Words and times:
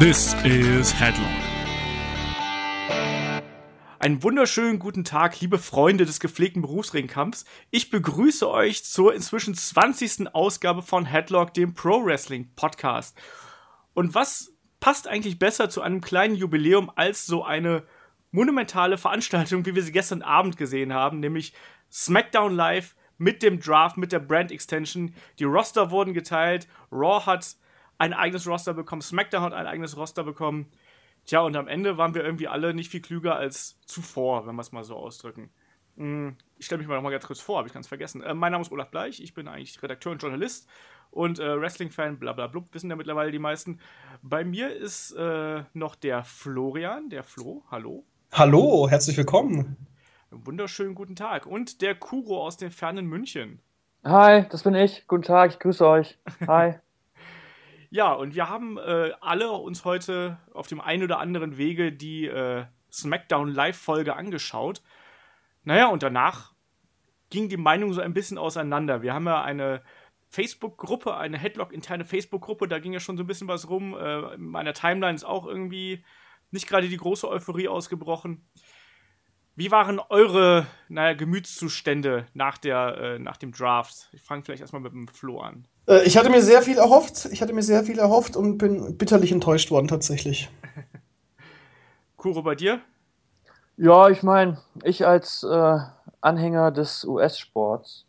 This 0.00 0.34
is 0.44 0.98
Headline. 0.98 1.42
Einen 3.98 4.22
wunderschönen 4.22 4.78
guten 4.78 5.04
Tag, 5.04 5.38
liebe 5.42 5.58
Freunde 5.58 6.06
des 6.06 6.20
gepflegten 6.20 6.62
Berufsringkampfs. 6.62 7.44
Ich 7.70 7.90
begrüße 7.90 8.48
euch 8.48 8.82
zur 8.82 9.12
inzwischen 9.14 9.54
20. 9.54 10.34
Ausgabe 10.34 10.80
von 10.80 11.04
Headlock, 11.04 11.52
dem 11.52 11.74
Pro 11.74 12.02
Wrestling 12.02 12.50
Podcast. 12.56 13.14
Und 13.92 14.14
was 14.14 14.54
passt 14.80 15.06
eigentlich 15.06 15.38
besser 15.38 15.68
zu 15.68 15.82
einem 15.82 16.00
kleinen 16.00 16.34
Jubiläum 16.34 16.90
als 16.96 17.26
so 17.26 17.44
eine 17.44 17.82
monumentale 18.30 18.96
Veranstaltung, 18.96 19.66
wie 19.66 19.74
wir 19.74 19.82
sie 19.82 19.92
gestern 19.92 20.22
Abend 20.22 20.56
gesehen 20.56 20.94
haben, 20.94 21.20
nämlich 21.20 21.52
SmackDown 21.92 22.54
Live 22.54 22.96
mit 23.18 23.42
dem 23.42 23.60
Draft, 23.60 23.98
mit 23.98 24.12
der 24.12 24.20
Brand 24.20 24.50
Extension. 24.50 25.14
Die 25.38 25.44
Roster 25.44 25.90
wurden 25.90 26.14
geteilt, 26.14 26.68
Raw 26.90 27.26
hat 27.26 27.56
ein 28.00 28.14
eigenes 28.14 28.46
Roster 28.46 28.72
bekommen, 28.72 29.02
SmackDown 29.02 29.42
hat 29.42 29.52
ein 29.52 29.66
eigenes 29.66 29.94
Roster 29.96 30.24
bekommen. 30.24 30.66
Tja, 31.26 31.40
und 31.40 31.54
am 31.54 31.68
Ende 31.68 31.98
waren 31.98 32.14
wir 32.14 32.24
irgendwie 32.24 32.48
alle 32.48 32.72
nicht 32.72 32.90
viel 32.90 33.02
klüger 33.02 33.36
als 33.36 33.78
zuvor, 33.84 34.46
wenn 34.46 34.54
wir 34.54 34.62
es 34.62 34.72
mal 34.72 34.84
so 34.84 34.96
ausdrücken. 34.96 35.50
Hm, 35.98 36.34
ich 36.56 36.64
stelle 36.64 36.78
mich 36.78 36.88
mal 36.88 36.94
nochmal 36.94 37.12
ganz 37.12 37.26
kurz 37.26 37.40
vor, 37.40 37.58
habe 37.58 37.68
ich 37.68 37.74
ganz 37.74 37.88
vergessen. 37.88 38.22
Äh, 38.22 38.32
mein 38.32 38.52
Name 38.52 38.62
ist 38.62 38.72
Olaf 38.72 38.90
Bleich, 38.90 39.20
ich 39.22 39.34
bin 39.34 39.48
eigentlich 39.48 39.82
Redakteur 39.82 40.12
und 40.12 40.22
Journalist 40.22 40.66
und 41.10 41.40
äh, 41.40 41.60
Wrestling-Fan, 41.60 42.18
blablabla, 42.18 42.62
wissen 42.72 42.88
ja 42.88 42.96
mittlerweile 42.96 43.32
die 43.32 43.38
meisten. 43.38 43.80
Bei 44.22 44.44
mir 44.44 44.74
ist 44.74 45.12
äh, 45.12 45.64
noch 45.74 45.94
der 45.94 46.24
Florian, 46.24 47.10
der 47.10 47.22
Flo, 47.22 47.64
hallo. 47.70 48.06
Hallo, 48.32 48.88
herzlich 48.88 49.18
willkommen. 49.18 49.76
Wunderschönen 50.30 50.94
guten 50.94 51.16
Tag. 51.16 51.44
Und 51.44 51.82
der 51.82 51.96
Kuro 51.96 52.46
aus 52.46 52.56
dem 52.56 52.70
fernen 52.70 53.04
München. 53.06 53.60
Hi, 54.04 54.46
das 54.48 54.62
bin 54.62 54.74
ich. 54.74 55.06
Guten 55.06 55.24
Tag, 55.24 55.50
ich 55.50 55.58
grüße 55.58 55.86
euch. 55.86 56.18
Hi. 56.46 56.76
Ja, 57.90 58.12
und 58.12 58.36
wir 58.36 58.48
haben 58.48 58.78
äh, 58.78 59.10
alle 59.20 59.50
uns 59.50 59.84
heute 59.84 60.38
auf 60.54 60.68
dem 60.68 60.80
einen 60.80 61.02
oder 61.02 61.18
anderen 61.18 61.56
Wege 61.56 61.92
die 61.92 62.26
äh, 62.26 62.64
SmackDown 62.92 63.52
Live-Folge 63.52 64.14
angeschaut. 64.14 64.80
Naja, 65.64 65.88
und 65.88 66.04
danach 66.04 66.54
ging 67.30 67.48
die 67.48 67.56
Meinung 67.56 67.92
so 67.92 68.00
ein 68.00 68.14
bisschen 68.14 68.38
auseinander. 68.38 69.02
Wir 69.02 69.12
haben 69.12 69.26
ja 69.26 69.42
eine 69.42 69.82
Facebook-Gruppe, 70.28 71.16
eine 71.16 71.36
Headlock-interne 71.36 72.04
Facebook-Gruppe, 72.04 72.68
da 72.68 72.78
ging 72.78 72.92
ja 72.92 73.00
schon 73.00 73.16
so 73.16 73.24
ein 73.24 73.26
bisschen 73.26 73.48
was 73.48 73.68
rum. 73.68 73.94
Äh, 73.94 74.34
in 74.34 74.46
meiner 74.46 74.72
Timeline 74.72 75.16
ist 75.16 75.24
auch 75.24 75.44
irgendwie 75.44 76.04
nicht 76.52 76.68
gerade 76.68 76.88
die 76.88 76.96
große 76.96 77.28
Euphorie 77.28 77.66
ausgebrochen. 77.66 78.48
Wie 79.56 79.72
waren 79.72 79.98
eure 79.98 80.66
naja, 80.88 81.14
Gemütszustände 81.14 82.26
nach, 82.34 82.56
der, 82.56 82.96
äh, 82.96 83.18
nach 83.18 83.36
dem 83.36 83.50
Draft? 83.50 84.08
Ich 84.12 84.22
fange 84.22 84.44
vielleicht 84.44 84.60
erstmal 84.60 84.80
mit 84.80 84.92
dem 84.92 85.08
Flo 85.08 85.40
an. 85.40 85.66
Äh, 85.90 86.04
ich 86.04 86.16
hatte 86.16 86.30
mir 86.30 86.40
sehr 86.40 86.62
viel 86.62 86.78
erhofft. 86.78 87.28
Ich 87.32 87.42
hatte 87.42 87.52
mir 87.52 87.62
sehr 87.62 87.82
viel 87.82 87.98
erhofft 87.98 88.36
und 88.36 88.58
bin 88.58 88.96
bitterlich 88.96 89.32
enttäuscht 89.32 89.70
worden 89.70 89.88
tatsächlich. 89.88 90.48
Kuro, 92.16 92.42
bei 92.42 92.54
dir? 92.54 92.80
Ja, 93.76 94.08
ich 94.08 94.22
meine, 94.22 94.58
ich 94.84 95.06
als 95.06 95.42
äh, 95.42 95.78
Anhänger 96.20 96.70
des 96.70 97.04
US-Sports 97.04 98.04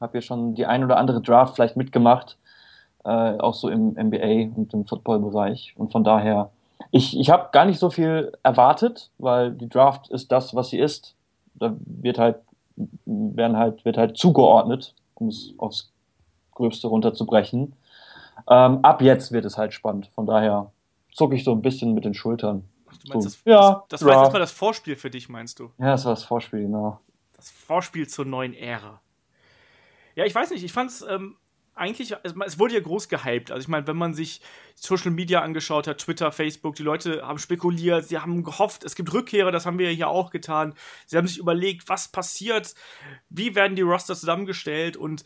habe 0.00 0.18
ja 0.18 0.22
schon 0.22 0.54
die 0.54 0.66
ein 0.66 0.82
oder 0.84 0.96
andere 0.96 1.22
Draft 1.22 1.54
vielleicht 1.54 1.76
mitgemacht, 1.76 2.36
äh, 3.04 3.08
auch 3.08 3.54
so 3.54 3.68
im 3.68 3.90
NBA 3.90 4.50
und 4.56 4.74
im 4.74 4.84
Football-Bereich. 4.84 5.74
Und 5.76 5.92
von 5.92 6.02
daher, 6.02 6.50
ich, 6.90 7.18
ich 7.18 7.30
habe 7.30 7.50
gar 7.52 7.64
nicht 7.64 7.78
so 7.78 7.88
viel 7.88 8.32
erwartet, 8.42 9.10
weil 9.18 9.52
die 9.52 9.68
Draft 9.68 10.10
ist 10.10 10.32
das, 10.32 10.56
was 10.56 10.70
sie 10.70 10.78
ist. 10.80 11.14
Da 11.54 11.76
wird 11.78 12.18
halt, 12.18 12.40
werden 13.06 13.56
halt, 13.56 13.84
wird 13.84 13.96
halt 13.96 14.16
zugeordnet, 14.16 14.94
um 15.14 15.28
es 15.28 15.54
aufs 15.58 15.92
Gröbste 16.54 16.88
runterzubrechen. 16.88 17.74
Ähm, 18.48 18.84
ab 18.84 19.02
jetzt 19.02 19.32
wird 19.32 19.44
es 19.44 19.58
halt 19.58 19.72
spannend. 19.74 20.10
Von 20.14 20.26
daher 20.26 20.72
zucke 21.12 21.34
ich 21.34 21.44
so 21.44 21.52
ein 21.52 21.62
bisschen 21.62 21.94
mit 21.94 22.04
den 22.04 22.14
Schultern. 22.14 22.64
Ach, 22.88 22.96
du 22.96 23.08
meinst, 23.08 23.30
so, 23.30 23.36
das, 23.36 23.42
ja, 23.44 23.84
das, 23.88 24.00
das 24.00 24.04
war 24.04 24.22
jetzt 24.22 24.32
mal 24.32 24.38
das 24.38 24.52
Vorspiel 24.52 24.96
für 24.96 25.10
dich, 25.10 25.28
meinst 25.28 25.58
du? 25.58 25.70
Ja, 25.78 25.92
das 25.92 26.04
war 26.04 26.12
das 26.12 26.24
Vorspiel, 26.24 26.62
genau. 26.62 27.00
Das 27.36 27.50
Vorspiel 27.50 28.08
zur 28.08 28.24
neuen 28.24 28.54
Ära. 28.54 29.00
Ja, 30.14 30.24
ich 30.24 30.34
weiß 30.34 30.50
nicht, 30.50 30.62
ich 30.62 30.72
fand 30.72 30.90
es 30.90 31.02
ähm, 31.02 31.36
eigentlich, 31.74 32.14
es 32.22 32.58
wurde 32.58 32.74
ja 32.74 32.80
groß 32.80 33.08
gehypt. 33.08 33.50
Also 33.50 33.62
ich 33.62 33.68
meine, 33.68 33.86
wenn 33.86 33.96
man 33.96 34.14
sich 34.14 34.40
Social 34.74 35.10
Media 35.10 35.40
angeschaut 35.40 35.86
hat, 35.86 35.98
Twitter, 35.98 36.30
Facebook, 36.30 36.74
die 36.74 36.82
Leute 36.82 37.26
haben 37.26 37.38
spekuliert, 37.38 38.06
sie 38.06 38.18
haben 38.18 38.42
gehofft, 38.42 38.84
es 38.84 38.94
gibt 38.94 39.12
Rückkehrer, 39.12 39.50
das 39.50 39.64
haben 39.64 39.78
wir 39.78 39.90
ja 39.90 39.96
hier 39.96 40.08
auch 40.08 40.30
getan. 40.30 40.74
Sie 41.06 41.16
haben 41.16 41.26
sich 41.26 41.38
überlegt, 41.38 41.88
was 41.88 42.08
passiert, 42.08 42.74
wie 43.30 43.54
werden 43.54 43.74
die 43.74 43.82
Roster 43.82 44.14
zusammengestellt 44.14 44.96
und 44.96 45.24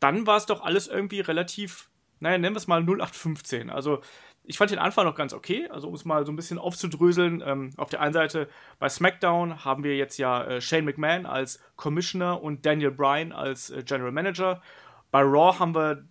dann 0.00 0.26
war 0.26 0.36
es 0.36 0.46
doch 0.46 0.62
alles 0.62 0.88
irgendwie 0.88 1.20
relativ, 1.20 1.90
naja, 2.20 2.38
nennen 2.38 2.54
wir 2.54 2.58
es 2.58 2.66
mal 2.66 2.82
0815. 2.82 3.70
Also 3.70 4.00
ich 4.44 4.56
fand 4.56 4.70
den 4.70 4.78
Anfang 4.78 5.04
noch 5.04 5.14
ganz 5.14 5.34
okay, 5.34 5.68
also 5.68 5.88
um 5.88 5.94
es 5.94 6.06
mal 6.06 6.24
so 6.24 6.32
ein 6.32 6.36
bisschen 6.36 6.58
aufzudröseln. 6.58 7.42
Ähm, 7.44 7.70
auf 7.76 7.90
der 7.90 8.00
einen 8.00 8.14
Seite 8.14 8.48
bei 8.78 8.88
SmackDown 8.88 9.64
haben 9.64 9.84
wir 9.84 9.96
jetzt 9.96 10.16
ja 10.16 10.42
äh, 10.44 10.60
Shane 10.60 10.86
McMahon 10.86 11.26
als 11.26 11.60
Commissioner 11.76 12.42
und 12.42 12.64
Daniel 12.64 12.90
Bryan 12.90 13.32
als 13.32 13.70
äh, 13.70 13.82
General 13.82 14.12
Manager. 14.12 14.62
Bei 15.10 15.20
Raw 15.20 15.58
haben 15.58 15.74
wir 15.74 16.06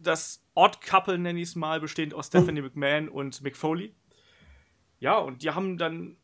das 0.00 0.44
Odd 0.54 0.80
Couple, 0.80 1.18
nenne 1.18 1.40
ich 1.40 1.48
es 1.48 1.56
mal, 1.56 1.80
bestehend 1.80 2.14
aus 2.14 2.28
Stephanie 2.28 2.62
McMahon 2.62 3.08
und 3.08 3.42
Mick 3.42 3.56
Foley. 3.56 3.94
Ja, 5.00 5.18
und 5.18 5.42
die 5.42 5.50
haben 5.50 5.76
dann 5.76 6.16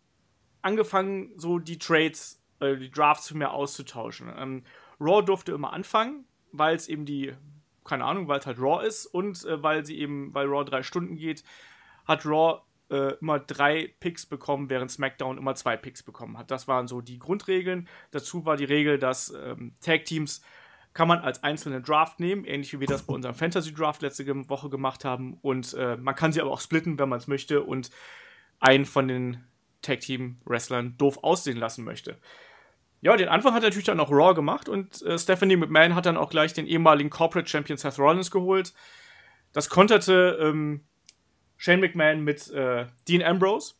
angefangen, 0.63 1.33
so 1.37 1.59
die 1.59 1.79
Trades, 1.79 2.41
äh, 2.61 2.77
die 2.77 2.91
Drafts 2.91 3.35
mehr 3.35 3.53
auszutauschen. 3.53 4.33
Ähm, 4.37 4.63
Raw 5.01 5.23
durfte 5.25 5.53
immer 5.53 5.73
anfangen 5.73 6.25
weil 6.53 6.77
es 6.77 6.89
eben 6.89 7.05
die, 7.05 7.35
keine 7.85 8.05
Ahnung, 8.05 8.29
weil 8.29 8.39
es 8.39 8.47
halt 8.47 8.59
Raw 8.59 8.87
ist 8.87 9.07
und 9.07 9.45
äh, 9.45 9.63
weil 9.63 9.85
sie 9.85 9.99
eben, 9.99 10.33
weil 10.35 10.47
Raw 10.47 10.65
drei 10.65 10.83
Stunden 10.83 11.17
geht, 11.17 11.45
hat 12.05 12.25
Raw 12.25 12.63
äh, 12.91 13.15
immer 13.21 13.39
drei 13.39 13.95
Picks 14.01 14.27
bekommen, 14.27 14.71
während 14.71 14.91
SmackDown 14.91 15.39
immer 15.39 15.55
zwei 15.55 15.77
Picks 15.77 16.03
bekommen 16.03 16.39
hat. 16.39 16.51
Das 16.51 16.69
waren 16.69 16.87
so 16.87 17.01
die 17.01 17.19
Grundregeln. 17.19 17.89
Dazu 18.11 18.45
war 18.45 18.57
die 18.57 18.65
Regel, 18.65 18.99
dass 18.99 19.31
ähm, 19.31 19.75
Tag-Teams 19.81 20.43
kann 20.93 21.09
man 21.09 21.21
als 21.21 21.43
einzelne 21.43 21.81
Draft 21.81 22.21
nehmen, 22.21 22.45
ähnlich 22.45 22.73
wie 22.75 22.81
wir 22.81 22.87
das 22.87 23.05
bei 23.05 23.15
unserem 23.15 23.35
Fantasy-Draft 23.35 24.03
letzte 24.03 24.27
Woche 24.51 24.69
gemacht 24.69 25.07
haben. 25.07 25.39
Und 25.41 25.73
äh, 25.75 25.97
man 25.97 26.15
kann 26.15 26.33
sie 26.33 26.41
aber 26.43 26.51
auch 26.51 26.61
splitten, 26.61 26.99
wenn 26.99 27.09
man 27.09 27.19
es 27.19 27.29
möchte 27.29 27.63
und 27.63 27.91
einen 28.61 28.85
von 28.85 29.09
den 29.09 29.43
Tag-Team-Wrestlern 29.81 30.97
doof 30.99 31.19
aussehen 31.23 31.57
lassen 31.57 31.85
möchte. 31.85 32.19
Ja, 33.03 33.17
den 33.17 33.29
Anfang 33.29 33.53
hat 33.53 33.63
er 33.63 33.67
natürlich 33.67 33.87
dann 33.87 34.01
auch 34.01 34.11
Raw 34.11 34.33
gemacht 34.33 34.69
und 34.69 35.03
äh, 35.03 35.19
Stephanie 35.19 35.57
McMahon 35.57 35.95
hat 35.95 36.07
dann 36.07 36.17
auch 36.17 36.31
gleich 36.31 36.55
den 36.55 36.67
ehemaligen 36.67 37.11
Corporate 37.11 37.49
Champion 37.49 37.77
Seth 37.77 37.99
Rollins 37.99 38.31
geholt. 38.31 38.73
Das 39.53 39.69
konterte 39.69 40.39
ähm, 40.41 40.85
Shane 41.57 41.81
McMahon 41.81 42.23
mit 42.23 42.51
äh, 42.53 42.87
Dean 43.09 43.23
Ambrose. 43.23 43.75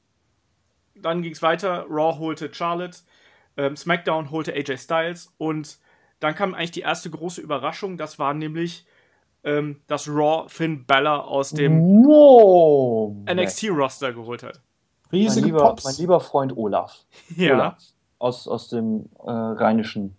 Dann 0.95 1.23
ging 1.23 1.33
es 1.33 1.41
weiter. 1.41 1.87
Raw 1.89 2.19
holte 2.19 2.53
Charlotte. 2.53 2.99
Ähm, 3.57 3.77
SmackDown 3.77 4.31
holte 4.31 4.53
AJ 4.53 4.79
Styles. 4.79 5.33
Und 5.39 5.79
dann 6.21 6.35
kam 6.35 6.55
eigentlich 6.55 6.73
die 6.73 6.81
erste 6.81 7.09
große 7.09 7.41
Überraschung. 7.41 7.97
Das 7.97 8.19
war 8.19 8.35
nämlich 8.35 8.87
ähm, 9.45 9.81
dass 9.87 10.09
Raw 10.09 10.49
Finn 10.49 10.87
Balor 10.87 11.27
aus 11.27 11.51
dem. 11.51 11.81
NXT-Roster 13.25 14.13
geholt 14.13 14.43
hat. 14.43 14.61
Riesige 15.11 15.47
mein 15.47 15.55
lieber, 15.55 15.69
Pops. 15.69 15.85
mein 15.85 15.95
lieber 15.97 16.21
Freund 16.21 16.57
Olaf. 16.57 17.05
Ja. 17.37 17.55
Olaf 17.55 17.77
aus, 18.23 18.47
aus 18.47 18.69
dem 18.69 19.07
äh, 19.25 19.31
Rheinischen. 19.31 20.17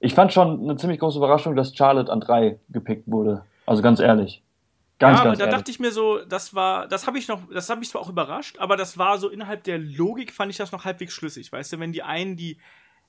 Ich 0.00 0.14
fand 0.14 0.32
schon 0.32 0.62
eine 0.62 0.76
ziemlich 0.76 0.98
große 0.98 1.18
Überraschung, 1.18 1.54
dass 1.54 1.76
Charlotte 1.76 2.10
an 2.10 2.20
drei 2.20 2.58
gepickt 2.70 3.04
wurde. 3.06 3.44
Also 3.66 3.82
ganz 3.82 4.00
ehrlich. 4.00 4.42
Ganz, 4.98 5.16
ja, 5.16 5.20
aber 5.20 5.30
ganz 5.30 5.38
da 5.38 5.44
ehrlich. 5.44 5.58
dachte 5.58 5.70
ich 5.70 5.80
mir 5.80 5.90
so, 5.90 6.24
das 6.24 6.54
war, 6.54 6.88
das 6.88 7.06
habe 7.06 7.18
ich 7.18 7.28
noch, 7.28 7.42
das 7.52 7.68
habe 7.68 7.82
ich 7.82 7.90
zwar 7.90 8.00
auch 8.00 8.08
überrascht, 8.08 8.58
aber 8.58 8.78
das 8.78 8.96
war 8.96 9.18
so 9.18 9.28
innerhalb 9.28 9.64
der 9.64 9.78
Logik 9.78 10.32
fand 10.32 10.50
ich 10.50 10.56
das 10.56 10.72
noch 10.72 10.86
halbwegs 10.86 11.12
schlüssig, 11.12 11.52
weißt 11.52 11.74
du, 11.74 11.80
wenn 11.80 11.92
die 11.92 12.02
einen 12.02 12.36
die 12.36 12.56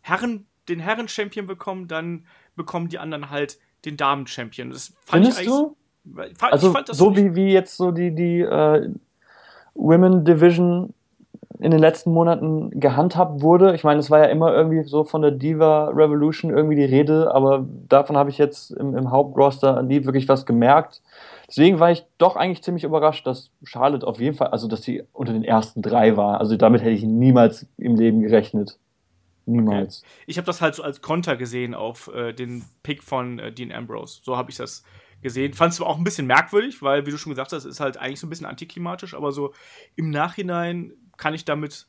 Herren, 0.01 0.47
den 0.67 0.79
Herren-Champion 0.79 1.47
bekommen, 1.47 1.87
dann 1.87 2.25
bekommen 2.57 2.89
die 2.89 2.99
anderen 2.99 3.29
halt 3.29 3.57
den 3.85 3.95
Damen-Champion. 3.95 4.69
Das 4.71 4.93
fand 5.05 5.23
Findest 5.23 5.41
ich 5.41 5.47
du? 5.47 5.77
Fand, 6.13 6.53
also 6.53 6.67
ich 6.67 6.73
fand 6.73 6.89
das 6.89 6.97
so 6.97 7.15
wie, 7.15 7.35
wie 7.35 7.53
jetzt 7.53 7.77
so 7.77 7.91
die, 7.91 8.13
die 8.13 8.41
äh, 8.41 8.89
Women 9.75 10.25
Division 10.25 10.93
in 11.59 11.71
den 11.71 11.79
letzten 11.79 12.11
Monaten 12.11 12.79
gehandhabt 12.79 13.41
wurde. 13.41 13.73
Ich 13.73 13.83
meine, 13.83 13.99
es 13.99 14.11
war 14.11 14.19
ja 14.19 14.25
immer 14.25 14.53
irgendwie 14.53 14.83
so 14.83 15.03
von 15.03 15.21
der 15.21 15.31
Diva 15.31 15.89
Revolution 15.89 16.51
irgendwie 16.51 16.75
die 16.75 16.85
Rede, 16.85 17.33
aber 17.33 17.65
davon 17.87 18.15
habe 18.15 18.29
ich 18.29 18.37
jetzt 18.37 18.71
im, 18.71 18.95
im 18.95 19.11
Hauptroster 19.11 19.81
nie 19.81 20.05
wirklich 20.05 20.29
was 20.29 20.45
gemerkt. 20.45 21.01
Deswegen 21.47 21.79
war 21.79 21.91
ich 21.91 22.05
doch 22.17 22.35
eigentlich 22.35 22.63
ziemlich 22.63 22.83
überrascht, 22.83 23.25
dass 23.25 23.51
Charlotte 23.63 24.05
auf 24.05 24.19
jeden 24.19 24.35
Fall, 24.35 24.49
also 24.49 24.67
dass 24.67 24.83
sie 24.83 25.03
unter 25.13 25.33
den 25.33 25.43
ersten 25.43 25.81
drei 25.81 26.17
war. 26.17 26.39
Also 26.39 26.57
damit 26.57 26.81
hätte 26.81 26.91
ich 26.91 27.03
niemals 27.03 27.65
im 27.77 27.95
Leben 27.95 28.21
gerechnet. 28.21 28.77
Niemals. 29.45 30.01
Okay. 30.01 30.23
Ich 30.27 30.37
habe 30.37 30.45
das 30.45 30.61
halt 30.61 30.75
so 30.75 30.83
als 30.83 31.01
Konter 31.01 31.37
gesehen 31.37 31.73
auf 31.73 32.11
äh, 32.13 32.33
den 32.33 32.65
Pick 32.83 33.01
von 33.01 33.39
äh, 33.39 33.51
Dean 33.51 33.71
Ambrose. 33.71 34.19
So 34.21 34.35
habe 34.35 34.51
ich 34.51 34.57
das 34.57 34.83
gesehen. 35.21 35.53
Fand 35.53 35.73
es 35.73 35.81
auch 35.81 35.97
ein 35.97 36.03
bisschen 36.03 36.27
merkwürdig, 36.27 36.81
weil, 36.81 37.05
wie 37.05 37.11
du 37.11 37.17
schon 37.17 37.31
gesagt 37.31 37.53
hast, 37.53 37.65
ist 37.65 37.79
halt 37.79 37.97
eigentlich 37.97 38.19
so 38.19 38.27
ein 38.27 38.29
bisschen 38.29 38.45
antiklimatisch, 38.45 39.13
aber 39.13 39.31
so 39.31 39.53
im 39.95 40.09
Nachhinein 40.09 40.91
kann 41.17 41.33
ich 41.33 41.45
damit 41.45 41.87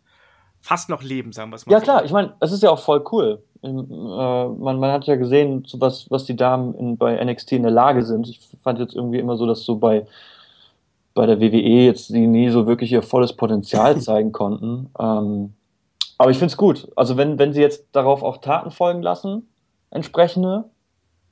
fast 0.61 0.89
noch 0.89 1.03
leben, 1.03 1.33
sagen 1.33 1.51
wir 1.51 1.57
es 1.57 1.67
mal. 1.67 1.73
Ja, 1.73 1.79
so. 1.79 1.85
klar, 1.85 2.05
ich 2.05 2.13
meine, 2.13 2.35
es 2.41 2.53
ist 2.53 2.63
ja 2.63 2.71
auch 2.71 2.81
voll 2.81 3.05
cool. 3.13 3.43
Ähm, 3.63 3.87
äh, 3.91 4.49
man, 4.49 4.79
man, 4.79 4.93
hat 4.93 5.07
ja 5.07 5.17
gesehen, 5.17 5.65
so 5.67 5.81
was, 5.81 6.11
was 6.11 6.25
die 6.25 6.37
Damen 6.37 6.75
in, 6.75 6.97
bei 6.97 7.23
NXT 7.25 7.53
in 7.53 7.63
der 7.63 7.73
Lage 7.73 8.03
sind. 8.05 8.29
Ich 8.29 8.41
fand 8.63 8.79
jetzt 8.79 8.95
irgendwie 8.95 9.19
immer 9.19 9.37
so, 9.37 9.47
dass 9.47 9.65
so 9.65 9.77
bei, 9.77 10.07
bei 11.15 11.27
der 11.27 11.41
WWE 11.41 11.85
jetzt 11.85 12.09
sie 12.09 12.27
nie 12.27 12.51
so 12.51 12.67
wirklich 12.67 12.93
ihr 12.93 13.03
volles 13.03 13.33
Potenzial 13.33 14.01
zeigen 14.01 14.33
konnten. 14.33 14.91
Ähm, 14.99 15.55
aber 16.19 16.31
ich 16.31 16.39
finde 16.39 16.53
es 16.53 16.57
gut. 16.57 16.89
Also 16.97 17.17
wenn, 17.17 17.39
wenn 17.39 17.53
sie 17.53 17.61
jetzt 17.61 17.87
darauf 17.93 18.23
auch 18.23 18.39
Taten 18.39 18.71
folgen 18.71 19.03
lassen, 19.03 19.49
entsprechende, 19.91 20.65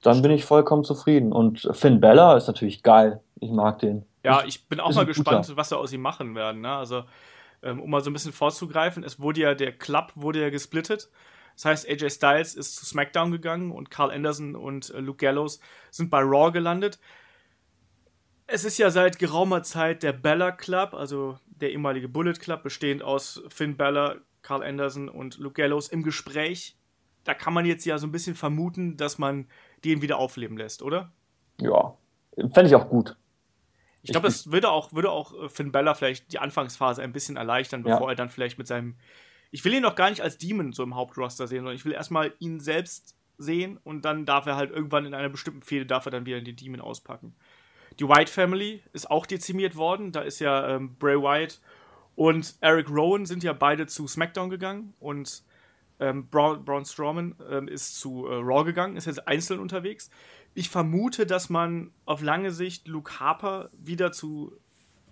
dann 0.03 0.23
bin 0.23 0.31
ich 0.31 0.45
vollkommen 0.45 0.85
zufrieden. 0.85 1.33
Und 1.33 1.69
Finn 1.73 2.01
Bella 2.01 2.37
ist 2.37 2.47
natürlich 2.47 2.83
geil. 2.83 3.21
Ich 3.41 3.51
mag 3.51 3.81
den. 3.81 4.05
Ja, 4.25 4.43
ich 4.47 4.69
bin 4.69 4.81
auch 4.81 4.95
mal 4.95 5.07
gespannt, 5.07 5.47
guter. 5.47 5.57
was 5.57 5.69
sie 5.69 5.77
aus 5.79 5.93
ihm 5.93 6.01
machen 6.01 6.35
werden. 6.35 6.61
Ne? 6.61 6.71
Also 6.71 7.03
ähm, 7.63 7.81
um 7.81 7.91
mal 7.91 8.03
so 8.03 8.11
ein 8.11 8.13
bisschen 8.13 8.33
vorzugreifen, 8.33 9.05
es 9.05 9.21
wurde 9.21 9.41
ja, 9.41 9.55
der 9.55 9.73
Club 9.73 10.13
wurde 10.15 10.41
ja 10.41 10.51
gesplittet. 10.51 11.11
Das 11.55 11.65
heißt, 11.65 11.89
AJ 11.89 12.11
Styles 12.11 12.55
ist 12.55 12.77
zu 12.77 12.85
SmackDown 12.85 13.33
gegangen 13.33 13.73
und 13.73 13.91
Carl 13.91 14.11
Anderson 14.11 14.55
und 14.55 14.91
äh, 14.91 15.01
Luke 15.01 15.19
Gallows 15.25 15.61
sind 15.91 16.11
bei 16.11 16.21
Raw 16.21 16.53
gelandet. 16.53 16.99
Es 18.47 18.65
ist 18.65 18.79
ja 18.79 18.91
seit 18.91 19.19
geraumer 19.19 19.63
Zeit 19.63 20.03
der 20.03 20.13
Bella 20.13 20.53
Club, 20.53 20.95
also 20.95 21.39
der 21.47 21.73
ehemalige 21.73 22.09
Bullet 22.09 22.35
Club, 22.35 22.63
bestehend 22.63 23.03
aus 23.03 23.43
Finn 23.49 23.77
Bella, 23.77 24.17
Carl 24.43 24.63
Anderson 24.63 25.09
und 25.09 25.39
Luke 25.39 25.61
Gallows 25.61 25.89
im 25.89 26.03
Gespräch. 26.03 26.77
Da 27.25 27.35
kann 27.35 27.55
man 27.55 27.67
jetzt 27.67 27.85
ja 27.87 27.99
so 27.99 28.07
ein 28.07 28.13
bisschen 28.13 28.37
vermuten, 28.37 28.97
dass 28.97 29.19
man 29.19 29.49
den 29.85 30.03
wieder 30.03 30.19
aufleben 30.19 30.57
lässt, 30.57 30.83
oder? 30.83 31.11
Ja, 31.61 31.97
fände 32.37 32.67
ich 32.67 32.75
auch 32.75 32.89
gut. 32.89 33.17
Ich 34.07 34.13
glaube, 34.13 34.29
das 34.29 34.53
würde 34.53 34.71
auch, 34.71 34.93
würde 34.93 35.11
auch 35.11 35.35
äh, 35.35 35.49
Finn 35.49 35.73
Bella 35.73 35.95
vielleicht 35.95 36.33
die 36.33 36.39
Anfangsphase 36.39 37.03
ein 37.03 37.13
bisschen 37.13 37.37
erleichtern, 37.37 37.83
bevor 37.83 38.03
ja. 38.03 38.13
er 38.13 38.15
dann 38.15 38.31
vielleicht 38.31 38.57
mit 38.57 38.67
seinem. 38.67 38.95
Ich 39.51 39.65
will 39.65 39.75
ihn 39.75 39.83
noch 39.83 39.97
gar 39.97 40.11
nicht 40.11 40.23
als 40.23 40.39
Demon 40.39 40.73
so 40.73 40.83
im 40.83 40.95
Hauptroster 40.95 41.47
sehen, 41.47 41.59
sondern 41.59 41.75
ich 41.75 41.85
will 41.85 41.93
erstmal 41.93 42.33
ihn 42.39 42.61
selbst 42.61 43.17
sehen 43.39 43.79
und 43.83 44.05
dann 44.05 44.25
darf 44.25 44.47
er 44.47 44.57
halt 44.57 44.71
irgendwann 44.71 45.07
in 45.07 45.15
einer 45.15 45.29
bestimmten 45.29 45.63
Fehde 45.63 45.87
darf 45.87 46.07
er 46.07 46.13
dann 46.13 46.25
wieder 46.25 46.41
den 46.41 46.57
Demon 46.57 46.81
auspacken. 46.81 47.35
Die 47.99 48.09
White 48.09 48.31
Family 48.31 48.83
ist 48.93 49.11
auch 49.11 49.27
dezimiert 49.27 49.77
worden. 49.77 50.13
Da 50.13 50.21
ist 50.21 50.39
ja 50.39 50.69
ähm, 50.69 50.97
Bray 50.99 51.17
Wyatt 51.17 51.61
und 52.15 52.55
Eric 52.61 52.89
Rowan 52.89 53.27
sind 53.27 53.43
ja 53.43 53.53
beide 53.53 53.87
zu 53.87 54.07
SmackDown 54.07 54.51
gegangen 54.51 54.95
und 55.01 55.43
ähm, 55.99 56.29
Braun, 56.29 56.65
Braun 56.65 56.85
Strowman 56.85 57.35
ähm, 57.51 57.69
ist 57.69 57.99
zu 57.99 58.27
äh, 58.27 58.35
Raw 58.35 58.65
gegangen, 58.65 58.97
ist 58.97 59.07
jetzt 59.07 59.27
einzeln 59.27 59.61
unterwegs. 59.61 60.11
Ich 60.57 60.71
vermute, 60.71 61.27
dass 61.27 61.51
man 61.51 61.91
auf 62.07 62.23
lange 62.23 62.51
Sicht 62.51 62.89
Luke 62.89 63.21
Harper 63.21 63.69
wieder 63.77 64.11
zu 64.11 64.55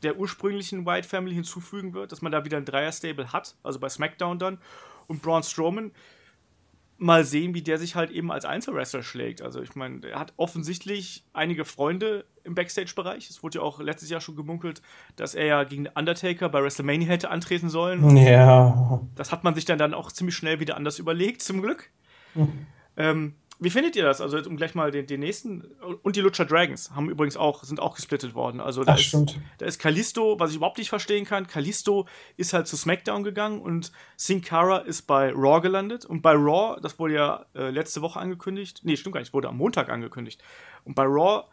der 0.02 0.16
ursprünglichen 0.18 0.86
White 0.86 1.06
Family 1.06 1.34
hinzufügen 1.34 1.92
wird, 1.92 2.12
dass 2.12 2.22
man 2.22 2.32
da 2.32 2.46
wieder 2.46 2.56
ein 2.56 2.64
Dreier-Stable 2.64 3.30
hat, 3.30 3.54
also 3.62 3.78
bei 3.78 3.90
SmackDown 3.90 4.38
dann. 4.38 4.56
Und 5.06 5.20
Braun 5.20 5.42
Strowman 5.42 5.92
mal 6.96 7.24
sehen, 7.24 7.52
wie 7.52 7.60
der 7.60 7.76
sich 7.76 7.94
halt 7.94 8.10
eben 8.10 8.32
als 8.32 8.46
Einzelwrestler 8.46 9.02
schlägt. 9.02 9.42
Also 9.42 9.60
ich 9.60 9.74
meine, 9.76 10.06
er 10.06 10.18
hat 10.18 10.32
offensichtlich 10.38 11.26
einige 11.34 11.66
Freunde 11.66 12.24
im 12.42 12.54
Backstage-Bereich. 12.54 13.28
Es 13.28 13.42
wurde 13.42 13.58
ja 13.58 13.64
auch 13.64 13.80
letztes 13.80 14.08
Jahr 14.08 14.22
schon 14.22 14.36
gemunkelt, 14.36 14.80
dass 15.16 15.34
er 15.34 15.44
ja 15.44 15.64
gegen 15.64 15.88
Undertaker 15.88 16.48
bei 16.48 16.62
WrestleMania 16.62 17.08
hätte 17.08 17.28
antreten 17.28 17.68
sollen. 17.68 18.16
Ja. 18.16 19.02
Das 19.14 19.30
hat 19.30 19.44
man 19.44 19.54
sich 19.54 19.66
dann, 19.66 19.76
dann 19.76 19.92
auch 19.92 20.10
ziemlich 20.10 20.36
schnell 20.36 20.58
wieder 20.58 20.78
anders 20.78 20.98
überlegt, 20.98 21.42
zum 21.42 21.60
Glück. 21.60 21.90
Mhm. 22.34 22.66
Ähm, 22.96 23.34
wie 23.60 23.70
findet 23.70 23.94
ihr 23.96 24.02
das? 24.02 24.20
Also, 24.20 24.38
um 24.38 24.56
gleich 24.56 24.74
mal 24.74 24.90
den, 24.90 25.06
den 25.06 25.20
nächsten. 25.20 25.62
Und 26.02 26.16
die 26.16 26.20
Lucha 26.20 26.44
Dragons 26.44 26.90
haben 26.90 27.08
übrigens 27.08 27.36
auch, 27.36 27.62
sind 27.64 27.80
auch 27.80 27.94
gesplittet 27.94 28.34
worden. 28.34 28.60
Also, 28.60 28.84
da, 28.84 28.94
Ach, 28.94 28.98
ist, 28.98 29.38
da 29.58 29.66
ist 29.66 29.78
Kalisto, 29.78 30.38
was 30.40 30.50
ich 30.50 30.56
überhaupt 30.56 30.78
nicht 30.78 30.88
verstehen 30.88 31.24
kann. 31.24 31.46
Kalisto 31.46 32.06
ist 32.36 32.52
halt 32.52 32.66
zu 32.66 32.76
SmackDown 32.76 33.22
gegangen 33.22 33.60
und 33.60 33.92
Sin 34.16 34.42
Cara 34.42 34.78
ist 34.78 35.02
bei 35.02 35.30
Raw 35.30 35.60
gelandet. 35.60 36.04
Und 36.04 36.22
bei 36.22 36.32
Raw, 36.32 36.80
das 36.80 36.98
wurde 36.98 37.14
ja 37.14 37.46
äh, 37.54 37.70
letzte 37.70 38.02
Woche 38.02 38.18
angekündigt. 38.18 38.80
Nee, 38.82 38.96
stimmt 38.96 39.14
gar 39.14 39.20
nicht, 39.20 39.32
wurde 39.32 39.48
am 39.48 39.56
Montag 39.56 39.88
angekündigt. 39.88 40.42
Und 40.84 40.94
bei 40.94 41.04
Raw 41.04 41.44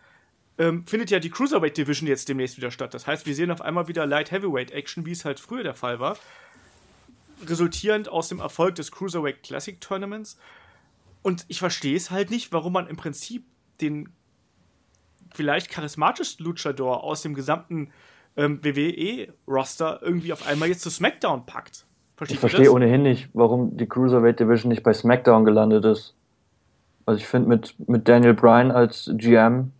ähm, 0.57 0.85
findet 0.85 1.11
ja 1.11 1.19
die 1.19 1.29
Cruiserweight 1.29 1.77
Division 1.77 2.07
jetzt 2.07 2.29
demnächst 2.29 2.57
wieder 2.57 2.71
statt. 2.71 2.93
Das 2.93 3.07
heißt, 3.07 3.25
wir 3.25 3.35
sehen 3.35 3.51
auf 3.51 3.61
einmal 3.61 3.87
wieder 3.87 4.05
Light 4.05 4.31
Heavyweight 4.31 4.71
Action, 4.71 5.05
wie 5.05 5.11
es 5.11 5.23
halt 5.23 5.39
früher 5.39 5.63
der 5.63 5.75
Fall 5.75 5.99
war. 5.99 6.17
Resultierend 7.45 8.09
aus 8.09 8.27
dem 8.27 8.39
Erfolg 8.39 8.75
des 8.75 8.91
Cruiserweight 8.91 9.43
Classic 9.43 9.79
Tournaments. 9.81 10.37
Und 11.21 11.45
ich 11.47 11.59
verstehe 11.59 11.95
es 11.95 12.11
halt 12.11 12.31
nicht, 12.31 12.51
warum 12.51 12.73
man 12.73 12.87
im 12.87 12.97
Prinzip 12.97 13.45
den 13.79 14.09
vielleicht 15.33 15.69
charismatischsten 15.69 16.45
Luchador 16.45 17.03
aus 17.03 17.21
dem 17.21 17.33
gesamten 17.33 17.89
ähm, 18.37 18.63
WWE-Roster 18.63 19.99
irgendwie 20.01 20.33
auf 20.33 20.47
einmal 20.47 20.69
jetzt 20.69 20.81
zu 20.81 20.89
SmackDown 20.89 21.45
packt. 21.45 21.85
Versteht 22.17 22.35
ich 22.35 22.39
verstehe 22.39 22.71
ohnehin 22.71 23.01
nicht, 23.01 23.29
warum 23.33 23.77
die 23.77 23.87
Cruiserweight 23.87 24.39
Division 24.39 24.69
nicht 24.69 24.83
bei 24.83 24.93
SmackDown 24.93 25.43
gelandet 25.43 25.85
ist. 25.85 26.13
Also 27.05 27.19
ich 27.19 27.27
finde, 27.27 27.49
mit, 27.49 27.75
mit 27.87 28.07
Daniel 28.07 28.33
Bryan 28.33 28.71
als 28.71 29.09
GM 29.15 29.71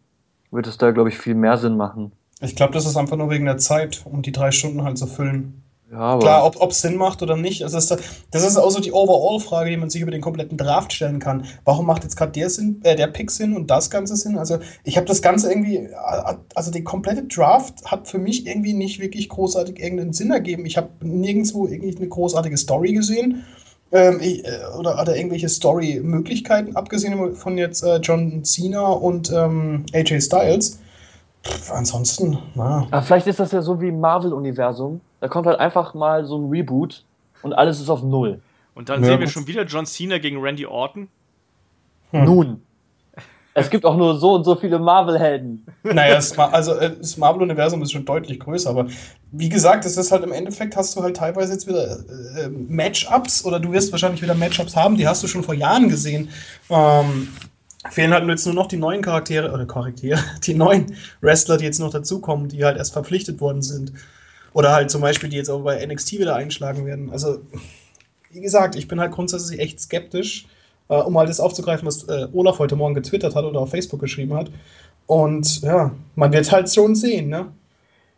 wird 0.50 0.68
es 0.68 0.78
da, 0.78 0.92
glaube 0.92 1.10
ich, 1.10 1.18
viel 1.18 1.36
mehr 1.36 1.58
Sinn 1.58 1.78
machen. 1.78 2.12
Ich 2.42 2.56
glaube, 2.56 2.74
das 2.74 2.86
ist 2.86 2.98
einfach 2.98 3.16
nur 3.16 3.30
wegen 3.30 3.46
der 3.46 3.58
Zeit, 3.58 4.02
um 4.06 4.22
die 4.22 4.32
drei 4.32 4.52
Stunden 4.52 4.84
halt 4.84 4.98
zu 4.98 5.06
füllen. 5.06 5.62
Ja, 5.92 6.18
Klar, 6.20 6.46
ob 6.46 6.72
es 6.72 6.80
Sinn 6.80 6.96
macht 6.96 7.22
oder 7.22 7.36
nicht. 7.36 7.62
Das 7.62 7.74
ist, 7.74 7.92
das 8.32 8.44
ist 8.44 8.56
auch 8.56 8.70
so 8.70 8.80
die 8.80 8.94
Overall-Frage, 8.94 9.70
die 9.70 9.76
man 9.76 9.90
sich 9.90 10.02
über 10.02 10.12
den 10.12 10.22
kompletten 10.22 10.58
Draft 10.58 10.94
stellen 10.94 11.20
kann. 11.20 11.46
Warum 11.66 11.86
macht 11.86 12.04
jetzt 12.04 12.16
gerade 12.16 12.32
der 12.32 12.50
Sinn, 12.50 12.80
äh, 12.84 12.96
der 12.96 13.08
Pick 13.08 13.30
Sinn 13.30 13.58
und 13.58 13.70
das 13.70 13.90
Ganze 13.90 14.16
Sinn? 14.16 14.38
Also 14.38 14.60
ich 14.86 14.96
habe 14.96 15.06
das 15.06 15.22
Ganze 15.22 15.50
irgendwie, 15.50 15.78
äh, 15.78 16.36
also 16.56 16.72
die 16.72 16.86
komplette 16.86 17.24
Draft 17.24 17.84
hat 17.86 18.08
für 18.08 18.20
mich 18.20 18.48
irgendwie 18.48 18.74
nicht 18.74 19.02
wirklich 19.02 19.28
großartig 19.28 19.80
irgendeinen 19.80 20.14
Sinn 20.14 20.32
ergeben. 20.32 20.66
Ich 20.66 20.78
habe 20.78 20.90
nirgendwo 21.02 21.68
irgendwie 21.68 21.98
eine 21.98 22.08
großartige 22.08 22.56
Story 22.56 22.94
gesehen. 22.94 23.44
Ähm, 23.92 24.20
ich, 24.22 24.46
äh, 24.46 24.60
oder 24.80 24.96
hat 24.96 25.10
er 25.10 25.18
irgendwelche 25.18 25.50
Story-Möglichkeiten, 25.50 26.78
abgesehen 26.78 27.36
von 27.36 27.58
jetzt 27.58 27.84
äh, 27.84 27.98
John 27.98 28.46
Cena 28.46 28.88
und 28.88 29.30
ähm, 29.34 29.86
AJ 29.94 30.22
Styles. 30.22 30.80
Pff, 31.46 31.74
ansonsten, 31.74 32.38
na. 32.56 32.88
Aber 32.92 33.02
vielleicht 33.02 33.28
ist 33.28 33.42
das 33.42 33.52
ja 33.52 33.62
so 33.62 33.82
wie 33.82 33.90
im 33.90 34.00
Marvel-Universum. 34.00 35.02
Da 35.22 35.28
kommt 35.28 35.48
halt 35.48 35.60
einfach 35.60 35.94
mal 35.94 36.26
so 36.26 36.38
ein 36.38 36.50
Reboot 36.50 37.06
und 37.42 37.54
alles 37.54 37.80
ist 37.80 37.90
auf 37.90 38.04
Null. 38.04 38.42
Und 38.76 38.90
dann 38.90 39.02
ja, 39.02 39.08
sehen 39.08 39.20
wir 39.20 39.28
schon 39.28 39.48
wieder 39.48 39.64
John 39.64 39.86
Cena 39.86 40.18
gegen 40.18 40.42
Randy 40.42 40.66
Orton. 40.66 41.08
Hm. 42.12 42.26
Nun. 42.26 42.62
Es 43.54 43.70
gibt 43.70 43.86
auch 43.86 43.98
nur 43.98 44.18
so 44.18 44.34
und 44.34 44.46
so 44.46 44.56
viele 44.56 44.80
Marvel-Helden. 44.80 45.66
Naja, 45.84 46.16
das, 46.16 46.38
also 46.40 46.74
äh, 46.76 46.96
das 46.98 47.18
Marvel-Universum 47.18 47.82
ist 47.82 47.92
schon 47.92 48.06
deutlich 48.06 48.40
größer, 48.40 48.70
aber 48.70 48.88
wie 49.32 49.50
gesagt, 49.50 49.84
es 49.84 49.98
ist 49.98 50.12
halt 50.12 50.24
im 50.24 50.32
Endeffekt 50.32 50.78
hast 50.78 50.96
du 50.96 51.04
halt 51.04 51.18
teilweise 51.18 51.52
jetzt 51.52 51.68
wieder 51.68 52.00
äh, 52.38 52.48
Matchups 52.48 53.44
oder 53.44 53.60
du 53.60 53.74
wirst 53.74 53.92
wahrscheinlich 53.92 54.22
wieder 54.22 54.36
Matchups 54.36 54.78
haben, 54.78 54.96
die 54.96 55.06
hast 55.06 55.22
du 55.22 55.28
schon 55.28 55.44
vor 55.44 55.54
Jahren 55.54 55.90
gesehen. 55.90 56.30
Ähm, 56.70 57.28
fehlen 57.90 58.14
halt 58.14 58.26
jetzt 58.28 58.46
nur 58.46 58.56
noch 58.56 58.68
die 58.68 58.78
neuen 58.78 59.02
Charaktere 59.02 59.52
oder 59.52 59.66
Charaktere, 59.66 60.20
die 60.44 60.54
neuen 60.54 60.96
Wrestler, 61.20 61.58
die 61.58 61.66
jetzt 61.66 61.80
noch 61.80 61.92
dazukommen, 61.92 62.48
die 62.48 62.64
halt 62.64 62.78
erst 62.78 62.94
verpflichtet 62.94 63.42
worden 63.42 63.62
sind. 63.62 63.92
Oder 64.54 64.74
halt 64.74 64.92
zum 64.92 65.02
Beispiel, 65.02 65.30
die 65.30 65.38
jetzt 65.38 65.50
auch 65.50 65.64
bei 65.64 65.86
NXT 65.86 66.14
wieder 66.14 66.36
einschlagen 66.36 66.86
werden. 66.86 67.10
Also, 67.12 67.42
wie 68.32 68.42
gesagt, 68.42 68.76
ich 68.76 68.88
bin 68.88 69.00
halt 69.00 69.12
grundsätzlich 69.12 69.60
echt 69.60 69.80
skeptisch, 69.80 70.48
äh, 70.90 70.96
um 70.96 71.14
mal 71.14 71.26
das 71.26 71.40
aufzugreifen, 71.40 71.88
was 71.88 72.04
äh, 72.04 72.28
Olaf 72.34 72.60
heute 72.60 72.76
Morgen 72.76 72.94
getwittert 72.94 73.36
hat 73.36 73.46
oder 73.46 73.60
auf 73.60 73.70
Facebook 73.70 74.00
geschrieben 74.00 74.34
hat. 74.34 74.52
Und 75.06 75.62
ja, 75.62 75.92
man 76.16 76.32
wird 76.32 76.52
halt 76.52 76.74
schon 76.74 76.96
sehen, 76.96 77.30
ne? 77.30 77.52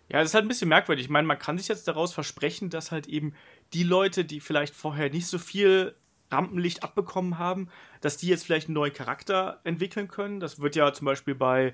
Ja, 0.10 0.20
das 0.20 0.30
ist 0.30 0.34
halt 0.36 0.46
ein 0.46 0.50
bisschen 0.50 0.70
merkwürdig. 0.70 1.06
Ich 1.06 1.10
meine, 1.10 1.28
man 1.28 1.40
kann 1.40 1.58
sich 1.58 1.68
jetzt 1.68 1.88
daraus 1.88 2.13
versprechen, 2.13 2.70
dass 2.70 2.92
halt 2.92 3.08
eben 3.08 3.34
die 3.74 3.84
Leute, 3.84 4.25
die 4.25 4.40
vielleicht 4.40 4.75
vorher 4.75 5.10
nicht 5.10 5.28
so 5.28 5.40
viel 5.40 5.96
Rampenlicht 6.32 6.84
abbekommen 6.84 7.38
haben, 7.38 7.70
dass 8.02 8.18
die 8.18 8.28
jetzt 8.28 8.46
vielleicht 8.46 8.68
einen 8.68 8.75
neuen 8.75 8.94
Charakter 8.94 9.60
entwickeln 9.63 10.08
können. 10.08 10.40
Das 10.40 10.60
wird 10.60 10.75
ja 10.75 10.92
zum 10.94 11.06
Beispiel 11.06 11.36
bei 11.36 11.74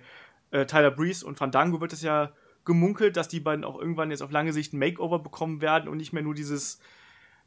äh, 0.52 0.66
Tyler 0.66 0.92
Breeze 0.92 1.26
und 1.26 1.38
Fandango 1.38 1.82
wird 1.82 1.94
es 1.94 2.02
ja 2.02 2.32
gemunkelt, 2.66 3.18
dass 3.18 3.28
die 3.28 3.40
beiden 3.40 3.64
auch 3.64 3.80
irgendwann 3.80 4.12
jetzt 4.12 4.22
auf 4.22 4.32
lange 4.32 4.54
Sicht 4.54 4.74
ein 4.74 4.80
Makeover 4.80 5.20
bekommen 5.20 5.62
werden 5.62 5.90
und 5.90 5.98
nicht 5.98 6.14
mehr 6.14 6.24
nur 6.24 6.36
dieses, 6.36 6.80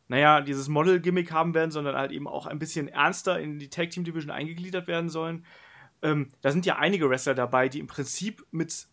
naja, 0.09 0.40
dieses 0.40 0.69
Model-Gimmick 0.69 1.33
haben 1.33 1.54
werden, 1.54 1.71
sondern 1.71 1.97
halt 1.97 2.12
eben 2.12 2.26
auch 2.26 2.47
ein 2.47 2.59
bisschen 2.59 2.88
ernster 2.88 3.38
in 3.40 3.59
die 3.59 3.71
Tag 3.71 3.90
Team 3.90 4.04
Division 4.04 4.31
eingegliedert 4.31 4.87
werden 4.87 5.09
sollen. 5.09 5.45
Ähm, 6.02 6.28
da 6.40 6.50
sind 6.50 6.66
ja 6.66 6.76
einige 6.76 7.09
Wrestler 7.09 7.35
dabei, 7.35 7.69
die 7.69 7.78
im 7.78 7.87
Prinzip 7.87 8.45
mit 8.50 8.88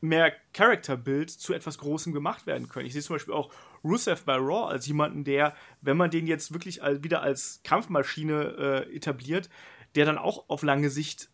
mehr 0.00 0.32
Character-Build 0.52 1.30
zu 1.30 1.54
etwas 1.54 1.78
Großem 1.78 2.12
gemacht 2.12 2.46
werden 2.46 2.68
können. 2.68 2.86
Ich 2.86 2.92
sehe 2.92 3.02
zum 3.02 3.16
Beispiel 3.16 3.34
auch 3.34 3.52
Rusev 3.82 4.24
bei 4.24 4.36
Raw 4.36 4.70
als 4.70 4.86
jemanden, 4.86 5.24
der, 5.24 5.54
wenn 5.80 5.96
man 5.96 6.10
den 6.10 6.26
jetzt 6.26 6.52
wirklich 6.52 6.80
wieder 6.82 7.22
als 7.22 7.60
Kampfmaschine 7.64 8.86
äh, 8.88 8.96
etabliert, 8.96 9.48
der 9.94 10.06
dann 10.06 10.18
auch 10.18 10.48
auf 10.48 10.62
lange 10.62 10.90
Sicht 10.90 11.30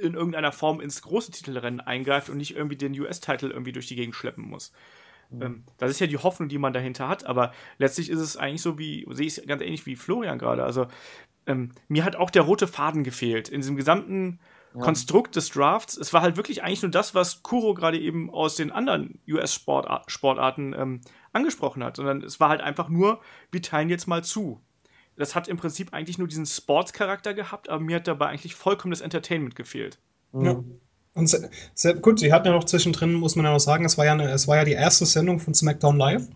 in 0.00 0.14
irgendeiner 0.14 0.52
Form 0.52 0.80
ins 0.80 1.02
große 1.02 1.32
Titelrennen 1.32 1.80
eingreift 1.80 2.28
und 2.28 2.36
nicht 2.36 2.56
irgendwie 2.56 2.76
den 2.76 2.98
US-Titel 2.98 3.50
irgendwie 3.50 3.72
durch 3.72 3.86
die 3.86 3.96
Gegend 3.96 4.14
schleppen 4.14 4.44
muss. 4.44 4.72
Mhm. 5.30 5.42
Ähm, 5.42 5.64
das 5.78 5.90
ist 5.90 6.00
ja 6.00 6.06
die 6.06 6.18
Hoffnung, 6.18 6.48
die 6.48 6.58
man 6.58 6.72
dahinter 6.72 7.08
hat, 7.08 7.26
aber 7.26 7.52
letztlich 7.78 8.10
ist 8.10 8.20
es 8.20 8.36
eigentlich 8.36 8.62
so 8.62 8.78
wie, 8.78 9.06
sehe 9.10 9.26
ich 9.26 9.38
es 9.38 9.46
ganz 9.46 9.62
ähnlich 9.62 9.86
wie 9.86 9.96
Florian 9.96 10.38
gerade. 10.38 10.64
Also 10.64 10.86
ähm, 11.46 11.72
mir 11.88 12.04
hat 12.04 12.16
auch 12.16 12.30
der 12.30 12.42
rote 12.42 12.66
Faden 12.66 13.04
gefehlt 13.04 13.48
in 13.48 13.60
diesem 13.60 13.76
gesamten 13.76 14.40
ja. 14.74 14.80
Konstrukt 14.80 15.36
des 15.36 15.50
Drafts. 15.50 15.96
Es 15.96 16.12
war 16.12 16.22
halt 16.22 16.36
wirklich 16.36 16.62
eigentlich 16.62 16.82
nur 16.82 16.90
das, 16.90 17.14
was 17.14 17.42
Kuro 17.42 17.74
gerade 17.74 17.98
eben 17.98 18.30
aus 18.30 18.56
den 18.56 18.72
anderen 18.72 19.20
US-Sportarten 19.28 20.74
ähm, 20.76 21.00
angesprochen 21.32 21.84
hat, 21.84 21.96
sondern 21.96 22.22
es 22.22 22.40
war 22.40 22.48
halt 22.48 22.60
einfach 22.60 22.88
nur, 22.88 23.20
wir 23.50 23.62
teilen 23.62 23.88
jetzt 23.88 24.06
mal 24.06 24.24
zu 24.24 24.60
das 25.16 25.34
hat 25.34 25.48
im 25.48 25.56
Prinzip 25.56 25.92
eigentlich 25.92 26.18
nur 26.18 26.28
diesen 26.28 26.46
Sportscharakter 26.46 27.34
gehabt, 27.34 27.68
aber 27.68 27.82
mir 27.82 27.96
hat 27.96 28.08
dabei 28.08 28.26
eigentlich 28.26 28.54
vollkommen 28.54 28.90
das 28.90 29.00
Entertainment 29.00 29.54
gefehlt. 29.54 29.98
Ja. 30.32 30.62
Und 31.14 31.28
sehr, 31.28 31.48
sehr, 31.74 31.94
gut, 31.94 32.18
sie 32.18 32.32
hatten 32.32 32.48
ja 32.48 32.52
noch 32.52 32.64
zwischendrin, 32.64 33.12
muss 33.12 33.36
man 33.36 33.44
ja 33.44 33.52
noch 33.52 33.60
sagen, 33.60 33.84
es 33.84 33.96
war 33.96 34.04
ja, 34.04 34.12
eine, 34.12 34.30
es 34.30 34.48
war 34.48 34.56
ja 34.56 34.64
die 34.64 34.72
erste 34.72 35.06
Sendung 35.06 35.38
von 35.38 35.54
SmackDown 35.54 35.96
Live. 35.96 36.26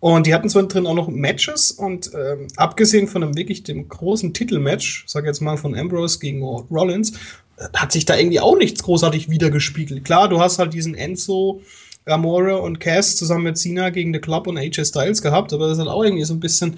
Und 0.00 0.26
die 0.26 0.34
hatten 0.34 0.48
zwischendrin 0.48 0.86
auch 0.86 0.94
noch 0.94 1.08
Matches 1.08 1.70
und 1.70 2.10
ähm, 2.14 2.48
abgesehen 2.56 3.08
von 3.08 3.22
einem 3.22 3.36
wirklich 3.36 3.62
dem 3.62 3.88
großen 3.88 4.32
Titelmatch, 4.32 5.04
sag 5.06 5.24
jetzt 5.24 5.40
mal 5.40 5.56
von 5.56 5.74
Ambrose 5.74 6.18
gegen 6.18 6.42
Rollins, 6.42 7.12
äh, 7.56 7.68
hat 7.74 7.92
sich 7.92 8.04
da 8.04 8.16
irgendwie 8.16 8.40
auch 8.40 8.56
nichts 8.56 8.82
großartig 8.82 9.28
wiedergespiegelt. 9.28 10.04
Klar, 10.04 10.28
du 10.28 10.40
hast 10.40 10.58
halt 10.58 10.72
diesen 10.74 10.94
Enzo, 10.94 11.62
Amore 12.04 12.60
und 12.60 12.78
Cass 12.78 13.16
zusammen 13.16 13.44
mit 13.44 13.58
Cena 13.58 13.90
gegen 13.90 14.14
The 14.14 14.20
Club 14.20 14.46
und 14.46 14.56
AJ 14.58 14.84
Styles 14.84 15.22
gehabt, 15.22 15.52
aber 15.52 15.68
das 15.68 15.78
hat 15.78 15.88
auch 15.88 16.04
irgendwie 16.04 16.24
so 16.24 16.34
ein 16.34 16.40
bisschen, 16.40 16.76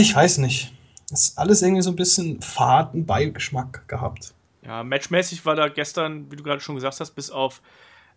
ich 0.00 0.14
weiß 0.14 0.38
nicht, 0.38 0.72
das 1.10 1.28
ist 1.28 1.38
alles 1.38 1.62
irgendwie 1.62 1.82
so 1.82 1.90
ein 1.90 1.96
bisschen 1.96 2.40
faden 2.40 3.06
Beigeschmack 3.06 3.88
gehabt. 3.88 4.34
Ja, 4.62 4.84
matchmäßig 4.84 5.44
war 5.46 5.56
da 5.56 5.68
gestern, 5.68 6.30
wie 6.30 6.36
du 6.36 6.42
gerade 6.42 6.60
schon 6.60 6.74
gesagt 6.74 7.00
hast, 7.00 7.12
bis 7.12 7.30
auf 7.30 7.60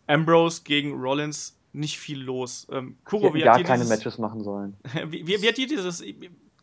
Ambrose 0.08 0.62
gegen 0.63 0.93
Rollins 0.93 1.55
nicht 1.72 1.98
viel 1.98 2.22
los. 2.22 2.67
Ähm, 2.72 2.98
Kuro, 3.03 3.34
wie 3.34 3.41
gar 3.41 3.62
keine 3.63 3.84
dieses, 3.84 3.89
Matches 3.89 4.17
machen 4.17 4.43
sollen. 4.43 4.75
wie, 5.08 5.25
wie, 5.25 5.41
wie, 5.41 5.48
hat 5.48 5.58
dir 5.58 5.67
dieses, 5.67 6.03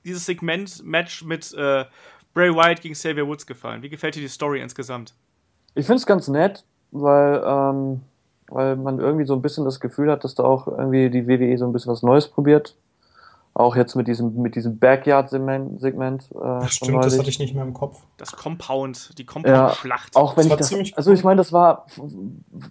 dieses 0.05 0.27
Segment-Match 0.27 1.25
mit 1.25 1.53
äh, 1.55 1.85
Bray 2.33 2.55
Wyatt 2.55 2.81
gegen 2.81 2.95
Xavier 2.95 3.27
Woods 3.27 3.47
gefallen? 3.47 3.83
Wie 3.83 3.89
gefällt 3.89 4.15
dir 4.15 4.21
die 4.21 4.29
Story 4.29 4.61
insgesamt? 4.61 5.15
Ich 5.75 5.87
finde 5.87 5.99
es 5.99 6.07
ganz 6.07 6.29
nett, 6.29 6.65
weil, 6.93 7.43
ähm, 7.45 8.01
weil 8.49 8.77
man 8.77 8.99
irgendwie 8.99 9.25
so 9.25 9.35
ein 9.35 9.43
bisschen 9.43 9.65
das 9.65 9.81
Gefühl 9.81 10.11
hat, 10.11 10.25
dass 10.25 10.35
da 10.35 10.45
auch 10.45 10.69
irgendwie 10.69 11.11
die 11.11 11.27
WWE 11.27 11.57
so 11.59 11.67
ein 11.67 11.73
bisschen 11.73 11.93
was 11.93 12.03
Neues 12.03 12.29
probiert. 12.29 12.77
Auch 13.53 13.75
jetzt 13.75 13.97
mit 13.97 14.07
diesem, 14.07 14.41
mit 14.41 14.55
diesem 14.55 14.79
Backyard-Segment. 14.79 16.23
Äh, 16.31 16.35
das 16.35 16.75
stimmt, 16.75 17.05
das 17.05 17.19
hatte 17.19 17.29
ich 17.29 17.39
nicht 17.39 17.55
mehr 17.55 17.65
im 17.65 17.75
Kopf. 17.75 18.01
Das 18.17 18.33
Compound, 18.33 19.19
die 19.19 19.27
Compound-Schlacht. 19.27 20.15
Ja, 20.15 20.21
auch 20.21 20.37
wenn 20.37 20.49
das 20.49 20.71
ich 20.71 20.91
das, 20.91 20.97
also 20.97 21.13
ich 21.13 21.25
meine, 21.25 21.39
das 21.39 21.53
war, 21.53 21.87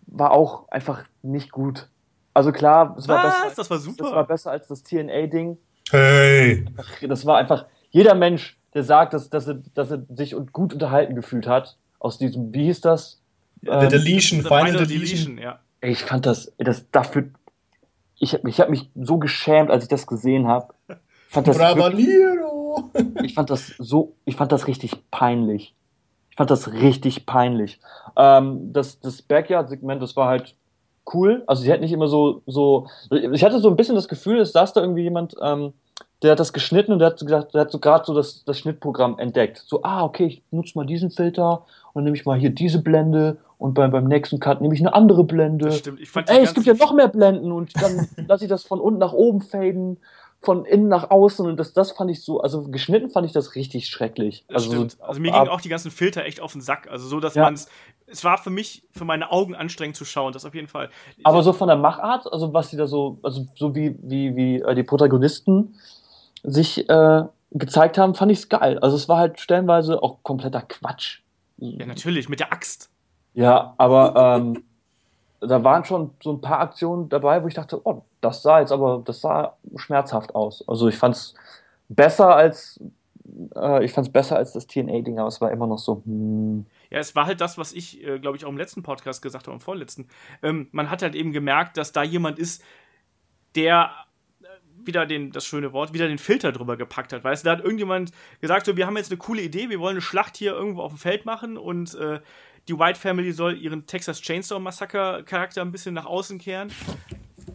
war 0.07 0.31
auch 0.31 0.69
einfach 0.69 1.03
nicht 1.21 1.51
gut. 1.51 1.89
Also 2.33 2.51
klar, 2.51 2.95
es 2.97 3.07
war 3.07 3.23
besser. 3.23 3.55
Das 3.55 3.69
war 3.69 3.77
super. 3.77 4.03
Das 4.03 4.13
war 4.13 4.27
besser 4.27 4.51
als 4.51 4.67
das 4.67 4.83
TNA-Ding. 4.83 5.57
Hey! 5.91 6.65
Das 7.07 7.25
war 7.25 7.37
einfach, 7.37 7.65
jeder 7.89 8.15
Mensch, 8.15 8.57
der 8.73 8.83
sagt, 8.83 9.13
dass, 9.13 9.29
dass, 9.29 9.47
er, 9.47 9.55
dass 9.73 9.91
er 9.91 10.03
sich 10.15 10.35
gut 10.53 10.73
unterhalten 10.73 11.15
gefühlt 11.15 11.47
hat, 11.47 11.77
aus 11.99 12.17
diesem, 12.17 12.53
wie 12.53 12.65
hieß 12.65 12.81
das? 12.81 13.21
The 13.61 13.69
ähm, 13.69 13.89
Deletion, 13.89 14.41
Final, 14.41 14.65
Final 14.65 14.87
Deletion. 14.87 15.35
Deletion. 15.35 15.37
ja. 15.37 15.59
Ich 15.81 16.03
fand 16.03 16.25
das, 16.25 16.51
das 16.57 16.89
dafür, 16.91 17.29
ich, 18.19 18.33
ich 18.43 18.59
habe 18.59 18.71
mich 18.71 18.89
so 18.95 19.17
geschämt, 19.17 19.71
als 19.71 19.83
ich 19.83 19.89
das 19.89 20.05
gesehen 20.05 20.47
habe. 20.47 20.73
ich 23.23 23.33
fand 23.33 23.49
das 23.49 23.73
so, 23.77 24.15
ich 24.25 24.35
fand 24.35 24.51
das 24.51 24.67
richtig 24.67 25.09
peinlich. 25.11 25.75
Ich 26.29 26.35
fand 26.35 26.49
das 26.51 26.71
richtig 26.71 27.25
peinlich. 27.25 27.79
Ähm, 28.15 28.73
das 28.73 28.99
das 28.99 29.21
Backyard-Segment, 29.21 30.01
das 30.01 30.15
war 30.15 30.27
halt 30.27 30.55
cool. 31.13 31.43
Also 31.47 31.63
sie 31.63 31.71
hat 31.71 31.81
nicht 31.81 31.91
immer 31.91 32.07
so, 32.07 32.41
so. 32.45 32.87
Ich 33.31 33.43
hatte 33.43 33.59
so 33.59 33.69
ein 33.69 33.75
bisschen 33.75 33.95
das 33.95 34.07
Gefühl, 34.07 34.39
es 34.39 34.51
saß 34.51 34.73
da 34.73 34.81
irgendwie 34.81 35.03
jemand, 35.03 35.35
ähm, 35.41 35.73
der 36.21 36.31
hat 36.31 36.39
das 36.39 36.53
geschnitten 36.53 36.91
und 36.91 36.99
der 36.99 37.09
hat 37.09 37.19
gesagt, 37.19 37.53
der 37.53 37.61
hat 37.61 37.71
so 37.71 37.79
gerade 37.79 38.05
so 38.05 38.13
das, 38.13 38.43
das 38.43 38.59
Schnittprogramm 38.59 39.19
entdeckt. 39.19 39.63
So, 39.65 39.83
ah, 39.83 40.03
okay, 40.03 40.25
ich 40.25 40.43
nutze 40.51 40.77
mal 40.77 40.85
diesen 40.85 41.11
Filter 41.11 41.65
und 41.93 42.03
nehme 42.03 42.15
ich 42.15 42.25
mal 42.25 42.37
hier 42.37 42.49
diese 42.49 42.81
Blende 42.81 43.37
und 43.59 43.73
beim, 43.73 43.91
beim 43.91 44.05
nächsten 44.05 44.39
Cut 44.39 44.61
nehme 44.61 44.73
ich 44.73 44.79
eine 44.79 44.93
andere 44.93 45.25
Blende. 45.25 45.65
Das 45.65 45.79
stimmt. 45.79 45.99
Ich 45.99 46.09
fand 46.09 46.29
Ey, 46.29 46.41
es 46.41 46.55
gibt 46.55 46.65
ja 46.65 46.73
noch 46.73 46.93
mehr 46.93 47.09
Blenden 47.09 47.51
und 47.51 47.71
dann 47.79 48.07
lasse 48.27 48.45
ich 48.45 48.49
das 48.49 48.63
von 48.63 48.79
unten 48.79 48.99
nach 48.99 49.13
oben 49.13 49.41
faden 49.41 49.99
von 50.41 50.63
innen 50.63 50.87
nach 50.87 51.11
außen 51.11 51.45
und 51.45 51.57
das, 51.57 51.73
das 51.73 51.91
fand 51.91 52.09
ich 52.09 52.23
so, 52.23 52.39
also 52.39 52.63
geschnitten 52.63 53.09
fand 53.09 53.25
ich 53.25 53.33
das 53.33 53.55
richtig 53.55 53.89
schrecklich. 53.89 54.45
Das 54.47 54.63
also. 54.63 54.87
So, 54.87 55.03
also 55.03 55.19
mir 55.19 55.33
gingen 55.33 55.49
auch 55.49 55.59
die 55.59 55.67
ganzen 55.67 55.91
Filter 55.91 56.23
echt 56.23 56.39
auf 56.39 56.53
den 56.53 56.61
Sack. 56.61 56.87
Also 56.89 57.09
so, 57.09 57.19
dass 57.19 57.35
ja. 57.35 57.43
man 57.43 57.55
es, 57.55 57.67
es 58.07 58.23
war 58.23 58.37
für 58.37 58.49
mich, 58.49 58.83
für 58.91 59.03
meine 59.03 59.31
Augen 59.33 59.53
anstrengend 59.53 59.97
zu 59.97 60.05
schauen, 60.05 60.31
das 60.31 60.45
auf 60.45 60.55
jeden 60.55 60.69
Fall. 60.69 60.89
Aber 61.23 61.43
so 61.43 61.51
von 61.51 61.67
der 61.67 61.75
Machart, 61.75 62.31
also 62.31 62.53
was 62.53 62.69
die 62.69 62.77
da 62.77 62.87
so, 62.87 63.19
also 63.21 63.45
so 63.55 63.75
wie, 63.75 63.97
wie, 64.01 64.37
wie 64.37 64.55
äh, 64.61 64.75
die 64.75 64.83
Protagonisten 64.83 65.75
sich 66.43 66.89
äh, 66.89 67.23
gezeigt 67.51 67.97
haben, 67.97 68.15
fand 68.15 68.31
ich 68.31 68.39
es 68.39 68.47
geil. 68.47 68.79
Also 68.79 68.95
es 68.95 69.09
war 69.09 69.17
halt 69.17 69.41
stellenweise 69.41 70.01
auch 70.01 70.23
kompletter 70.23 70.61
Quatsch. 70.61 71.19
Ja, 71.57 71.85
natürlich, 71.85 72.29
mit 72.29 72.39
der 72.39 72.53
Axt. 72.53 72.89
Ja, 73.39 73.73
aber 73.77 74.35
ähm, 74.35 74.63
da 75.39 75.63
waren 75.63 75.85
schon 75.85 76.11
so 76.21 76.33
ein 76.33 76.41
paar 76.41 76.59
Aktionen 76.59 77.07
dabei, 77.07 77.41
wo 77.41 77.47
ich 77.47 77.53
dachte, 77.53 77.79
oh, 77.85 78.03
das 78.19 78.41
sah 78.41 78.59
jetzt 78.59 78.73
aber, 78.73 79.01
das 79.05 79.21
sah 79.21 79.55
schmerzhaft 79.77 80.35
aus. 80.35 80.67
Also 80.67 80.89
ich 80.89 80.97
fand 80.97 81.15
es 81.15 81.35
besser 81.87 82.35
als, 82.35 82.81
äh, 83.55 83.85
ich 83.85 83.93
fand 83.93 84.07
es 84.07 84.11
besser 84.11 84.35
als 84.35 84.51
das 84.51 84.67
TNA-Ding, 84.67 85.19
aber 85.19 85.29
es 85.29 85.39
war 85.39 85.53
immer 85.53 85.67
noch 85.67 85.77
so, 85.77 86.01
hm. 86.05 86.65
Ja, 86.89 86.99
es 86.99 87.15
war 87.15 87.27
halt 87.27 87.39
das, 87.39 87.57
was 87.57 87.71
ich, 87.71 88.05
äh, 88.05 88.19
glaube 88.19 88.35
ich, 88.35 88.43
auch 88.43 88.49
im 88.49 88.57
letzten 88.57 88.83
Podcast 88.83 89.21
gesagt 89.21 89.47
habe, 89.47 89.55
im 89.55 89.61
vorletzten. 89.61 90.09
Ähm, 90.43 90.67
man 90.73 90.89
hat 90.89 91.01
halt 91.01 91.15
eben 91.15 91.31
gemerkt, 91.31 91.77
dass 91.77 91.93
da 91.93 92.03
jemand 92.03 92.39
ist, 92.39 92.61
der 93.55 93.91
äh, 94.41 94.47
wieder 94.85 95.05
den, 95.05 95.31
das 95.31 95.45
schöne 95.45 95.71
Wort, 95.71 95.93
wieder 95.93 96.09
den 96.09 96.17
Filter 96.17 96.51
drüber 96.51 96.75
gepackt 96.75 97.13
hat. 97.13 97.23
Weißt 97.23 97.45
du, 97.45 97.47
da 97.47 97.51
hat 97.53 97.63
irgendjemand 97.63 98.11
gesagt, 98.41 98.65
so, 98.65 98.75
wir 98.75 98.85
haben 98.85 98.97
jetzt 98.97 99.11
eine 99.11 99.17
coole 99.17 99.43
Idee, 99.43 99.69
wir 99.69 99.79
wollen 99.79 99.93
eine 99.93 100.01
Schlacht 100.01 100.35
hier 100.35 100.51
irgendwo 100.51 100.81
auf 100.81 100.91
dem 100.91 100.97
Feld 100.97 101.25
machen 101.25 101.57
und 101.57 101.95
äh, 101.95 102.19
die 102.69 102.77
White 102.77 102.99
Family 102.99 103.31
soll 103.31 103.57
ihren 103.57 103.85
Texas 103.87 104.21
Chainsaw 104.21 104.59
Massacre 104.59 105.23
Charakter 105.25 105.61
ein 105.61 105.71
bisschen 105.71 105.95
nach 105.95 106.05
außen 106.05 106.37
kehren. 106.37 106.71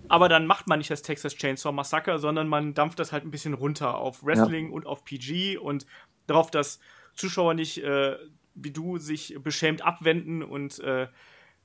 Aber 0.09 0.28
dann 0.28 0.47
macht 0.47 0.66
man 0.66 0.78
nicht 0.78 0.90
das 0.90 1.02
Texas 1.02 1.35
Chainsaw 1.37 1.73
Massacre, 1.73 2.18
sondern 2.18 2.49
man 2.49 2.75
dampft 2.75 2.99
das 2.99 3.12
halt 3.12 3.25
ein 3.25 3.30
bisschen 3.30 3.54
runter 3.54 3.97
auf 3.97 4.25
Wrestling 4.25 4.68
ja. 4.68 4.73
und 4.75 4.87
auf 4.87 5.04
PG 5.04 5.56
und 5.56 5.87
darauf, 6.26 6.50
dass 6.50 6.80
Zuschauer 7.14 7.54
nicht 7.54 7.83
äh, 7.83 8.16
wie 8.54 8.71
du 8.71 8.99
sich 8.99 9.37
beschämt 9.42 9.83
abwenden 9.83 10.42
und 10.42 10.78
äh, 10.80 11.09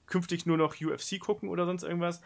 künftig 0.07 0.45
nur 0.45 0.57
noch 0.57 0.75
UFC 0.81 1.19
gucken 1.19 1.49
oder 1.49 1.65
sonst 1.65 1.83
irgendwas. 1.83 2.21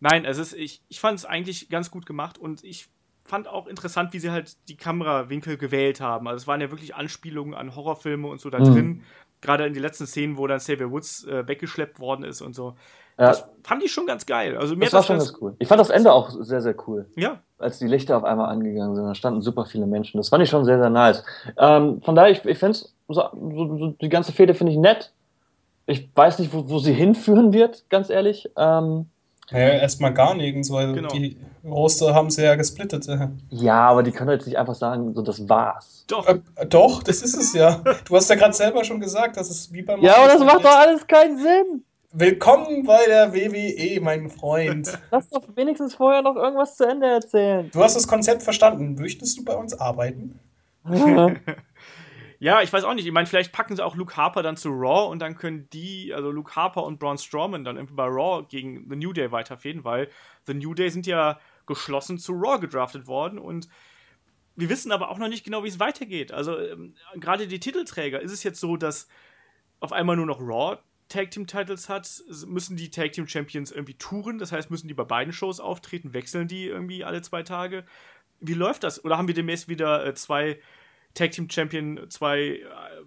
Nein, 0.00 0.24
es 0.24 0.38
ist, 0.38 0.52
ich, 0.52 0.82
ich 0.88 1.00
fand 1.00 1.18
es 1.18 1.24
eigentlich 1.24 1.68
ganz 1.70 1.90
gut 1.90 2.04
gemacht 2.04 2.36
und 2.36 2.64
ich 2.64 2.88
fand 3.24 3.48
auch 3.48 3.66
interessant, 3.66 4.12
wie 4.12 4.18
sie 4.18 4.30
halt 4.30 4.56
die 4.68 4.76
Kamerawinkel 4.76 5.56
gewählt 5.56 6.00
haben. 6.00 6.28
Also 6.28 6.42
es 6.42 6.46
waren 6.46 6.60
ja 6.60 6.70
wirklich 6.70 6.94
Anspielungen 6.94 7.54
an 7.54 7.74
Horrorfilme 7.74 8.28
und 8.28 8.40
so 8.40 8.50
da 8.50 8.58
mhm. 8.58 8.64
drin 8.64 9.02
gerade 9.44 9.66
in 9.66 9.74
die 9.74 9.80
letzten 9.80 10.06
Szenen, 10.06 10.36
wo 10.36 10.46
dann 10.46 10.58
Xavier 10.58 10.90
Woods 10.90 11.24
äh, 11.26 11.46
weggeschleppt 11.46 12.00
worden 12.00 12.24
ist 12.24 12.40
und 12.40 12.54
so. 12.54 12.74
Ja. 13.18 13.28
Das 13.28 13.48
fand 13.62 13.82
ich 13.84 13.92
schon 13.92 14.06
ganz 14.06 14.26
geil. 14.26 14.56
Also 14.56 14.74
mir 14.74 14.86
das 14.86 14.92
war 14.92 15.00
das 15.00 15.06
schon 15.06 15.18
ganz 15.18 15.34
cool. 15.40 15.54
Ich 15.58 15.68
fand 15.68 15.80
das 15.80 15.90
Ende 15.90 16.12
auch 16.12 16.30
sehr, 16.30 16.60
sehr 16.60 16.74
cool. 16.88 17.06
Ja. 17.14 17.40
Als 17.58 17.78
die 17.78 17.86
Lichter 17.86 18.16
auf 18.16 18.24
einmal 18.24 18.50
angegangen 18.50 18.96
sind, 18.96 19.04
da 19.04 19.14
standen 19.14 19.40
super 19.40 19.66
viele 19.66 19.86
Menschen. 19.86 20.16
Das 20.18 20.30
fand 20.30 20.42
ich 20.42 20.50
schon 20.50 20.64
sehr, 20.64 20.78
sehr 20.78 20.90
nice. 20.90 21.24
Ähm, 21.56 22.02
von 22.02 22.16
daher, 22.16 22.32
ich, 22.32 22.44
ich 22.44 22.58
finde 22.58 22.76
so, 22.76 22.88
so, 23.08 23.76
so, 23.76 23.88
die 24.00 24.08
ganze 24.08 24.32
Fehde 24.32 24.54
finde 24.54 24.72
ich 24.72 24.78
nett. 24.78 25.12
Ich 25.86 26.08
weiß 26.14 26.40
nicht, 26.40 26.52
wo, 26.52 26.68
wo 26.68 26.78
sie 26.78 26.92
hinführen 26.92 27.52
wird, 27.52 27.88
ganz 27.88 28.10
ehrlich. 28.10 28.50
Ähm, 28.56 29.06
ja, 29.50 29.58
erstmal 29.58 30.12
gar 30.14 30.34
nirgends, 30.34 30.70
weil 30.70 30.92
genau. 30.92 31.08
die 31.08 31.36
Roster 31.64 32.14
haben 32.14 32.30
sie 32.30 32.42
ja 32.42 32.54
gesplittet. 32.54 33.06
Ja, 33.50 33.88
aber 33.88 34.02
die 34.02 34.12
können 34.12 34.30
jetzt 34.30 34.46
nicht 34.46 34.58
einfach 34.58 34.74
sagen, 34.74 35.14
so 35.14 35.22
das 35.22 35.48
war's. 35.48 36.04
Doch. 36.08 36.26
Äh, 36.26 36.40
doch, 36.68 37.02
das 37.02 37.22
ist 37.22 37.36
es 37.36 37.52
ja. 37.52 37.82
Du 38.06 38.16
hast 38.16 38.28
ja 38.30 38.36
gerade 38.36 38.54
selber 38.54 38.84
schon 38.84 39.00
gesagt, 39.00 39.36
das 39.36 39.50
ist 39.50 39.72
wie 39.72 39.82
beim. 39.82 40.00
Ja, 40.00 40.16
aber 40.16 40.28
das 40.28 40.40
macht 40.40 40.64
doch 40.64 40.76
alles 40.76 41.06
keinen 41.06 41.38
Sinn. 41.38 41.84
Willkommen 42.12 42.84
bei 42.84 43.06
der 43.06 43.34
WWE, 43.34 44.00
mein 44.00 44.30
Freund. 44.30 44.96
Lass 45.10 45.28
doch 45.30 45.42
wenigstens 45.56 45.94
vorher 45.94 46.22
noch 46.22 46.36
irgendwas 46.36 46.76
zu 46.76 46.84
Ende 46.84 47.08
erzählen. 47.08 47.70
Du 47.72 47.82
hast 47.82 47.96
das 47.96 48.06
Konzept 48.06 48.42
verstanden. 48.42 48.94
Möchtest 48.94 49.36
du 49.36 49.44
bei 49.44 49.56
uns 49.56 49.74
arbeiten? 49.74 50.38
Ja, 52.44 52.60
ich 52.60 52.70
weiß 52.70 52.84
auch 52.84 52.92
nicht. 52.92 53.06
Ich 53.06 53.12
meine, 53.12 53.26
vielleicht 53.26 53.52
packen 53.52 53.74
sie 53.74 53.82
auch 53.82 53.96
Luke 53.96 54.18
Harper 54.18 54.42
dann 54.42 54.58
zu 54.58 54.68
Raw 54.68 55.10
und 55.10 55.20
dann 55.20 55.34
können 55.34 55.66
die, 55.70 56.12
also 56.12 56.30
Luke 56.30 56.54
Harper 56.54 56.84
und 56.84 56.98
Braun 56.98 57.16
Strowman 57.16 57.64
dann 57.64 57.76
irgendwie 57.76 57.94
bei 57.94 58.04
Raw 58.04 58.44
gegen 58.46 58.86
The 58.90 58.96
New 58.96 59.14
Day 59.14 59.32
weiterfäden, 59.32 59.82
weil 59.82 60.10
The 60.46 60.52
New 60.52 60.74
Day 60.74 60.90
sind 60.90 61.06
ja 61.06 61.40
geschlossen 61.64 62.18
zu 62.18 62.34
Raw 62.34 62.58
gedraftet 62.58 63.06
worden 63.06 63.38
und 63.38 63.70
wir 64.56 64.68
wissen 64.68 64.92
aber 64.92 65.08
auch 65.08 65.16
noch 65.16 65.28
nicht 65.28 65.42
genau, 65.42 65.64
wie 65.64 65.68
es 65.68 65.80
weitergeht. 65.80 66.32
Also 66.32 66.58
ähm, 66.58 66.94
gerade 67.14 67.46
die 67.46 67.60
Titelträger, 67.60 68.20
ist 68.20 68.32
es 68.32 68.42
jetzt 68.42 68.60
so, 68.60 68.76
dass 68.76 69.08
auf 69.80 69.94
einmal 69.94 70.16
nur 70.16 70.26
noch 70.26 70.40
Raw 70.42 70.76
Tag 71.08 71.30
Team 71.30 71.46
Titles 71.46 71.88
hat, 71.88 72.10
müssen 72.46 72.76
die 72.76 72.90
Tag 72.90 73.12
Team 73.12 73.26
Champions 73.26 73.72
irgendwie 73.72 73.94
touren, 73.94 74.36
das 74.36 74.52
heißt, 74.52 74.70
müssen 74.70 74.88
die 74.88 74.92
bei 74.94 75.04
beiden 75.04 75.32
Shows 75.32 75.60
auftreten, 75.60 76.12
wechseln 76.12 76.46
die 76.46 76.66
irgendwie 76.66 77.04
alle 77.04 77.22
zwei 77.22 77.42
Tage. 77.42 77.86
Wie 78.40 78.52
läuft 78.52 78.84
das? 78.84 79.02
Oder 79.02 79.16
haben 79.16 79.28
wir 79.28 79.34
demnächst 79.34 79.66
wieder 79.66 80.04
äh, 80.04 80.12
zwei 80.12 80.60
Tag 81.14 81.30
Team 81.30 81.48
Champion, 81.48 82.00
zwei, 82.08 82.38
äh, 82.40 82.64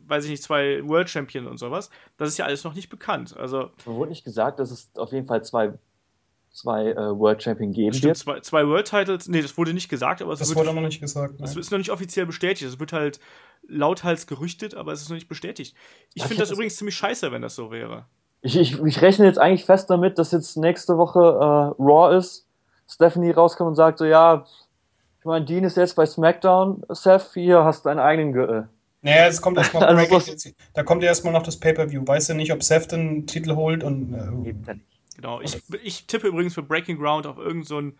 weiß 0.08 0.26
ich 0.26 0.32
nicht, 0.32 0.44
zwei 0.44 0.82
World 0.88 1.10
Champion 1.10 1.48
und 1.48 1.58
sowas. 1.58 1.90
Das 2.18 2.30
ist 2.30 2.38
ja 2.38 2.46
alles 2.46 2.64
noch 2.64 2.74
nicht 2.74 2.90
bekannt. 2.90 3.36
Also 3.38 3.70
wurde 3.86 4.10
nicht 4.10 4.24
gesagt, 4.24 4.60
dass 4.60 4.72
es 4.72 4.90
auf 4.96 5.12
jeden 5.12 5.28
Fall 5.28 5.44
zwei, 5.44 5.74
zwei 6.52 6.92
äh, 6.92 6.96
World 6.96 7.44
Champion 7.44 7.72
geben 7.72 7.94
stimmt, 7.94 8.10
wird. 8.10 8.18
Zwei, 8.18 8.40
zwei 8.40 8.68
World 8.68 8.88
Titles, 8.88 9.28
nee, 9.28 9.42
das 9.42 9.58
wurde 9.58 9.74
nicht 9.74 9.90
gesagt, 9.90 10.22
aber 10.22 10.34
es 10.34 10.40
das 10.40 10.50
wird, 10.50 10.60
wurde 10.60 10.74
noch 10.74 10.82
nicht 10.82 11.02
gesagt. 11.02 11.36
Das 11.40 11.56
ist 11.56 11.72
noch 11.72 11.78
nicht 11.78 11.92
offiziell 11.92 12.26
bestätigt. 12.26 12.72
Es 12.72 12.80
wird 12.80 12.94
halt 12.94 13.20
lauthals 13.68 14.28
gerüchtet, 14.28 14.74
aber 14.74 14.94
es 14.94 15.02
ist 15.02 15.10
noch 15.10 15.16
nicht 15.16 15.28
bestätigt. 15.28 15.76
Ich 16.14 16.24
finde 16.24 16.42
das 16.42 16.52
übrigens 16.52 16.78
ziemlich 16.78 16.96
scheiße, 16.96 17.32
wenn 17.32 17.42
das 17.42 17.56
so 17.56 17.72
wäre. 17.72 18.06
Ich, 18.42 18.56
ich, 18.56 18.80
ich 18.80 19.02
rechne 19.02 19.26
jetzt 19.26 19.40
eigentlich 19.40 19.66
fest 19.66 19.90
damit, 19.90 20.18
dass 20.18 20.32
jetzt 20.32 20.56
nächste 20.58 20.98
Woche 20.98 21.20
äh, 21.20 21.82
Raw 21.82 22.16
ist, 22.16 22.48
Stephanie 22.90 23.32
rauskommt 23.32 23.70
und 23.70 23.76
sagt 23.76 23.98
so, 23.98 24.06
ja, 24.06 24.46
meine, 25.28 25.46
Dean 25.46 25.64
ist 25.64 25.78
jetzt 25.78 25.96
bei 25.96 26.06
SmackDown, 26.06 26.84
Seth, 26.90 27.32
hier 27.34 27.64
hast 27.64 27.86
du 27.86 27.90
deinen 27.90 28.00
eigenen 28.00 28.34
Gürtel. 28.34 28.70
Naja, 29.02 29.28
es 29.28 29.42
kommt 29.42 29.58
erstmal 29.58 29.84
Also 30.12 30.50
da 30.74 30.84
kommt 30.84 31.04
ja 31.04 31.10
erstmal 31.10 31.34
noch 31.34 31.44
das 31.44 31.58
Pay-Per-View. 31.60 32.04
Weißt 32.06 32.30
du 32.30 32.34
nicht, 32.34 32.52
ob 32.52 32.64
Seth 32.64 32.92
den 32.92 33.28
Titel 33.28 33.56
holt 33.56 33.84
und 33.84 34.14
äh, 34.14 34.54
Genau. 35.16 35.42
Ich, 35.42 35.62
ich 35.84 36.08
tippe 36.08 36.28
übrigens 36.28 36.54
für 36.54 36.64
Breaking 36.64 36.98
Ground 36.98 37.26
auf 37.26 37.38
irgendein 37.38 37.64
so 37.64 37.80
ein, 37.80 37.98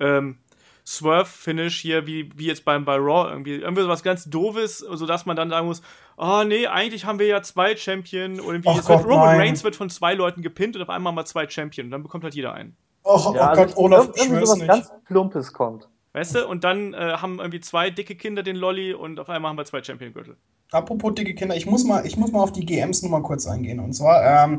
ähm, 0.00 0.38
Swerve-Finish 0.86 1.80
hier, 1.80 2.06
wie, 2.06 2.30
wie 2.36 2.46
jetzt 2.46 2.64
beim 2.64 2.84
bei 2.84 2.96
Raw, 2.96 3.30
irgendwie, 3.30 3.56
irgendwie 3.56 3.82
sowas 3.82 4.02
ganz 4.02 4.24
doofes, 4.24 4.78
sodass 4.78 5.26
man 5.26 5.36
dann 5.36 5.50
sagen 5.50 5.66
muss, 5.66 5.82
oh 6.16 6.42
nee, 6.44 6.66
eigentlich 6.66 7.04
haben 7.04 7.18
wir 7.18 7.26
ja 7.26 7.42
zwei 7.42 7.76
Champion 7.76 8.40
und 8.40 8.46
irgendwie 8.54 8.68
Ach 8.70 8.76
jetzt 8.76 8.88
wird 8.88 8.98
Gott, 9.02 9.08
Roman 9.08 9.26
nein. 9.26 9.40
Reigns 9.40 9.62
wird 9.64 9.76
von 9.76 9.90
zwei 9.90 10.14
Leuten 10.14 10.42
gepinnt 10.42 10.76
und 10.76 10.82
auf 10.82 10.90
einmal 10.90 11.12
mal 11.12 11.24
zwei 11.26 11.48
Champion 11.48 11.86
und 11.86 11.90
dann 11.92 12.02
bekommt 12.02 12.24
halt 12.24 12.34
jeder 12.34 12.54
einen. 12.54 12.76
oh, 13.04 13.16
Ja, 13.34 13.40
oh 13.42 13.44
also 13.44 13.62
Gott, 13.62 13.76
Olaf, 13.76 14.06
irg- 14.06 14.10
ich 14.14 14.22
irgendwie 14.22 14.36
schwör's 14.36 14.48
sowas 14.48 14.58
nicht. 14.58 14.68
ganz 14.68 14.90
Plumpes 15.06 15.52
kommt. 15.52 15.88
Weißt 16.12 16.34
du? 16.34 16.46
Und 16.46 16.64
dann 16.64 16.92
äh, 16.92 16.96
haben 16.96 17.38
irgendwie 17.38 17.60
zwei 17.60 17.90
dicke 17.90 18.16
Kinder 18.16 18.42
den 18.42 18.56
Lolly 18.56 18.92
und 18.94 19.20
auf 19.20 19.28
einmal 19.28 19.50
haben 19.50 19.58
wir 19.58 19.64
zwei 19.64 19.82
Champion-Gürtel. 19.82 20.36
Apropos 20.72 21.14
dicke 21.14 21.34
Kinder, 21.34 21.56
ich 21.56 21.66
muss 21.66 21.84
mal, 21.84 22.06
ich 22.06 22.16
muss 22.16 22.32
mal 22.32 22.42
auf 22.42 22.52
die 22.52 22.64
GMs 22.64 23.02
nochmal 23.02 23.22
kurz 23.22 23.46
eingehen. 23.46 23.80
Und 23.80 23.92
zwar, 23.92 24.44
ähm, 24.44 24.58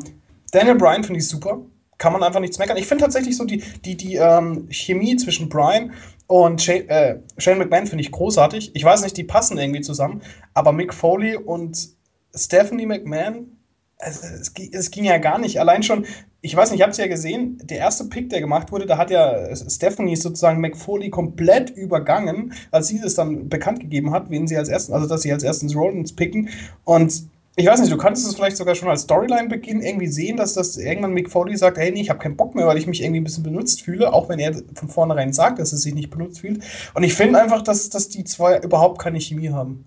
Daniel 0.52 0.76
Bryan 0.76 1.04
finde 1.04 1.20
ich 1.20 1.28
super. 1.28 1.62
Kann 1.98 2.14
man 2.14 2.24
einfach 2.24 2.40
nichts 2.40 2.58
meckern. 2.58 2.78
Ich 2.78 2.88
finde 2.88 3.04
tatsächlich 3.04 3.38
so 3.38 3.46
die, 3.46 3.64
die, 3.86 3.96
die 3.96 4.16
ähm, 4.16 4.68
Chemie 4.72 5.16
zwischen 5.18 5.50
Bryan 5.50 5.94
und 6.28 6.62
Sha 6.62 6.74
äh, 6.74 7.20
Shane 7.38 7.60
McMahon 7.60 7.88
finde 7.88 8.04
ich 8.04 8.12
großartig. 8.12 8.72
Ich 8.74 8.84
weiß 8.84 9.04
nicht, 9.04 9.18
die 9.18 9.24
passen 9.24 9.58
irgendwie 9.58 9.82
zusammen. 9.82 10.22
Aber 10.54 10.72
Mick 10.72 10.94
Foley 10.94 11.36
und 11.36 11.90
Stephanie 12.34 12.86
McMahon, 12.86 13.58
es, 14.02 14.24
es, 14.24 14.54
es 14.72 14.92
ging 14.92 15.04
ja 15.04 15.18
gar 15.18 15.38
nicht. 15.38 15.60
Allein 15.60 15.84
schon, 15.84 16.06
ich 16.42 16.56
weiß 16.56 16.72
nicht, 16.72 16.80
ihr 16.80 16.84
habt 16.84 16.94
es 16.94 17.00
ja 17.00 17.08
gesehen, 17.08 17.60
der 17.64 17.78
erste 17.78 18.06
Pick, 18.06 18.30
der 18.30 18.42
gemacht 18.42 18.72
wurde, 18.72 18.86
da 18.86 18.98
hat 18.98 19.12
ja 19.12 19.56
Stephanie 19.56 20.16
sozusagen 20.16 20.60
McFoley 20.60 21.10
komplett 21.10 21.70
übergangen, 21.70 22.54
als 22.72 22.88
sie 22.88 23.00
es 23.00 23.16
dann 23.16 23.50
bekannt 23.50 23.80
gegeben 23.80 24.12
hat, 24.12 24.30
wen 24.30 24.48
sie 24.48 24.58
als 24.58 24.70
ersten, 24.70 24.94
also 24.94 25.08
dass 25.08 25.22
sie 25.22 25.32
als 25.32 25.44
erstens 25.44 25.76
Rollins 25.76 26.16
picken. 26.16 26.50
Und 26.84 27.30
ich 27.58 27.66
weiß 27.66 27.82
nicht, 27.82 27.92
du 27.92 27.98
kannst 27.98 28.26
es 28.26 28.36
vielleicht 28.36 28.56
sogar 28.56 28.76
schon 28.76 28.90
als 28.90 29.02
Storyline-Beginn 29.02 29.82
irgendwie 29.82 30.08
sehen, 30.08 30.38
dass 30.38 30.54
das 30.54 30.78
irgendwann 30.78 31.14
Mick 31.14 31.30
Foley 31.30 31.58
sagt, 31.58 31.78
hey, 31.78 31.92
nee, 31.92 32.02
ich 32.02 32.10
habe 32.10 32.20
keinen 32.20 32.38
Bock 32.38 32.56
mehr, 32.56 32.66
weil 32.66 32.78
ich 32.78 32.88
mich 32.88 33.04
irgendwie 33.04 33.20
ein 33.20 33.26
bisschen 33.26 33.44
benutzt 33.44 33.82
fühle, 33.82 34.14
auch 34.14 34.30
wenn 34.30 34.40
er 34.40 34.54
von 34.74 34.88
vornherein 34.88 35.34
sagt, 35.34 35.60
dass 35.60 35.74
er 35.74 35.78
sich 35.78 35.94
nicht 35.94 36.10
benutzt 36.10 36.40
fühlt. 36.40 36.64
Und 36.94 37.04
ich 37.04 37.14
finde 37.14 37.42
einfach, 37.42 37.62
dass, 37.62 37.90
dass 37.90 38.08
die 38.08 38.24
zwei 38.24 38.60
überhaupt 38.60 39.02
keine 39.02 39.20
Chemie 39.20 39.50
haben. 39.50 39.86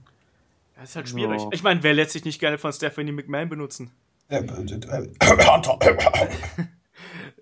Das 0.77 0.91
ist 0.91 0.97
halt 0.97 1.09
schwierig. 1.09 1.41
Ja. 1.41 1.49
Ich 1.53 1.63
meine, 1.63 1.83
wer 1.83 1.95
lässt 1.95 2.13
sich 2.13 2.27
nicht 2.27 2.39
gerne 2.39 2.59
von 2.59 2.71
Stephanie 2.71 3.13
McMahon 3.13 3.49
benutzen? 3.49 3.91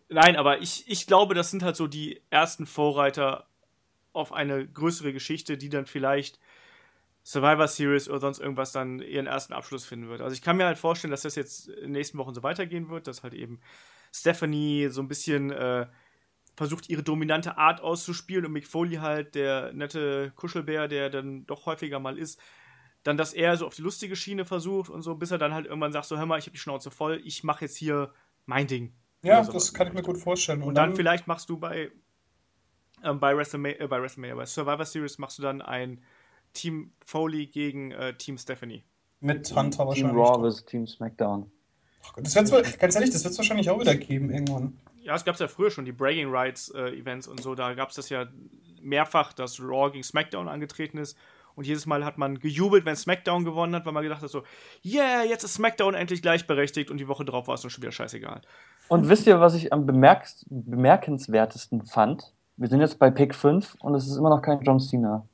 Nein, 0.09 0.37
aber 0.37 0.61
ich, 0.61 0.85
ich 0.89 1.07
glaube, 1.07 1.35
das 1.35 1.51
sind 1.51 1.63
halt 1.63 1.77
so 1.77 1.87
die 1.87 2.21
ersten 2.31 2.67
Vorreiter 2.67 3.47
auf 4.13 4.33
eine 4.33 4.67
größere 4.67 5.13
Geschichte, 5.13 5.57
die 5.57 5.69
dann 5.69 5.87
vielleicht 5.87 6.39
Survivor 7.25 7.69
Series 7.69 8.09
oder 8.09 8.21
sonst 8.21 8.41
irgendwas 8.41 8.73
dann 8.73 9.01
ihren 9.01 9.27
ersten 9.27 9.53
Abschluss 9.53 9.85
finden 9.85 10.09
wird. 10.09 10.21
Also 10.21 10.35
ich 10.35 10.43
kann 10.43 10.57
mir 10.57 10.67
halt 10.67 10.79
vorstellen, 10.79 11.13
dass 11.13 11.23
das 11.23 11.37
jetzt 11.37 11.69
in 11.69 11.83
den 11.83 11.93
nächsten 11.93 12.19
Wochen 12.19 12.35
so 12.35 12.43
weitergehen 12.43 12.91
wird, 12.91 13.07
dass 13.07 13.23
halt 13.23 13.35
eben 13.35 13.61
Stephanie 14.13 14.89
so 14.89 15.01
ein 15.01 15.09
bisschen 15.09 15.51
äh, 15.51 15.87
versucht, 16.57 16.91
ihre 16.91 17.03
dominante 17.03 17.57
Art 17.57 17.81
auszuspielen 17.81 18.45
und 18.45 18.53
Mick 18.53 18.67
Foley 18.67 18.97
halt, 18.97 19.35
der 19.35 19.73
nette 19.73 20.33
Kuschelbär, 20.35 20.89
der 20.89 21.11
dann 21.11 21.47
doch 21.47 21.67
häufiger 21.67 22.01
mal 22.01 22.19
ist, 22.19 22.41
dann, 23.03 23.17
dass 23.17 23.33
er 23.33 23.57
so 23.57 23.67
auf 23.67 23.75
die 23.75 23.83
lustige 23.83 24.17
Schiene 24.17 24.45
versucht 24.45 24.91
und 24.91 25.03
so, 25.03 25.15
bis 25.15 25.31
er 25.31 25.39
dann 25.39 25.55
halt 25.55 25.67
irgendwann 25.67 25.93
sagt, 25.93 26.07
so, 26.07 26.17
hör 26.17 26.27
mal, 26.27 26.39
ich 26.39 26.45
habe 26.47 26.53
die 26.53 26.59
Schnauze 26.59 26.91
voll, 26.91 27.21
ich 27.25 27.43
mache 27.45 27.65
jetzt 27.65 27.77
hier 27.77 28.13
mein 28.47 28.67
Ding. 28.67 28.95
Ja, 29.23 29.43
das 29.43 29.73
kann 29.75 29.87
ich 29.89 29.93
mir 29.93 30.03
gut 30.03 30.19
vorstellen. 30.19 30.63
Und 30.63 30.75
dann 30.75 30.97
vielleicht 30.97 31.27
machst 31.27 31.49
du 31.49 31.57
bei, 31.57 31.91
ähm, 33.05 33.21
bei, 33.21 33.37
WrestleMania, 33.37 33.81
äh, 33.81 33.87
bei 33.89 34.01
WrestleMania, 34.01 34.35
bei 34.35 34.47
Survivor 34.47 34.85
Series 34.85 35.19
machst 35.19 35.39
du 35.39 35.43
dann 35.43 35.63
ein 35.63 36.01
Team 36.53 36.93
Foley 37.05 37.47
gegen 37.47 37.93
äh, 37.93 38.15
Team 38.17 38.37
Stephanie. 38.39 38.85
mit 39.21 39.55
Hunter 39.55 39.79
Team 39.79 39.87
wahrscheinlich. 39.87 40.17
Raw 40.17 40.51
vs. 40.51 40.65
Team 40.65 40.87
SmackDown. 40.87 41.51
Das 42.17 42.35
wird's, 42.35 42.51
wohl- 42.51 42.63
ganz 42.79 42.95
ehrlich, 42.97 43.11
das 43.11 43.23
wird 43.23 43.33
es 43.33 43.39
wahrscheinlich 43.39 43.71
auch 43.71 43.81
wieder 43.81 43.95
geben 43.95 44.31
irgendwann. 44.31 44.77
Ja, 45.03 45.15
es 45.15 45.25
gab 45.25 45.39
ja 45.39 45.49
früher 45.49 45.71
schon 45.71 45.85
die 45.85 45.93
Bragging 45.93 46.29
Rights 46.31 46.69
äh, 46.71 46.91
Events 46.97 47.27
und 47.27 47.41
so, 47.41 47.55
da 47.55 47.75
gab 47.75 47.91
es 47.91 47.97
das 47.97 48.09
ja 48.09 48.27
mehrfach, 48.81 49.33
dass 49.33 49.61
Raw 49.61 49.91
gegen 49.91 50.03
SmackDown 50.03 50.49
angetreten 50.49 50.99
ist. 50.99 51.17
Und 51.55 51.67
jedes 51.67 51.87
Mal 51.87 52.05
hat 52.05 52.19
man 52.19 52.39
gejubelt, 52.39 52.85
wenn 52.85 52.97
SmackDown 52.97 53.45
gewonnen 53.45 53.75
hat, 53.75 53.85
weil 53.87 53.93
man 53.93 54.03
gedacht 54.03 54.23
hat 54.23 54.31
so, 54.31 54.43
yeah, 54.85 55.23
jetzt 55.25 55.45
ist 55.45 55.55
SmackDown 55.55 55.95
endlich 55.95 56.23
gleichberechtigt 56.23 56.91
und 56.91 56.99
die 56.99 57.09
Woche 57.09 57.25
drauf 57.25 57.49
war 57.49 57.55
es 57.55 57.63
dann 57.63 57.71
schon 57.71 57.83
wieder 57.83 57.93
scheißegal. 57.93 58.41
Und 58.89 59.09
wisst 59.09 59.27
ihr, 59.27 59.41
was 59.41 59.55
ich 59.55 59.73
am 59.73 59.87
bemerks 59.87 60.45
bemerkenswertesten 60.49 61.85
fand? 61.85 62.33
Wir 62.57 62.69
sind 62.69 62.81
jetzt 62.81 62.99
bei 62.99 63.11
Pick 63.11 63.35
5 63.35 63.77
und 63.81 63.95
es 63.95 64.07
ist 64.07 64.17
immer 64.17 64.31
noch 64.31 64.43
kein 64.43 64.61
John 64.63 64.81
Cena. 64.81 65.27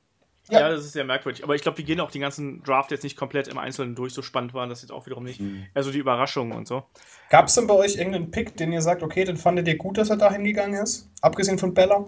Ja. 0.50 0.60
Ja, 0.60 0.70
das 0.70 0.84
ist 0.84 0.92
sehr 0.92 1.04
merkwürdig. 1.04 1.44
Aber 1.44 1.54
ich 1.54 1.62
glaube, 1.62 1.76
wir 1.76 1.84
gehen 1.84 2.00
auch 2.00 2.10
den 2.10 2.22
ganzen 2.22 2.62
Draft 2.62 2.90
jetzt 2.90 3.02
nicht 3.04 3.16
komplett 3.16 3.48
im 3.48 3.58
Einzelnen 3.58 3.94
durch. 3.94 4.14
So 4.14 4.22
spannend 4.22 4.54
waren 4.54 4.70
das 4.70 4.80
jetzt 4.80 4.90
auch 4.90 5.04
wiederum 5.04 5.24
nicht. 5.24 5.42
Also 5.74 5.92
die 5.92 5.98
Überraschungen 5.98 6.56
und 6.56 6.66
so. 6.66 6.84
Gab 7.28 7.48
es 7.48 7.54
denn 7.54 7.66
bei 7.66 7.74
euch 7.74 7.96
irgendeinen 7.96 8.30
Pick, 8.30 8.56
den 8.56 8.72
ihr 8.72 8.80
sagt, 8.80 9.02
okay, 9.02 9.24
den 9.24 9.36
fandet 9.36 9.68
ihr 9.68 9.76
gut, 9.76 9.98
dass 9.98 10.08
er 10.08 10.16
da 10.16 10.32
hingegangen 10.32 10.80
ist? 10.80 11.10
Abgesehen 11.20 11.58
von 11.58 11.74
Bella? 11.74 12.06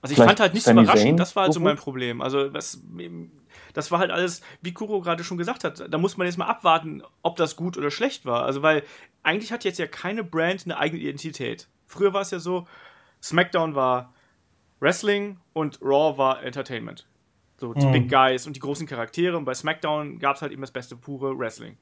Also 0.00 0.12
ich 0.12 0.16
Vielleicht 0.16 0.28
fand 0.28 0.40
halt 0.40 0.54
nichts 0.54 0.66
Sami 0.66 0.82
überraschend, 0.82 1.08
Zayn 1.08 1.16
das 1.16 1.34
war 1.34 1.44
halt 1.44 1.52
so 1.52 1.60
mein? 1.60 1.76
Problem. 1.76 2.20
Also 2.22 2.48
das, 2.48 2.80
das 3.74 3.90
war 3.90 3.98
halt 3.98 4.10
alles, 4.10 4.42
wie 4.62 4.72
Kuro 4.72 5.00
gerade 5.00 5.24
schon 5.24 5.38
gesagt 5.38 5.64
hat, 5.64 5.92
da 5.92 5.98
muss 5.98 6.16
man 6.16 6.26
jetzt 6.26 6.38
mal 6.38 6.46
abwarten, 6.46 7.02
ob 7.22 7.36
das 7.36 7.56
gut 7.56 7.76
oder 7.76 7.90
schlecht 7.90 8.24
war. 8.24 8.44
Also 8.44 8.62
weil 8.62 8.84
eigentlich 9.22 9.50
hat 9.50 9.64
jetzt 9.64 9.78
ja 9.78 9.86
keine 9.86 10.22
Brand 10.22 10.64
eine 10.64 10.78
eigene 10.78 11.02
Identität. 11.02 11.68
Früher 11.86 12.12
war 12.12 12.20
es 12.20 12.30
ja 12.30 12.38
so, 12.38 12.66
SmackDown 13.22 13.74
war 13.74 14.14
Wrestling 14.80 15.38
und 15.52 15.80
Raw 15.82 16.16
war 16.16 16.42
Entertainment. 16.42 17.06
So 17.56 17.74
die 17.74 17.86
Mhm. 17.86 17.92
Big 17.92 18.08
Guys 18.08 18.46
und 18.46 18.54
die 18.54 18.60
großen 18.60 18.86
Charaktere 18.86 19.36
und 19.36 19.44
bei 19.44 19.54
SmackDown 19.54 20.20
gab 20.20 20.36
es 20.36 20.42
halt 20.42 20.52
eben 20.52 20.60
das 20.60 20.70
beste 20.70 20.94
pure 20.94 21.36
Wrestling. 21.36 21.76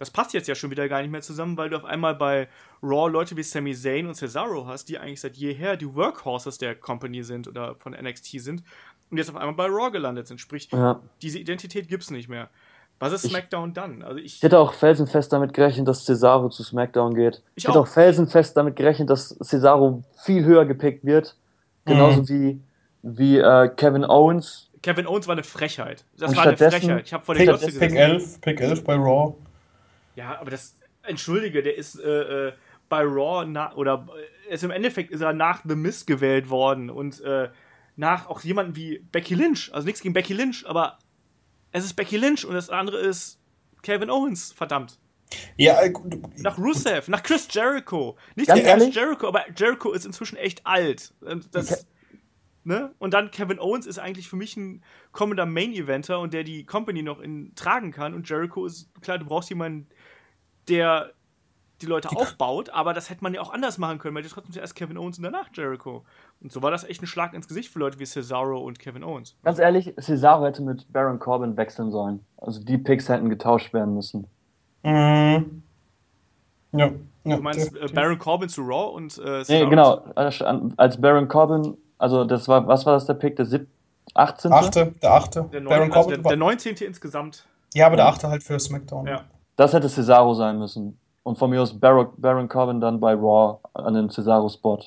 Das 0.00 0.10
passt 0.10 0.32
jetzt 0.32 0.48
ja 0.48 0.54
schon 0.54 0.70
wieder 0.70 0.88
gar 0.88 1.02
nicht 1.02 1.10
mehr 1.10 1.20
zusammen, 1.20 1.56
weil 1.58 1.68
du 1.68 1.76
auf 1.76 1.84
einmal 1.84 2.14
bei 2.14 2.48
Raw 2.82 3.10
Leute 3.10 3.36
wie 3.36 3.42
Sami 3.42 3.74
Zayn 3.74 4.06
und 4.06 4.14
Cesaro 4.14 4.66
hast, 4.66 4.88
die 4.88 4.98
eigentlich 4.98 5.20
seit 5.20 5.36
jeher 5.36 5.76
die 5.76 5.94
Workhorses 5.94 6.56
der 6.56 6.74
Company 6.74 7.22
sind 7.22 7.46
oder 7.46 7.74
von 7.76 7.92
NXT 7.92 8.40
sind 8.40 8.62
und 9.10 9.18
jetzt 9.18 9.28
auf 9.28 9.36
einmal 9.36 9.54
bei 9.54 9.66
Raw 9.66 9.90
gelandet 9.90 10.26
sind. 10.26 10.40
Sprich, 10.40 10.70
Ja. 10.72 11.00
diese 11.20 11.38
Identität 11.38 11.86
gibt's 11.88 12.10
nicht 12.10 12.30
mehr. 12.30 12.48
Was 12.98 13.12
ist 13.12 13.24
Ich- 13.26 13.30
SmackDown 13.30 13.74
dann? 13.74 14.02
Also 14.02 14.18
ich, 14.18 14.36
Ich 14.36 14.42
hätte 14.42 14.58
auch 14.58 14.72
felsenfest 14.72 15.32
damit 15.34 15.52
gerechnet, 15.52 15.86
dass 15.86 16.04
Cesaro 16.06 16.48
zu 16.48 16.62
SmackDown 16.64 17.14
geht. 17.14 17.42
Ich 17.54 17.64
Ich, 17.64 17.68
hätte 17.68 17.78
auch. 17.78 17.82
auch 17.84 17.88
felsenfest 17.92 18.56
damit 18.56 18.76
gerechnet, 18.76 19.10
dass 19.10 19.36
Cesaro 19.42 20.02
viel 20.24 20.44
höher 20.46 20.64
gepickt 20.64 21.04
wird. 21.04 21.36
Genauso 21.84 22.20
Mhm. 22.22 22.28
wie, 22.30 22.60
wie 23.02 23.38
äh, 23.38 23.68
Kevin 23.76 24.04
Owens. 24.06 24.70
Kevin 24.82 25.06
Owens 25.06 25.26
war 25.28 25.32
eine 25.34 25.44
Frechheit. 25.44 26.04
Das 26.18 26.30
Und 26.30 26.36
war 26.38 26.46
eine 26.46 26.56
Frechheit. 26.56 27.04
Ich 27.06 27.12
habe 27.12 27.22
vor 27.22 27.34
der 27.34 27.40
Pick, 27.42 27.48
Glotze 27.50 27.66
Pick 27.66 27.74
gesessen. 27.74 27.96
11, 27.96 28.40
Pick 28.40 28.60
11 28.62 28.84
bei 28.84 28.94
Raw. 28.96 29.34
Ja, 30.20 30.38
aber 30.38 30.50
das, 30.50 30.76
entschuldige, 31.02 31.62
der 31.62 31.76
ist 31.76 31.98
äh, 31.98 32.48
äh, 32.48 32.52
bei 32.88 33.02
Raw 33.02 33.46
na, 33.46 33.74
oder 33.74 34.06
ist 34.50 34.64
im 34.64 34.70
Endeffekt 34.70 35.10
ist 35.10 35.22
er 35.22 35.32
nach 35.32 35.62
The 35.66 35.76
Miz 35.76 36.04
gewählt 36.04 36.50
worden 36.50 36.90
und 36.90 37.20
äh, 37.22 37.48
nach 37.96 38.28
auch 38.28 38.42
jemanden 38.42 38.76
wie 38.76 38.98
Becky 38.98 39.34
Lynch. 39.34 39.70
Also 39.72 39.86
nichts 39.86 40.02
gegen 40.02 40.12
Becky 40.12 40.34
Lynch, 40.34 40.64
aber 40.66 40.98
es 41.72 41.84
ist 41.84 41.94
Becky 41.94 42.18
Lynch 42.18 42.44
und 42.44 42.54
das 42.54 42.68
andere 42.68 42.98
ist 42.98 43.40
Kevin 43.82 44.10
Owens, 44.10 44.52
verdammt. 44.52 44.98
Ja, 45.56 45.80
äh, 45.80 45.92
Nach 46.38 46.58
Rusev, 46.58 47.08
nach 47.08 47.22
Chris 47.22 47.48
Jericho. 47.50 48.18
Nichts 48.34 48.52
Ganz 48.52 48.62
gegen 48.62 48.78
Chris? 48.78 48.94
Jericho, 48.94 49.28
aber 49.28 49.44
Jericho 49.56 49.92
ist 49.92 50.04
inzwischen 50.04 50.36
echt 50.36 50.66
alt. 50.66 51.14
Und 51.20 51.54
Das, 51.54 51.86
ne? 52.64 52.94
Und 52.98 53.14
dann 53.14 53.30
Kevin 53.30 53.58
Owens 53.58 53.86
ist 53.86 53.98
eigentlich 53.98 54.28
für 54.28 54.36
mich 54.36 54.56
ein 54.56 54.82
kommender 55.12 55.46
Main-Eventer 55.46 56.18
und 56.18 56.34
der 56.34 56.42
die 56.42 56.66
Company 56.66 57.02
noch 57.02 57.20
in, 57.20 57.54
tragen 57.54 57.92
kann. 57.92 58.12
Und 58.12 58.28
Jericho 58.28 58.66
ist, 58.66 58.90
klar, 59.00 59.18
du 59.18 59.24
brauchst 59.24 59.50
jemanden, 59.50 59.88
der 60.70 61.10
die 61.82 61.86
Leute 61.86 62.10
aufbaut, 62.14 62.70
aber 62.70 62.92
das 62.92 63.10
hätte 63.10 63.22
man 63.22 63.34
ja 63.34 63.40
auch 63.40 63.52
anders 63.52 63.78
machen 63.78 63.98
können, 63.98 64.14
weil 64.14 64.22
du 64.22 64.28
trotzdem 64.28 64.52
zuerst 64.52 64.74
Kevin 64.74 64.98
Owens 64.98 65.18
und 65.18 65.24
danach 65.24 65.48
Jericho. 65.54 66.04
Und 66.40 66.52
so 66.52 66.62
war 66.62 66.70
das 66.70 66.84
echt 66.84 67.02
ein 67.02 67.06
Schlag 67.06 67.32
ins 67.34 67.48
Gesicht 67.48 67.72
für 67.72 67.78
Leute 67.78 67.98
wie 67.98 68.06
Cesaro 68.06 68.58
und 68.58 68.78
Kevin 68.78 69.02
Owens. 69.02 69.36
Ganz 69.42 69.58
ehrlich, 69.58 69.94
Cesaro 69.98 70.44
hätte 70.44 70.62
mit 70.62 70.92
Baron 70.92 71.18
Corbin 71.18 71.56
wechseln 71.56 71.90
sollen. 71.90 72.24
Also 72.36 72.62
die 72.62 72.78
Picks 72.78 73.08
hätten 73.08 73.30
getauscht 73.30 73.72
werden 73.72 73.94
müssen. 73.94 74.26
Mhm. 74.82 75.62
Ja. 76.72 76.90
ja 77.24 77.36
Du 77.36 77.42
meinst 77.42 77.74
äh. 77.76 77.86
Baron 77.92 78.18
Corbin 78.18 78.48
zu 78.48 78.62
Raw 78.62 78.94
und 78.94 79.18
äh, 79.18 79.38
Nee, 79.38 79.44
Cesaro 79.44 79.70
genau. 79.70 80.04
Als 80.14 80.42
als 80.42 81.00
Baron 81.00 81.28
Corbin, 81.28 81.76
also 81.98 82.24
das 82.24 82.46
war, 82.48 82.66
was 82.66 82.86
war 82.86 82.94
das 82.94 83.06
der 83.06 83.14
Pick? 83.14 83.36
Der 83.36 83.46
sieb 83.46 83.68
18. 84.14 84.52
Achte, 84.52 84.92
der 85.02 85.12
achte. 85.12 85.48
Der, 85.52 85.60
Baron 85.60 85.88
neun, 85.88 85.92
also 85.92 85.94
Corbin 85.94 86.22
der, 86.22 86.30
der 86.32 86.40
war, 86.40 86.48
19. 86.48 86.76
insgesamt. 86.78 87.46
ja, 87.74 87.86
aber 87.86 87.96
der 87.96 88.06
achte 88.06 88.28
halt 88.28 88.42
für 88.42 88.58
SmackDown. 88.58 89.06
Ja. 89.06 89.24
Das 89.56 89.72
hätte 89.72 89.88
Cesaro 89.88 90.34
sein 90.34 90.58
müssen. 90.58 90.98
Und 91.22 91.36
von 91.38 91.50
mir 91.50 91.60
aus 91.62 91.78
Baron, 91.78 92.08
Baron 92.16 92.48
Corbin 92.48 92.80
dann 92.80 92.98
bei 92.98 93.12
Raw 93.14 93.58
an 93.74 93.94
den 93.94 94.08
Cesaro-Spot. 94.10 94.80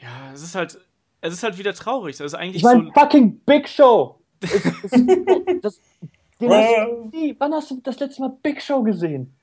Ja, 0.00 0.32
es 0.32 0.42
ist 0.42 0.54
halt, 0.54 0.78
es 1.20 1.32
ist 1.34 1.42
halt 1.42 1.58
wieder 1.58 1.74
traurig. 1.74 2.16
Das 2.16 2.26
ist 2.26 2.34
eigentlich 2.34 2.56
Ich 2.56 2.62
meine, 2.62 2.84
so. 2.84 2.92
fucking 2.92 3.40
Big 3.40 3.68
Show! 3.68 4.20
Es, 4.42 4.52
es, 4.54 5.60
das, 5.62 5.80
hast 6.40 6.40
Äh, 6.40 6.86
du 6.86 7.08
nie, 7.10 7.34
wann 7.38 7.52
hast 7.54 7.70
du 7.70 7.80
das 7.82 7.98
letzte 7.98 8.20
Mal 8.20 8.36
Big 8.42 8.60
Show 8.62 8.82
gesehen? 8.82 9.34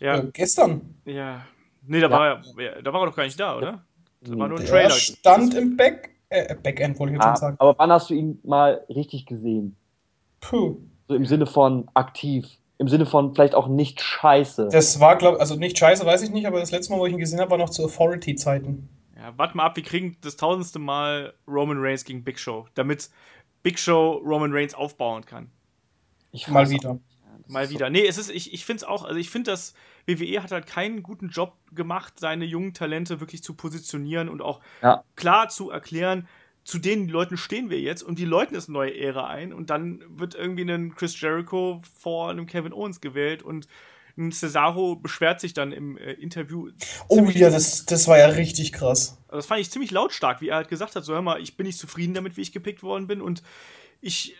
Ja, 0.00 0.16
äh, 0.18 0.30
gestern. 0.32 0.94
ja. 1.04 1.42
Nee, 1.86 2.00
da, 2.00 2.08
Ja. 2.08 2.10
War 2.10 2.26
er, 2.26 2.42
ja, 2.62 2.82
da 2.82 2.92
war 2.92 3.02
er 3.02 3.06
doch 3.06 3.16
gar 3.16 3.22
nicht 3.22 3.38
da, 3.38 3.56
oder? 3.56 3.84
Das 4.20 4.36
war 4.36 4.48
nur 4.48 4.58
ein 4.58 4.64
Der 4.64 4.70
Trailer. 4.70 4.90
stand 4.90 5.54
im 5.54 5.76
Back, 5.76 6.10
Äh, 6.28 6.54
Backend 6.56 6.98
wollte 6.98 7.12
ich 7.14 7.18
jetzt 7.18 7.24
Ah, 7.24 7.28
schon 7.36 7.36
sagen. 7.40 7.56
aber 7.60 7.74
wann 7.78 7.90
hast 7.92 8.10
du 8.10 8.14
ihn 8.14 8.38
mal 8.44 8.84
richtig 8.88 9.24
gesehen? 9.26 9.76
Puh. 10.40 10.76
So 11.08 11.14
im 11.14 11.24
Sinne 11.26 11.46
von 11.46 11.88
aktiv. 11.94 12.46
Im 12.80 12.88
Sinne 12.88 13.04
von 13.04 13.34
vielleicht 13.34 13.54
auch 13.54 13.68
nicht 13.68 14.00
scheiße. 14.00 14.70
Das 14.72 15.00
war, 15.00 15.16
glaube 15.16 15.38
also 15.38 15.54
nicht 15.54 15.76
scheiße, 15.76 16.06
weiß 16.06 16.22
ich 16.22 16.30
nicht, 16.30 16.46
aber 16.46 16.60
das 16.60 16.70
letzte 16.70 16.94
Mal, 16.94 16.98
wo 16.98 17.04
ich 17.04 17.12
ihn 17.12 17.18
gesehen 17.18 17.38
habe, 17.38 17.50
war 17.50 17.58
noch 17.58 17.68
zu 17.68 17.84
Authority-Zeiten. 17.84 18.88
Ja, 19.16 19.34
warte 19.36 19.54
mal 19.54 19.66
ab, 19.66 19.76
wir 19.76 19.82
kriegen 19.82 20.16
das 20.22 20.38
tausendste 20.38 20.78
Mal 20.78 21.34
Roman 21.46 21.76
Reigns 21.78 22.06
gegen 22.06 22.24
Big 22.24 22.38
Show, 22.38 22.66
damit 22.72 23.10
Big 23.62 23.78
Show 23.78 24.22
Roman 24.24 24.50
Reigns 24.54 24.72
aufbauen 24.72 25.26
kann. 25.26 25.50
Ich 26.32 26.48
Mal 26.48 26.70
wieder. 26.70 26.92
Ja, 26.92 26.98
Mal 27.48 27.68
wieder. 27.68 27.90
Nee, 27.90 28.06
es 28.06 28.16
ist, 28.16 28.30
ich, 28.30 28.54
ich 28.54 28.64
finde 28.64 28.78
es 28.78 28.84
auch, 28.84 29.04
also 29.04 29.20
ich 29.20 29.28
finde, 29.28 29.50
dass 29.50 29.74
WWE 30.06 30.42
hat 30.42 30.50
halt 30.50 30.66
keinen 30.66 31.02
guten 31.02 31.28
Job 31.28 31.58
gemacht, 31.72 32.14
seine 32.18 32.46
jungen 32.46 32.72
Talente 32.72 33.20
wirklich 33.20 33.42
zu 33.42 33.52
positionieren 33.52 34.30
und 34.30 34.40
auch 34.40 34.60
Ja. 34.80 35.04
klar 35.16 35.50
zu 35.50 35.68
erklären, 35.68 36.26
zu 36.64 36.78
den 36.78 37.08
Leuten 37.08 37.36
stehen 37.36 37.70
wir 37.70 37.80
jetzt 37.80 38.02
und 38.02 38.18
die 38.18 38.24
läuten 38.24 38.54
eine 38.54 38.64
neue 38.68 38.96
Ära 38.96 39.26
ein 39.26 39.52
und 39.52 39.70
dann 39.70 40.02
wird 40.08 40.34
irgendwie 40.34 40.70
ein 40.70 40.94
Chris 40.94 41.20
Jericho 41.20 41.82
vor 41.98 42.30
einem 42.30 42.46
Kevin 42.46 42.72
Owens 42.72 43.00
gewählt 43.00 43.42
und 43.42 43.66
ein 44.16 44.32
Cesaro 44.32 44.96
beschwert 44.96 45.40
sich 45.40 45.54
dann 45.54 45.72
im 45.72 45.96
äh, 45.96 46.12
Interview. 46.12 46.70
Oh 47.08 47.24
ja, 47.30 47.48
das, 47.48 47.86
das 47.86 48.06
war 48.06 48.18
ja 48.18 48.26
richtig 48.26 48.72
krass. 48.72 49.18
also 49.26 49.36
das 49.36 49.46
fand 49.46 49.60
ich 49.60 49.70
ziemlich 49.70 49.90
lautstark, 49.90 50.40
wie 50.40 50.48
er 50.48 50.56
halt 50.56 50.68
gesagt 50.68 50.96
hat, 50.96 51.04
so 51.04 51.14
hör 51.14 51.22
mal, 51.22 51.40
ich 51.40 51.56
bin 51.56 51.66
nicht 51.66 51.78
zufrieden 51.78 52.14
damit, 52.14 52.36
wie 52.36 52.42
ich 52.42 52.52
gepickt 52.52 52.82
worden 52.82 53.06
bin 53.06 53.20
und 53.22 53.42
ich 54.00 54.36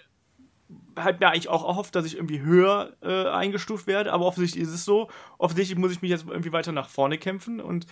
halt 0.96 1.20
mir 1.20 1.28
eigentlich 1.28 1.48
auch 1.48 1.66
erhofft, 1.66 1.94
dass 1.94 2.04
ich 2.04 2.16
irgendwie 2.16 2.40
höher 2.40 2.96
äh, 3.02 3.28
eingestuft 3.28 3.86
werde, 3.86 4.12
aber 4.12 4.26
offensichtlich 4.26 4.62
ist 4.62 4.70
es 4.70 4.84
so. 4.84 5.08
Offensichtlich 5.38 5.78
muss 5.78 5.92
ich 5.92 6.02
mich 6.02 6.10
jetzt 6.10 6.26
irgendwie 6.28 6.52
weiter 6.52 6.72
nach 6.72 6.88
vorne 6.88 7.18
kämpfen 7.18 7.60
und 7.60 7.86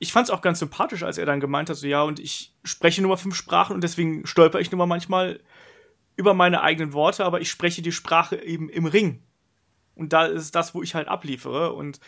ich 0.00 0.12
fand 0.12 0.26
es 0.26 0.30
auch 0.30 0.40
ganz 0.40 0.58
sympathisch, 0.58 1.02
als 1.02 1.18
er 1.18 1.26
dann 1.26 1.40
gemeint 1.40 1.68
hat, 1.68 1.76
so 1.76 1.86
ja, 1.86 2.02
und 2.02 2.18
ich 2.18 2.54
spreche 2.64 3.02
nur 3.02 3.10
mal 3.10 3.16
fünf 3.16 3.36
Sprachen 3.36 3.74
und 3.74 3.84
deswegen 3.84 4.26
stolper 4.26 4.58
ich 4.58 4.72
nur 4.72 4.78
mal 4.78 4.86
manchmal 4.86 5.40
über 6.16 6.32
meine 6.32 6.62
eigenen 6.62 6.94
Worte, 6.94 7.24
aber 7.24 7.40
ich 7.42 7.50
spreche 7.50 7.82
die 7.82 7.92
Sprache 7.92 8.36
eben 8.42 8.70
im 8.70 8.86
Ring. 8.86 9.22
Und 9.94 10.14
da 10.14 10.24
ist 10.24 10.54
das, 10.54 10.74
wo 10.74 10.82
ich 10.82 10.94
halt 10.94 11.06
abliefere 11.06 11.74
und 11.74 12.00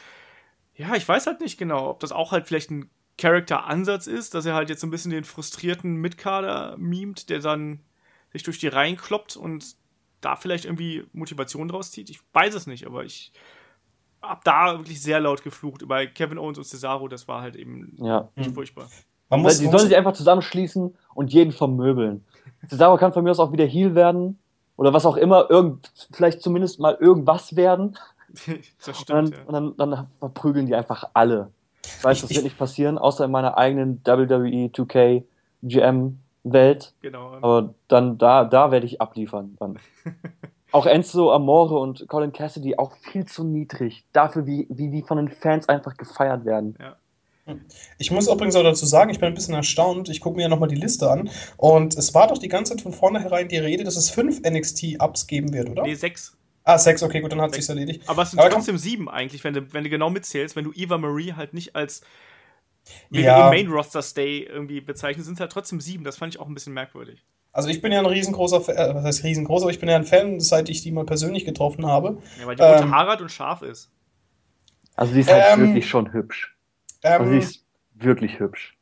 ja, 0.75 0.95
ich 0.97 1.07
weiß 1.07 1.27
halt 1.27 1.43
nicht 1.43 1.59
genau, 1.59 1.91
ob 1.91 2.01
das 2.01 2.13
auch 2.13 2.33
halt 2.33 2.47
vielleicht 2.47 2.71
ein 2.71 2.91
Charakter-Ansatz 3.19 4.07
ist, 4.07 4.33
dass 4.33 4.47
er 4.47 4.55
halt 4.55 4.71
jetzt 4.71 4.81
so 4.81 4.87
ein 4.87 4.91
bisschen 4.91 5.11
den 5.11 5.25
frustrierten 5.25 5.97
Mitkader 5.97 6.77
mimt, 6.79 7.29
der 7.29 7.41
dann 7.41 7.81
sich 8.33 8.43
durch 8.43 8.59
die 8.59 8.69
Reihen 8.69 8.97
kloppt 8.97 9.37
und 9.37 9.77
da 10.23 10.37
vielleicht 10.37 10.65
irgendwie 10.65 11.05
Motivation 11.13 11.69
draus 11.69 11.91
zieht. 11.91 12.09
Ich 12.09 12.21
weiß 12.33 12.55
es 12.55 12.67
nicht, 12.67 12.87
aber 12.87 13.05
ich 13.05 13.33
hab 14.23 14.45
da 14.45 14.79
wirklich 14.79 15.03
sehr 15.03 15.21
laut 15.21 15.43
geflucht 15.43 15.83
über 15.83 16.07
Kevin 16.07 16.39
Owens 16.39 16.59
und 16.59 16.65
Cesaro. 16.65 17.09
Das 17.09 17.27
war 17.29 17.43
halt 17.43 17.57
eben 17.57 17.97
Ja. 17.99 18.29
Hm. 18.37 18.55
furchtbar. 18.55 18.87
Man 19.29 19.41
muss, 19.41 19.59
die 19.59 19.67
sollen 19.67 19.87
sich 19.89 19.97
einfach 19.97 20.13
zusammenschließen 20.13 20.95
und 21.15 21.33
jeden 21.33 21.53
vermöbeln. 21.53 22.25
Cesaro 22.69 22.97
kann 22.99 23.13
von 23.13 23.25
mir 23.25 23.31
aus 23.31 23.41
auch 23.41 23.53
wieder 23.53 23.65
Heal 23.67 23.95
werden. 23.95 24.39
Oder 24.77 24.93
was 24.93 25.07
auch 25.07 25.17
immer, 25.17 25.51
irgend, 25.51 25.93
vielleicht 26.13 26.43
zumindest 26.43 26.81
mal 26.81 26.97
irgendwas 27.01 27.57
werden. 27.57 27.97
das 28.47 28.89
Und 28.89 28.97
stimmt, 28.97 29.11
dann, 29.11 29.27
ja. 29.27 29.39
und 29.47 29.79
dann, 29.79 29.93
dann 29.95 30.07
verprügeln 30.19 30.67
die 30.67 30.75
einfach 30.75 31.05
alle. 31.15 31.51
Ich 31.85 32.05
weiß, 32.05 32.21
das 32.21 32.31
wird 32.31 32.45
nicht 32.45 32.59
passieren, 32.59 32.97
außer 32.99 33.25
in 33.25 33.31
meiner 33.31 33.57
eigenen 33.59 34.01
WWE 34.05 34.71
2K 34.71 35.25
GM 35.63 36.19
Welt. 36.45 36.93
Genau. 37.01 37.35
Aber 37.41 37.75
dann 37.89 38.19
da, 38.19 38.45
da 38.45 38.71
werde 38.71 38.87
ich 38.87 39.01
abliefern. 39.01 39.57
Dann. 39.59 39.79
Auch 40.73 40.87
Enzo 40.87 41.33
Amore 41.33 41.79
und 41.79 42.09
Colin 42.09 42.33
Cassidy 42.33 42.77
auch 42.79 42.97
viel 42.97 43.25
zu 43.27 43.45
niedrig. 43.45 44.05
Dafür, 44.13 44.47
wie, 44.47 44.67
wie 44.71 44.89
die 44.89 45.03
von 45.03 45.19
den 45.19 45.29
Fans 45.29 45.69
einfach 45.69 45.97
gefeiert 45.97 46.45
werden. 46.45 46.77
ich 47.99 48.11
muss 48.11 48.27
übrigens 48.29 48.57
auch 48.57 48.63
dazu 48.63 48.87
sagen, 48.87 49.11
ich 49.11 49.19
bin 49.21 49.29
ein 49.29 49.35
bisschen 49.35 49.55
erstaunt. 49.55 50.09
Ich 50.09 50.21
gucke 50.21 50.37
mir 50.37 50.43
ja 50.43 50.49
nochmal 50.49 50.69
die 50.69 50.77
Liste 50.77 51.11
an. 51.11 51.29
Und 51.57 51.95
es 51.97 52.15
war 52.15 52.29
doch 52.29 52.39
die 52.39 52.49
ganze 52.49 52.73
Zeit 52.75 52.83
von 52.83 52.93
vornherein 52.93 53.49
die 53.49 53.59
Rede, 53.59 53.85
dass 53.85 53.97
es 53.97 54.11
fünf 54.11 54.41
NXT-Ups 54.49 55.27
geben 55.27 55.53
wird, 55.53 55.69
oder? 55.71 55.83
Nee, 55.83 55.95
sechs. 55.95 56.37
Ah, 56.65 56.79
sechs, 56.79 57.03
okay, 57.03 57.21
gut, 57.21 57.33
dann 57.33 57.41
hat 57.41 57.53
sich's 57.55 57.69
erledigt. 57.69 58.03
Aber 58.09 58.23
es 58.23 58.31
sind 58.31 58.39
Aber 58.39 58.49
komm- 58.49 58.59
trotzdem 58.59 58.79
sieben 58.79 59.11
eigentlich, 59.11 59.43
wenn 59.43 59.53
du, 59.55 59.73
wenn 59.75 59.83
du 59.85 59.91
genau 59.91 60.09
mitzählst. 60.11 60.55
Wenn 60.57 60.65
du 60.65 60.73
Eva 60.75 60.97
Marie 60.97 61.33
halt 61.33 61.53
nicht 61.55 61.75
als 61.75 62.03
Ja. 63.11 63.49
Main 63.51 63.69
Roster 63.69 64.01
Stay 64.03 64.45
irgendwie 64.45 64.81
bezeichnest, 64.81 65.27
sind 65.27 65.35
es 65.35 65.41
halt 65.41 65.53
trotzdem 65.53 65.81
sieben. 65.81 66.05
Das 66.05 66.17
fand 66.17 66.35
ich 66.35 66.41
auch 66.41 66.47
ein 66.47 66.55
bisschen 66.55 66.73
merkwürdig. 66.73 67.25
Also 67.53 67.69
ich 67.69 67.81
bin 67.83 67.93
ja 67.93 67.99
ein 68.01 68.07
riesengroßer 68.07 68.61
Fan, 68.63 68.77
äh, 68.77 68.95
was 68.95 69.05
heißt 69.05 69.25
riesengroß, 69.25 69.63
aber 69.63 69.71
ich 69.71 69.81
bin 69.81 69.89
ja 69.89 69.97
ein 69.97 70.05
Fan, 70.05 70.41
seit 70.41 70.69
ich 70.69 70.83
die 70.83 70.91
mal 70.93 71.05
persönlich 71.07 71.45
getroffen 71.45 71.87
habe. 71.87 72.23
Ja, 72.39 72.47
weil 72.47 72.57
die 72.57 72.63
Ähm, 72.63 72.91
Haarrad 72.91 73.21
und 73.21 73.31
scharf 73.31 73.63
ist. 73.63 73.91
Also 74.97 75.15
die 75.15 75.21
ist 75.21 75.31
halt 75.31 75.45
Ähm, 75.49 75.61
wirklich 75.61 75.89
schon 75.89 76.13
hübsch. 76.13 76.57
Also 77.03 77.31
die 77.31 77.37
Ähm, 77.37 77.39
ist 77.39 77.65
wirklich 77.95 78.39
hübsch. 78.41 78.77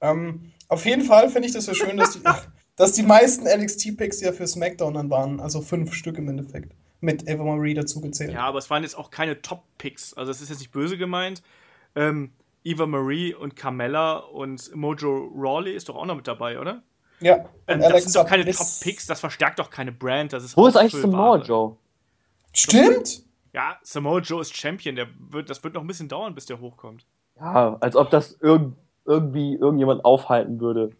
ähm, 0.00 0.52
auf 0.68 0.84
jeden 0.86 1.02
Fall 1.04 1.28
finde 1.28 1.48
ich 1.48 1.54
das 1.54 1.66
so 1.66 1.74
schön, 1.74 1.96
dass 1.98 2.12
die, 2.12 2.20
dass 2.76 2.92
die 2.92 3.02
meisten 3.02 3.44
NXT-Picks 3.46 4.20
ja 4.20 4.32
für 4.32 4.46
SmackDown 4.46 4.94
dann 4.94 5.10
waren. 5.10 5.40
Also 5.40 5.60
fünf 5.60 5.94
Stück 5.94 6.18
im 6.18 6.28
Endeffekt. 6.28 6.72
Mit 7.00 7.28
Eva 7.28 7.42
Marie 7.44 7.74
dazu 7.74 8.00
gezählt. 8.00 8.32
Ja, 8.32 8.44
aber 8.44 8.58
es 8.58 8.70
waren 8.70 8.84
jetzt 8.84 8.96
auch 8.96 9.10
keine 9.10 9.42
Top-Picks. 9.42 10.14
Also 10.14 10.30
es 10.30 10.40
ist 10.40 10.50
jetzt 10.50 10.60
nicht 10.60 10.70
böse 10.72 10.96
gemeint. 10.96 11.42
Ähm, 11.96 12.32
Eva 12.64 12.86
Marie 12.86 13.34
und 13.34 13.56
Carmella 13.56 14.18
und 14.18 14.74
Mojo 14.74 15.32
Rawley 15.36 15.72
ist 15.74 15.88
doch 15.88 15.96
auch 15.96 16.06
noch 16.06 16.14
mit 16.16 16.28
dabei, 16.28 16.60
oder? 16.60 16.82
Ja. 17.22 17.44
Ähm, 17.66 17.80
das 17.80 17.90
Alexa 17.90 18.08
sind 18.10 18.16
doch 18.16 18.28
keine 18.28 18.44
Top-Picks, 18.44 19.06
das 19.06 19.20
verstärkt 19.20 19.58
doch 19.58 19.70
keine 19.70 19.92
Brand. 19.92 20.32
Das 20.32 20.44
ist 20.44 20.56
Wo 20.56 20.66
ist 20.66 20.76
eigentlich. 20.76 21.00
Samoa 21.00 21.36
Joe? 21.36 21.76
Stimmt! 22.52 23.22
Ja, 23.52 23.76
Samoa 23.82 24.20
Joe 24.20 24.40
ist 24.40 24.56
Champion. 24.56 24.96
Der 24.96 25.06
wird, 25.30 25.50
das 25.50 25.62
wird 25.62 25.74
noch 25.74 25.82
ein 25.82 25.86
bisschen 25.86 26.08
dauern, 26.08 26.34
bis 26.34 26.46
der 26.46 26.60
hochkommt. 26.60 27.06
Ja, 27.38 27.76
als 27.80 27.96
ob 27.96 28.10
das 28.10 28.38
irg 28.40 28.72
irgendwie 29.04 29.54
irgendjemand 29.54 30.04
aufhalten 30.04 30.60
würde. 30.60 30.90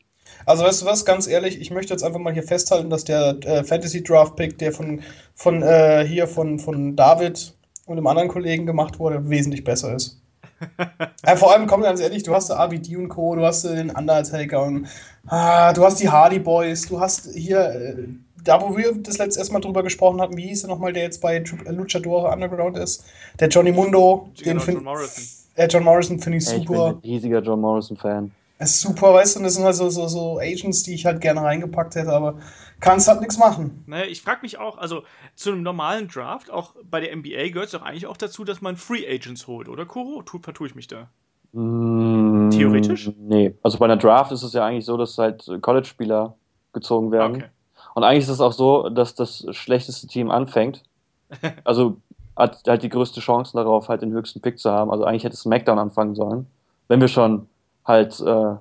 Also 0.47 0.65
weißt 0.65 0.83
du 0.83 0.87
was, 0.87 1.05
ganz 1.05 1.27
ehrlich, 1.27 1.61
ich 1.61 1.71
möchte 1.71 1.93
jetzt 1.93 2.03
einfach 2.03 2.19
mal 2.19 2.33
hier 2.33 2.43
festhalten, 2.43 2.91
dass 2.91 3.05
der 3.05 3.37
äh, 3.45 3.65
Fantasy 3.65 4.03
Draft 4.03 4.37
Pick, 4.37 4.59
der 4.59 4.73
von, 4.73 5.03
von 5.35 5.63
äh, 5.63 6.05
hier 6.07 6.27
von, 6.27 6.59
von 6.59 6.97
David 6.97 7.55
und 7.87 7.97
dem 7.97 8.07
anderen 8.07 8.29
Kollegen 8.29 8.67
gemacht 8.67 8.99
wurde, 8.99 9.29
wesentlich 9.29 9.65
besser 9.65 9.95
ist. 9.95 10.22
äh, 11.23 11.37
vor 11.37 11.53
allem, 11.53 11.67
komm 11.67 11.83
ganz 11.83 12.01
ehrlich, 12.01 12.23
du 12.23 12.35
hast 12.35 12.51
da 12.51 12.65
RVD 12.65 12.97
und 12.97 13.09
Co., 13.09 13.35
du 13.35 13.45
hast 13.45 13.65
den 13.65 13.91
Undertaker 13.91 14.63
und 14.63 14.87
ah, 15.27 15.73
du 15.73 15.85
hast 15.85 16.01
die 16.01 16.09
Hardy 16.09 16.39
Boys, 16.39 16.89
du 16.89 17.01
hast 17.01 17.31
hier, 17.35 17.61
äh, 17.61 18.09
da 18.45 18.61
wo 18.61 18.77
wir 18.77 18.93
das 18.95 19.19
letzte 19.19 19.41
erstmal 19.41 19.61
drüber 19.61 19.83
gesprochen 19.83 20.21
hatten, 20.21 20.37
wie 20.37 20.49
hieß 20.49 20.63
der 20.63 20.71
nochmal, 20.71 20.93
der 20.93 21.05
jetzt 21.05 21.21
bei 21.21 21.37
äh, 21.37 21.71
Luchador 21.71 22.33
Underground 22.33 22.77
ist? 22.77 23.05
Der 23.39 23.49
Johnny 23.49 23.73
Mundo, 23.73 24.29
den 24.39 24.45
Genau, 24.45 24.61
find, 24.61 24.77
John 24.77 24.85
Morrison. 24.85 25.25
Äh, 25.55 25.69
John 25.69 25.85
Morrison 25.85 26.19
finde 26.19 26.39
ich 26.39 26.49
Ey, 26.49 26.59
ich 26.59 26.67
bin 26.67 26.77
super. 26.77 26.89
ein 26.89 26.99
riesiger 26.99 27.41
John 27.41 27.61
Morrison-Fan. 27.61 28.31
Es 28.63 28.77
ist 28.77 28.83
super, 28.83 29.13
weißt 29.13 29.35
du, 29.35 29.41
und 29.41 29.45
das 29.45 29.55
sind 29.55 29.65
halt 29.65 29.75
so, 29.75 29.91
so, 29.91 30.07
so 30.07 30.39
Agents, 30.39 30.85
die 30.85 30.95
ich 30.95 31.05
halt 31.05 31.21
gerne 31.21 31.43
reingepackt 31.43 31.97
hätte, 31.97 32.13
aber 32.13 32.39
kannst 32.79 33.09
halt 33.09 33.19
nichts 33.19 33.37
machen. 33.37 33.83
Naja, 33.87 34.05
ich 34.05 34.23
frage 34.23 34.39
mich 34.43 34.57
auch, 34.57 34.79
also 34.79 35.03
zu 35.35 35.51
einem 35.51 35.65
normalen 35.65 36.07
Draft, 36.07 36.49
auch 36.49 36.77
bei 36.89 37.01
der 37.01 37.17
NBA 37.17 37.49
gehört 37.49 37.67
es 37.67 37.73
doch 37.73 37.83
eigentlich 37.83 38.07
auch 38.07 38.17
dazu, 38.17 38.45
dass 38.45 38.61
man 38.61 38.77
Free 38.77 39.05
Agents 39.05 39.49
holt, 39.49 39.69
oder 39.69 39.85
Kuro? 39.85 40.23
Tu, 40.23 40.39
vertue 40.39 40.69
ich 40.69 40.77
mich 40.77 40.87
da. 40.87 41.09
Mm, 41.51 42.51
Theoretisch? 42.51 43.11
Nee. 43.19 43.53
Also 43.65 43.79
bei 43.79 43.87
einer 43.87 43.97
Draft 43.97 44.31
ist 44.31 44.45
es 44.45 44.53
ja 44.53 44.65
eigentlich 44.65 44.85
so, 44.85 44.97
dass 44.97 45.19
halt 45.19 45.45
College-Spieler 45.61 46.37
gezogen 46.73 47.11
werden. 47.11 47.37
Okay. 47.39 47.49
Und 47.97 48.05
eigentlich 48.05 48.23
ist 48.23 48.31
es 48.31 48.41
auch 48.41 48.53
so, 48.53 48.91
dass 48.91 49.17
das 49.17 49.45
schlechteste 49.51 50.07
Team 50.07 50.31
anfängt. 50.31 50.85
Also 51.65 51.97
hat 52.37 52.63
halt 52.69 52.83
die 52.83 52.89
größte 52.89 53.21
Chance 53.21 53.53
darauf, 53.55 53.89
halt 53.89 54.03
den 54.03 54.13
höchsten 54.13 54.41
Pick 54.41 54.59
zu 54.59 54.71
haben. 54.71 54.91
Also 54.91 55.05
eigentlich 55.05 55.25
hätte 55.25 55.37
SmackDown 55.37 55.79
anfangen 55.79 56.15
sollen. 56.15 56.47
Wenn 56.89 57.01
wir 57.01 57.09
schon 57.09 57.49
halt 57.85 58.21
äh, 58.21 58.57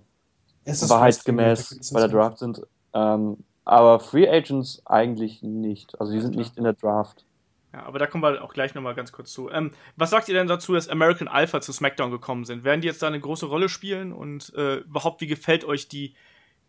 wahrheitsgemäß 0.66 1.92
bei 1.94 2.00
der 2.00 2.10
Draft 2.10 2.40
sind. 2.40 2.62
Ähm, 2.94 3.38
aber 3.64 4.00
Free 4.00 4.28
Agents 4.30 4.82
eigentlich 4.86 5.44
nicht. 5.44 6.00
Also 6.00 6.14
die 6.14 6.20
sind 6.20 6.36
nicht 6.36 6.58
in 6.58 6.64
der 6.64 6.74
Draft. 6.74 7.26
Ja, 7.74 7.84
aber 7.84 8.00
da 8.00 8.08
kommen 8.08 8.24
wir 8.24 8.44
auch 8.44 8.54
gleich 8.54 8.76
nochmal 8.76 8.96
ganz 8.96 9.12
kurz 9.12 9.32
zu. 9.32 9.50
Ähm, 9.50 9.72
was 9.96 10.10
sagt 10.10 10.28
ihr 10.28 10.36
denn 10.36 10.48
dazu, 10.48 10.74
dass 10.74 10.90
American 10.90 11.28
Alpha 11.30 11.62
zu 11.62 11.72
SmackDown 11.72 12.12
gekommen 12.12 12.44
sind? 12.44 12.64
Werden 12.64 12.82
die 12.82 12.88
jetzt 12.88 13.02
da 13.02 13.08
eine 13.08 13.20
große 13.20 13.46
Rolle 13.46 13.70
spielen? 13.70 14.12
Und 14.12 14.54
äh, 14.56 14.78
überhaupt, 14.78 15.22
wie 15.22 15.28
gefällt 15.28 15.64
euch 15.64 15.88
die 15.88 16.14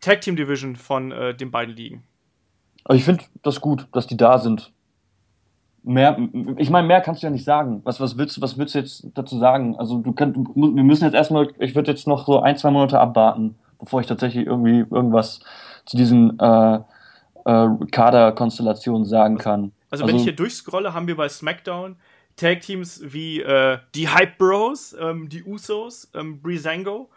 Tag 0.01 0.21
Team 0.21 0.37
Division 0.37 0.77
von 0.77 1.11
äh, 1.11 1.35
den 1.35 1.51
beiden 1.51 1.75
Ligen? 1.75 2.05
Also 2.85 2.99
ich 2.99 3.05
finde 3.05 3.25
das 3.43 3.61
gut, 3.61 3.89
dass 3.93 4.07
die 4.07 4.17
da 4.17 4.39
sind. 4.39 4.73
Mehr, 5.85 6.17
ich 6.59 6.71
meine, 6.71 6.87
mehr 6.87 7.01
kannst 7.01 7.23
du 7.23 7.27
ja 7.27 7.31
nicht 7.33 7.45
sagen. 7.45 7.81
Was, 7.85 7.99
was, 8.01 8.17
willst, 8.17 8.37
du- 8.37 8.41
was 8.41 8.57
willst 8.57 8.75
du 8.75 8.79
jetzt 8.79 9.07
dazu 9.15 9.39
sagen? 9.39 9.75
Also 9.77 9.99
du 9.99 10.13
kannst, 10.13 10.37
du- 10.37 10.53
wir 10.55 10.85
müssen 10.85 11.05
jetzt 11.05 11.15
erstmal, 11.15 11.49
ich 11.59 11.75
würde 11.75 11.91
jetzt 11.91 12.07
noch 12.07 12.25
so 12.25 12.41
ein, 12.41 12.57
zwei 12.57 12.71
Monate 12.71 13.01
abwarten, 13.01 13.57
bevor 13.81 14.01
ich 14.01 14.07
tatsächlich 14.07 14.47
irgendwie 14.47 14.79
irgendwas 14.95 15.41
zu 15.85 15.97
diesen 15.97 16.39
äh, 16.39 16.75
äh, 17.45 17.69
Kaderkonstellationen 17.91 19.05
sagen 19.05 19.39
kann. 19.39 19.73
Also, 19.91 20.07
wenn 20.07 20.17
ich 20.17 20.23
hier 20.23 20.37
durchscrolle, 20.37 20.95
haben 20.95 21.07
wir 21.09 21.17
bei 21.17 21.29
SmackDown 21.29 21.97
Tag 22.37 22.61
Teams 22.61 23.03
wie 23.05 23.41
äh, 23.43 23.79
die 23.95 24.09
Hype 24.09 24.39
Bros, 24.39 24.97
ähm, 24.99 25.29
die 25.29 25.43
Usos, 25.43 26.11
ähm, 26.15 26.41
Breezango 26.41 27.11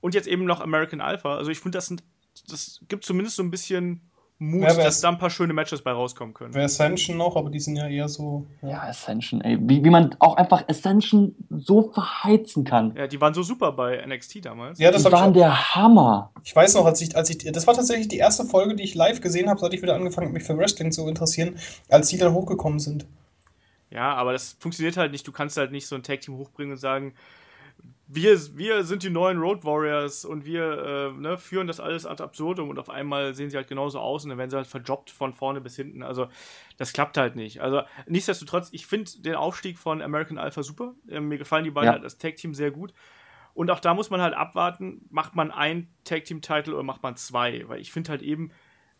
und 0.00 0.14
jetzt 0.14 0.28
eben 0.28 0.44
noch 0.44 0.60
American 0.60 1.00
Alpha. 1.00 1.36
Also 1.36 1.50
ich 1.50 1.58
finde, 1.58 1.78
das 1.78 1.86
sind, 1.86 2.02
das 2.48 2.80
gibt 2.88 3.04
zumindest 3.04 3.36
so 3.36 3.42
ein 3.42 3.50
bisschen 3.50 4.02
Mut, 4.50 4.62
wär's? 4.62 4.76
dass 4.76 5.00
da 5.00 5.08
ein 5.08 5.18
paar 5.18 5.30
schöne 5.30 5.52
Matches 5.52 5.82
bei 5.82 5.92
rauskommen 5.92 6.34
können. 6.34 6.54
Wäre 6.54 6.64
Ascension 6.66 7.16
noch, 7.16 7.36
aber 7.36 7.50
die 7.50 7.60
sind 7.60 7.76
ja 7.76 7.88
eher 7.88 8.08
so. 8.08 8.46
Ja, 8.62 8.82
Ascension, 8.82 9.40
ey. 9.40 9.58
Wie, 9.60 9.82
wie 9.84 9.90
man 9.90 10.14
auch 10.18 10.36
einfach 10.36 10.68
Ascension 10.68 11.34
so 11.50 11.90
verheizen 11.92 12.64
kann. 12.64 12.94
Ja, 12.96 13.06
die 13.06 13.20
waren 13.20 13.34
so 13.34 13.42
super 13.42 13.72
bei 13.72 14.04
NXT 14.06 14.44
damals. 14.44 14.78
Ja, 14.78 14.90
das 14.90 15.04
Die 15.04 15.12
waren 15.12 15.32
der 15.32 15.74
Hammer. 15.74 16.30
ich 16.44 16.54
weiß 16.54 16.74
noch, 16.74 16.84
als 16.84 17.00
ich, 17.00 17.16
als 17.16 17.30
ich, 17.30 17.38
das 17.38 17.66
war 17.66 17.74
tatsächlich 17.74 18.08
die 18.08 18.18
erste 18.18 18.44
Folge, 18.44 18.74
die 18.74 18.82
ich 18.84 18.94
live 18.94 19.20
gesehen 19.20 19.48
habe, 19.48 19.60
seit 19.60 19.72
ich 19.74 19.82
wieder 19.82 19.94
angefangen 19.94 20.26
habe, 20.28 20.34
mich 20.34 20.44
für 20.44 20.56
Wrestling 20.58 20.92
zu 20.92 21.06
interessieren, 21.08 21.56
als 21.88 22.08
die 22.08 22.18
dann 22.18 22.32
hochgekommen 22.32 22.78
sind. 22.78 23.06
Ja, 23.90 24.14
aber 24.14 24.32
das 24.32 24.56
funktioniert 24.58 24.96
halt 24.96 25.12
nicht. 25.12 25.26
Du 25.26 25.32
kannst 25.32 25.56
halt 25.56 25.70
nicht 25.70 25.86
so 25.86 25.94
ein 25.94 26.02
Tag-Team 26.02 26.36
hochbringen 26.36 26.72
und 26.72 26.78
sagen, 26.78 27.14
wir, 28.06 28.38
wir 28.56 28.84
sind 28.84 29.02
die 29.02 29.10
neuen 29.10 29.38
Road 29.38 29.64
Warriors 29.64 30.24
und 30.24 30.44
wir 30.44 31.12
äh, 31.16 31.20
ne, 31.20 31.38
führen 31.38 31.66
das 31.66 31.80
alles 31.80 32.06
ad 32.06 32.22
absurdum 32.22 32.68
und 32.68 32.78
auf 32.78 32.90
einmal 32.90 33.34
sehen 33.34 33.50
sie 33.50 33.56
halt 33.56 33.68
genauso 33.68 33.98
aus 33.98 34.24
und 34.24 34.30
dann 34.30 34.38
werden 34.38 34.50
sie 34.50 34.56
halt 34.56 34.66
verjobbt 34.66 35.10
von 35.10 35.32
vorne 35.32 35.60
bis 35.60 35.74
hinten. 35.76 36.02
Also 36.02 36.28
das 36.76 36.92
klappt 36.92 37.16
halt 37.16 37.34
nicht. 37.34 37.60
Also 37.60 37.82
nichtsdestotrotz, 38.06 38.68
ich 38.72 38.86
finde 38.86 39.10
den 39.22 39.34
Aufstieg 39.34 39.78
von 39.78 40.02
American 40.02 40.38
Alpha 40.38 40.62
super. 40.62 40.94
Äh, 41.08 41.20
mir 41.20 41.38
gefallen 41.38 41.64
die 41.64 41.70
beiden 41.70 41.86
Ja. 41.86 41.92
halt 41.92 42.04
als 42.04 42.18
Tag-Team 42.18 42.54
sehr 42.54 42.70
gut. 42.70 42.92
Und 43.54 43.70
auch 43.70 43.80
da 43.80 43.94
muss 43.94 44.10
man 44.10 44.20
halt 44.20 44.34
abwarten, 44.34 45.06
macht 45.10 45.34
man 45.34 45.50
ein 45.50 45.88
Tag-Team-Title 46.04 46.74
oder 46.74 46.82
macht 46.82 47.02
man 47.02 47.16
zwei? 47.16 47.66
Weil 47.68 47.80
ich 47.80 47.92
finde 47.92 48.10
halt 48.10 48.22
eben, 48.22 48.50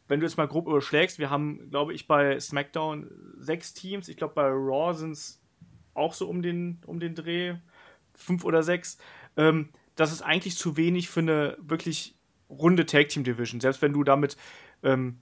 wenn 0.07 0.21
du 0.21 0.27
jetzt 0.27 0.37
mal 0.37 0.49
grob 0.49 0.67
überschlägst, 0.67 1.19
wir 1.19 1.29
haben, 1.29 1.71
glaube 1.71 1.93
ich, 1.93 2.07
bei 2.07 2.39
SmackDown 2.39 3.11
sechs 3.39 3.75
Teams. 3.75 4.09
Ich 4.09 4.17
glaube, 4.17 4.35
bei 4.35 4.47
Raw 4.49 4.95
sind 4.95 5.13
es 5.13 5.43
auch 5.95 6.15
so 6.15 6.29
um 6.29 6.41
den, 6.43 6.81
um 6.87 7.01
den 7.01 7.15
Dreh, 7.15 7.55
fünf 8.15 8.45
oder 8.45 8.63
sechs. 8.63 8.99
Ähm, 9.37 9.71
das 9.97 10.13
ist 10.13 10.23
eigentlich 10.23 10.57
zu 10.57 10.77
wenig 10.77 11.09
für 11.09 11.21
eine 11.21 11.57
wirklich 11.61 12.17
runde 12.49 12.87
Tag 12.87 13.09
Team 13.09 13.25
Division. 13.25 13.61
Selbst 13.61 13.83
wenn 13.83 13.93
du 13.93 14.05
damit, 14.05 14.37
ähm, 14.83 15.19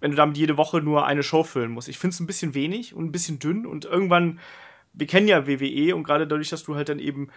wenn 0.00 0.10
du 0.10 0.16
damit 0.16 0.36
jede 0.36 0.56
Woche 0.56 0.80
nur 0.80 1.06
eine 1.06 1.22
Show 1.22 1.42
füllen 1.42 1.70
musst. 1.70 1.88
Ich 1.88 1.98
finde 1.98 2.14
es 2.14 2.20
ein 2.20 2.26
bisschen 2.26 2.54
wenig 2.54 2.94
und 2.94 3.04
ein 3.04 3.12
bisschen 3.12 3.38
dünn 3.38 3.66
und 3.66 3.84
irgendwann, 3.84 4.40
wir 4.92 5.06
kennen 5.06 5.28
ja 5.28 5.46
WWE 5.46 5.94
und 5.94 6.04
gerade 6.04 6.26
dadurch, 6.26 6.50
dass 6.50 6.64
du 6.64 6.74
halt 6.74 6.88
dann 6.88 6.98
eben 6.98 7.28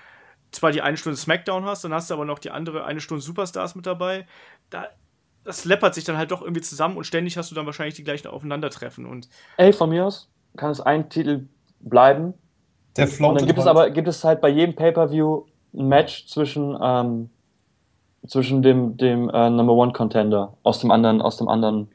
zwar 0.51 0.71
die 0.71 0.81
eine 0.81 0.97
Stunde 0.97 1.17
SmackDown 1.17 1.65
hast, 1.65 1.83
dann 1.83 1.93
hast 1.93 2.09
du 2.09 2.13
aber 2.13 2.25
noch 2.25 2.39
die 2.39 2.51
andere 2.51 2.85
eine 2.85 3.01
Stunde 3.01 3.21
Superstars 3.21 3.75
mit 3.75 3.85
dabei. 3.85 4.25
Da, 4.69 4.87
das 5.43 5.65
läppert 5.65 5.95
sich 5.95 6.03
dann 6.03 6.17
halt 6.17 6.31
doch 6.31 6.41
irgendwie 6.41 6.61
zusammen 6.61 6.97
und 6.97 7.05
ständig 7.05 7.37
hast 7.37 7.51
du 7.51 7.55
dann 7.55 7.65
wahrscheinlich 7.65 7.95
die 7.95 8.03
gleichen 8.03 8.27
Aufeinandertreffen. 8.27 9.05
Und 9.05 9.29
Ey, 9.57 9.73
von 9.73 9.89
mir 9.89 10.05
aus 10.05 10.29
kann 10.57 10.71
es 10.71 10.81
ein 10.81 11.09
Titel 11.09 11.47
bleiben. 11.79 12.33
Der 13.05 13.27
Und 13.27 13.35
dann 13.39 13.47
gibt 13.47 13.59
es 13.59 13.65
halt. 13.65 13.77
aber 13.77 13.89
gibt 13.89 14.07
es 14.07 14.23
halt 14.23 14.41
bei 14.41 14.49
jedem 14.49 14.75
Pay-Per-View 14.75 15.43
ein 15.73 15.87
Match 15.87 16.27
zwischen, 16.27 16.77
ähm, 16.81 17.29
zwischen 18.27 18.61
dem, 18.61 18.97
dem 18.97 19.29
äh, 19.29 19.49
Number 19.49 19.73
One 19.73 19.91
Contender 19.91 20.53
aus 20.63 20.79
dem 20.79 20.91
anderen, 20.91 21.21
aus 21.21 21.37
dem 21.37 21.47
anderen 21.47 21.89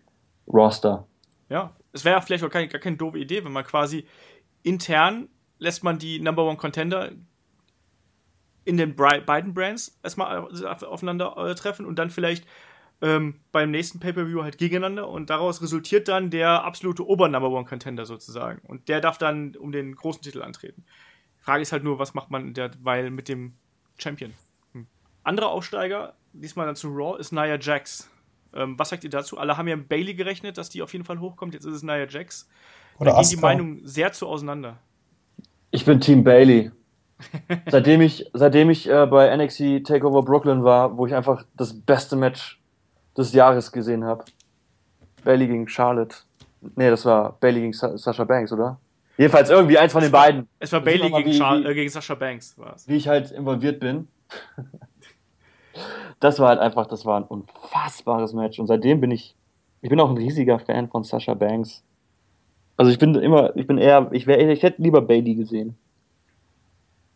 Roster. 0.47 1.07
Ja, 1.49 1.73
es 1.93 2.05
wäre 2.05 2.17
ja 2.17 2.21
vielleicht 2.21 2.45
auch 2.45 2.51
keine, 2.51 2.69
gar 2.69 2.81
keine 2.81 2.97
doofe 2.97 3.19
Idee, 3.19 3.45
wenn 3.45 3.53
man 3.53 3.65
quasi 3.65 4.07
intern 4.63 5.29
lässt 5.59 5.85
man 5.85 5.99
die 5.99 6.21
Number 6.21 6.45
One 6.45 6.57
Contender 6.57 7.11
in 8.65 8.77
den 8.77 8.97
Bri 8.97 9.21
beiden 9.21 9.55
Brands 9.55 9.99
erstmal 10.03 10.47
aufeinander 10.87 11.37
äh, 11.37 11.55
treffen 11.55 11.87
und 11.87 11.99
dann 11.99 12.11
vielleicht 12.11 12.47
ähm, 13.03 13.41
beim 13.53 13.71
nächsten 13.71 14.01
Pay-Per-View 14.01 14.43
halt 14.43 14.59
gegeneinander 14.59 15.09
und 15.09 15.31
daraus 15.31 15.61
resultiert 15.63 16.09
dann 16.09 16.31
der 16.31 16.65
absolute 16.65 17.07
Ober-Number 17.07 17.51
One 17.51 17.65
Contender 17.65 18.07
sozusagen. 18.07 18.61
Und 18.67 18.89
der 18.89 19.01
darf 19.01 19.19
dann 19.19 19.57
um 19.57 19.73
den 19.73 19.95
großen 19.95 20.23
Titel 20.23 20.43
antreten. 20.43 20.85
Die 21.39 21.43
Frage 21.43 21.63
ist 21.63 21.73
halt 21.73 21.85
nur, 21.85 21.99
was 21.99 22.15
macht 22.15 22.31
man 22.31 22.55
derweil 22.55 23.11
mit 23.11 23.29
dem 23.29 23.55
Champion? 23.99 24.33
Hm. 24.73 24.87
Anderer 25.23 25.51
Aufsteiger, 25.51 26.15
diesmal 26.33 26.67
dann 26.67 26.77
zu 26.77 26.89
Raw, 26.89 27.19
ist 27.19 27.33
Nia 27.33 27.59
Jax. 27.59 28.11
Ähm, 28.55 28.79
was 28.79 28.89
sagt 28.89 29.05
ihr 29.05 29.11
dazu? 29.11 29.37
Alle 29.39 29.57
haben 29.57 29.69
ja 29.69 29.77
mit 29.77 29.89
Bailey 29.89 30.15
gerechnet, 30.15 30.57
dass 30.57 30.71
die 30.71 30.83
auf 30.83 30.93
jeden 30.93 31.05
Fall 31.05 31.21
hochkommt. 31.21 31.55
Jetzt 31.55 31.65
ist 31.67 31.75
es 31.75 31.83
Nia 31.83 32.07
Jax. 32.09 32.49
Oder 32.99 33.13
da 33.13 33.21
gehen 33.21 33.31
die. 33.31 33.37
Meinungen 33.37 33.81
sehr 33.85 34.13
zu 34.13 34.27
auseinander. 34.29 34.79
Ich 35.71 35.85
bin 35.85 36.01
Team 36.01 36.25
Bailey. 36.25 36.71
seitdem 37.67 38.01
ich, 38.01 38.31
seitdem 38.33 38.71
ich 38.71 38.89
äh, 38.89 39.07
bei 39.07 39.35
NXT 39.37 39.85
Takeover 39.87 40.23
Brooklyn 40.23 40.65
war, 40.65 40.97
wo 40.97 41.07
ich 41.07 41.15
einfach 41.15 41.45
das 41.57 41.79
beste 41.81 42.17
Match 42.17 42.61
des 43.17 43.33
Jahres 43.33 43.71
gesehen 43.73 44.05
habe. 44.05 44.25
Bailey 45.25 45.47
gegen 45.47 45.69
Charlotte. 45.69 46.17
Nee, 46.77 46.91
das 46.91 47.05
war 47.05 47.33
Bailey 47.41 47.61
gegen 47.61 47.73
Sa 47.73 47.97
Sasha 47.97 48.25
Banks, 48.25 48.53
oder? 48.53 48.79
Jedenfalls 49.17 49.49
irgendwie 49.51 49.79
eins 49.79 49.93
von 49.93 50.03
den 50.03 50.11
beiden. 50.11 50.49
Es 50.59 50.73
war 50.73 50.81
Bailey 50.81 51.11
gegen, 51.11 51.31
wie- 51.31 51.41
wie- 51.41 51.67
äh, 51.71 51.75
gegen 51.75 51.91
Sasha 51.91 52.15
Banks. 52.15 52.59
War's. 52.59 52.89
wie 52.89 52.97
ich 52.97 53.07
halt 53.09 53.31
involviert 53.31 53.79
bin. 53.81 54.09
Das 56.21 56.39
war 56.39 56.49
halt 56.49 56.61
einfach, 56.61 56.87
das 56.87 57.05
war 57.05 57.19
ein 57.21 57.25
unfassbares 57.25 58.33
Match. 58.33 58.59
Und 58.59 58.67
seitdem 58.67 59.01
bin 59.01 59.11
ich, 59.11 59.35
ich 59.83 59.91
bin 59.91 60.01
auch 60.01 60.09
ein 60.11 60.17
riesiger 60.17 60.59
Fan 60.59 60.89
von 60.89 61.03
Sasha 61.05 61.35
Banks. 61.35 61.83
Also 62.77 62.91
ich 62.91 62.99
bin 62.99 63.15
immer, 63.15 63.55
ich 63.57 63.67
bin 63.67 63.79
eher, 63.79 64.09
ich 64.13 64.27
wäre, 64.27 64.51
ich 64.53 64.63
hätte 64.63 64.83
lieber 64.83 65.01
Bailey 65.03 65.35
gesehen. 65.35 65.77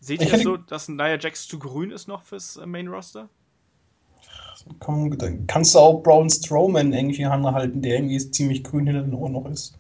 Seht 0.01 0.21
ihr 0.21 0.27
es 0.27 0.33
hätte- 0.35 0.43
so, 0.45 0.57
dass 0.57 0.89
Nia 0.89 1.19
Jax 1.19 1.49
zu 1.49 1.59
grün 1.59 1.91
ist 1.91 2.07
noch 2.07 2.23
fürs 2.23 2.57
äh, 2.57 2.67
Main 2.67 2.89
Roster? 2.89 3.29
Komm, 4.81 5.17
dann 5.17 5.47
kannst 5.47 5.75
du 5.75 5.79
auch 5.79 6.03
Braun 6.03 6.29
Strowman 6.29 6.93
irgendwie 6.93 7.25
anhalten, 7.25 7.81
der 7.81 7.97
irgendwie 7.97 8.19
ziemlich 8.31 8.63
grün 8.65 8.87
hinter 8.87 9.03
den 9.03 9.15
Ohren 9.15 9.33
noch 9.33 9.47
ist. 9.47 9.79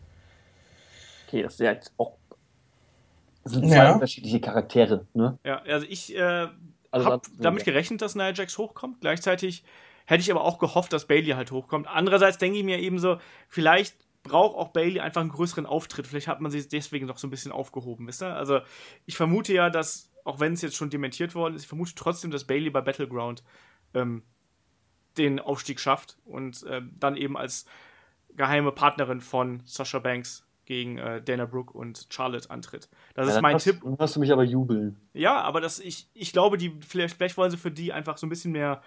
Okay, 1.27 1.42
das 1.42 1.55
ist 1.55 1.61
ja 1.61 1.73
jetzt 1.73 1.92
auch, 1.99 2.14
das 3.44 3.53
sind 3.53 3.68
zwei 3.68 3.77
Ja. 3.77 3.92
unterschiedliche 3.92 4.40
Charaktere, 4.40 5.07
ne? 5.12 5.38
Ja, 5.44 5.61
also 5.62 5.87
ich 5.88 6.16
äh, 6.16 6.49
Also 6.90 7.07
habe 7.07 7.23
damit 7.38 7.64
gerechnet, 7.64 8.01
dass 8.01 8.14
Nia 8.14 8.33
Jax 8.33 8.57
hochkommt. 8.57 9.01
Gleichzeitig 9.01 9.62
hätte 10.07 10.23
ich 10.23 10.31
aber 10.31 10.42
auch 10.42 10.59
gehofft, 10.59 10.92
dass 10.92 11.07
Bailey 11.07 11.33
halt 11.33 11.51
hochkommt. 11.51 11.87
Andererseits 11.87 12.38
denke 12.38 12.59
ich 12.59 12.64
mir 12.64 12.79
eben 12.79 12.99
so, 12.99 13.18
vielleicht 13.49 13.94
braucht 14.23 14.57
auch 14.57 14.68
Bailey 14.68 15.01
einfach 15.01 15.21
einen 15.21 15.31
größeren 15.31 15.66
Auftritt. 15.66 16.07
Vielleicht 16.07 16.29
hat 16.29 16.40
man 16.40 16.51
sie 16.51 16.66
deswegen 16.66 17.07
noch 17.07 17.18
so 17.18 17.27
ein 17.27 17.31
bisschen 17.31 17.53
aufgehoben, 17.53 18.07
wisst 18.07 18.23
ihr? 18.23 18.35
Also 18.35 18.61
ich 19.05 19.16
vermute 19.16 19.53
ja, 19.53 19.68
dass, 19.68 20.11
auch 20.25 20.40
wenn 20.40 20.55
es 20.55 20.62
jetzt 20.62 20.77
schon 20.77 20.90
dementiert 20.90 21.35
worden 21.35 21.55
ist, 21.55 21.62
ich 21.62 21.68
vermute 21.68 21.94
trotzdem, 21.94 22.31
dass 22.31 22.47
Bailey 22.47 22.71
bei 22.71 22.81
Battleground 22.81 23.42
ähm, 23.94 24.23
den 25.18 25.40
Aufstieg 25.40 25.81
schafft 25.81 26.16
und 26.24 26.64
ähm, 26.68 26.92
dann 26.98 27.16
eben 27.16 27.37
als 27.37 27.66
geheime 28.37 28.72
Partnerin 28.72 29.20
von 29.20 29.61
Sasha 29.64 29.98
Banks 29.98 30.44
gegen 30.64 30.98
äh, 30.98 31.22
Dana 31.22 31.46
Brooke 31.46 31.72
und 31.76 32.07
Charlotte 32.11 32.50
antritt. 32.50 32.88
Das 33.14 33.28
Ja, 33.28 33.37
ist 33.37 33.42
mein 33.42 33.54
hörst- 33.54 33.64
Tipp. 33.64 33.81
Dann 33.83 33.98
hörst 33.98 34.16
du 34.16 34.20
mich 34.20 34.33
aber 34.33 34.44
jubeln. 34.44 34.96
Ja, 35.14 35.40
aber 35.40 35.61
das, 35.61 35.81
ich, 35.81 36.09
ich 36.14 36.33
glaube, 36.33 36.59
die, 36.59 36.78
vielleicht, 36.87 37.16
vielleicht 37.16 37.37
wollen 37.37 37.50
sie 37.50 37.57
für 37.57 37.70
die 37.70 37.92
einfach 37.92 38.18
so 38.18 38.26
ein 38.26 38.31
bisschen 38.31 38.52
mehr 38.52 38.83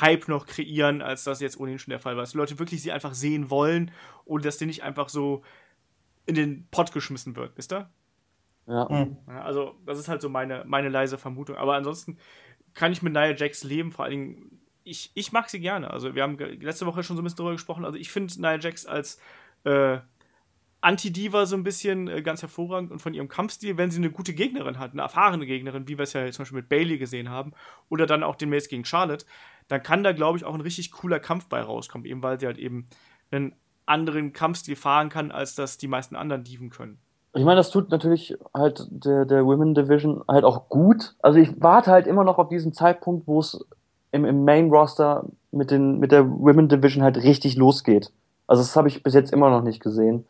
Hype 0.00 0.28
noch 0.28 0.46
kreieren, 0.46 1.02
als 1.02 1.24
das 1.24 1.40
jetzt 1.40 1.58
ohnehin 1.58 1.78
schon 1.78 1.90
der 1.90 2.00
Fall 2.00 2.16
war. 2.16 2.22
Dass 2.22 2.30
die 2.32 2.38
Leute 2.38 2.58
wirklich 2.58 2.80
sie 2.82 2.92
einfach 2.92 3.14
sehen 3.14 3.50
wollen 3.50 3.90
und 4.24 4.44
dass 4.44 4.58
die 4.58 4.66
nicht 4.66 4.82
einfach 4.84 5.08
so 5.08 5.42
in 6.26 6.34
den 6.34 6.66
Pott 6.70 6.92
geschmissen 6.92 7.34
wird, 7.36 7.56
wisst 7.56 7.72
ihr? 7.72 7.88
Ja. 8.66 8.88
Hm. 8.88 9.16
Ja, 9.28 9.42
also, 9.42 9.74
das 9.84 9.98
ist 9.98 10.08
halt 10.08 10.20
so 10.22 10.28
meine, 10.28 10.64
meine 10.66 10.88
leise 10.88 11.18
Vermutung. 11.18 11.56
Aber 11.56 11.74
ansonsten 11.74 12.18
kann 12.74 12.92
ich 12.92 13.02
mit 13.02 13.12
Nia 13.12 13.34
Jax 13.34 13.64
leben, 13.64 13.90
vor 13.90 14.04
allen 14.04 14.10
Dingen, 14.12 14.55
ich, 14.86 15.10
ich 15.14 15.32
mag 15.32 15.50
sie 15.50 15.60
gerne. 15.60 15.90
Also, 15.90 16.14
wir 16.14 16.22
haben 16.22 16.38
letzte 16.38 16.86
Woche 16.86 17.02
schon 17.02 17.16
so 17.16 17.22
ein 17.22 17.24
bisschen 17.24 17.38
darüber 17.38 17.54
gesprochen. 17.54 17.84
Also, 17.84 17.98
ich 17.98 18.10
finde 18.10 18.32
Nia 18.40 18.58
Jax 18.58 18.86
als 18.86 19.20
äh, 19.64 19.98
Anti-Diva 20.80 21.46
so 21.46 21.56
ein 21.56 21.64
bisschen 21.64 22.06
äh, 22.06 22.22
ganz 22.22 22.42
hervorragend 22.42 22.92
und 22.92 23.00
von 23.00 23.12
ihrem 23.12 23.28
Kampfstil, 23.28 23.76
wenn 23.76 23.90
sie 23.90 23.98
eine 23.98 24.10
gute 24.10 24.34
Gegnerin 24.34 24.78
hat, 24.78 24.92
eine 24.92 25.02
erfahrene 25.02 25.44
Gegnerin, 25.44 25.88
wie 25.88 25.98
wir 25.98 26.04
es 26.04 26.12
ja 26.12 26.30
zum 26.30 26.44
Beispiel 26.44 26.58
mit 26.60 26.68
Bailey 26.68 26.98
gesehen 26.98 27.28
haben, 27.28 27.52
oder 27.88 28.06
dann 28.06 28.22
auch 28.22 28.36
demnächst 28.36 28.70
gegen 28.70 28.84
Charlotte, 28.84 29.26
dann 29.68 29.82
kann 29.82 30.04
da, 30.04 30.12
glaube 30.12 30.38
ich, 30.38 30.44
auch 30.44 30.54
ein 30.54 30.60
richtig 30.60 30.92
cooler 30.92 31.18
Kampf 31.18 31.48
bei 31.48 31.60
rauskommen, 31.60 32.06
eben 32.06 32.22
weil 32.22 32.38
sie 32.38 32.46
halt 32.46 32.58
eben 32.58 32.88
einen 33.30 33.56
anderen 33.84 34.32
Kampfstil 34.32 34.76
fahren 34.76 35.08
kann, 35.08 35.32
als 35.32 35.54
das 35.54 35.78
die 35.78 35.88
meisten 35.88 36.14
anderen 36.14 36.44
Diven 36.44 36.70
können. 36.70 36.98
Ich 37.34 37.44
meine, 37.44 37.56
das 37.56 37.70
tut 37.70 37.90
natürlich 37.90 38.34
halt 38.54 38.86
der, 38.90 39.26
der 39.26 39.44
Women 39.44 39.74
Division 39.74 40.22
halt 40.26 40.44
auch 40.44 40.68
gut. 40.68 41.16
Also 41.20 41.38
ich 41.38 41.60
warte 41.60 41.90
halt 41.90 42.06
immer 42.06 42.24
noch 42.24 42.38
auf 42.38 42.48
diesen 42.48 42.72
Zeitpunkt, 42.72 43.26
wo 43.26 43.40
es 43.40 43.62
im, 44.16 44.24
im 44.24 44.44
Main 44.44 44.70
Roster 44.70 45.24
mit, 45.52 45.70
den, 45.70 45.98
mit 45.98 46.10
der 46.12 46.28
Women 46.28 46.68
Division 46.68 47.02
halt 47.02 47.16
richtig 47.18 47.56
losgeht. 47.56 48.10
Also 48.46 48.62
das 48.62 48.74
habe 48.76 48.88
ich 48.88 49.02
bis 49.02 49.14
jetzt 49.14 49.32
immer 49.32 49.50
noch 49.50 49.62
nicht 49.62 49.80
gesehen. 49.82 50.24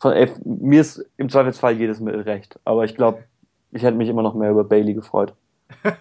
Von, 0.00 0.12
ey, 0.12 0.30
mir 0.44 0.80
ist 0.80 1.04
im 1.16 1.28
Zweifelsfall 1.28 1.76
jedes 1.76 2.00
Mittel 2.00 2.22
recht. 2.22 2.58
Aber 2.64 2.84
ich 2.84 2.94
glaube, 2.96 3.24
ich 3.70 3.82
hätte 3.82 3.96
mich 3.96 4.08
immer 4.08 4.22
noch 4.22 4.34
mehr 4.34 4.50
über 4.50 4.64
Bailey 4.64 4.94
gefreut. 4.94 5.34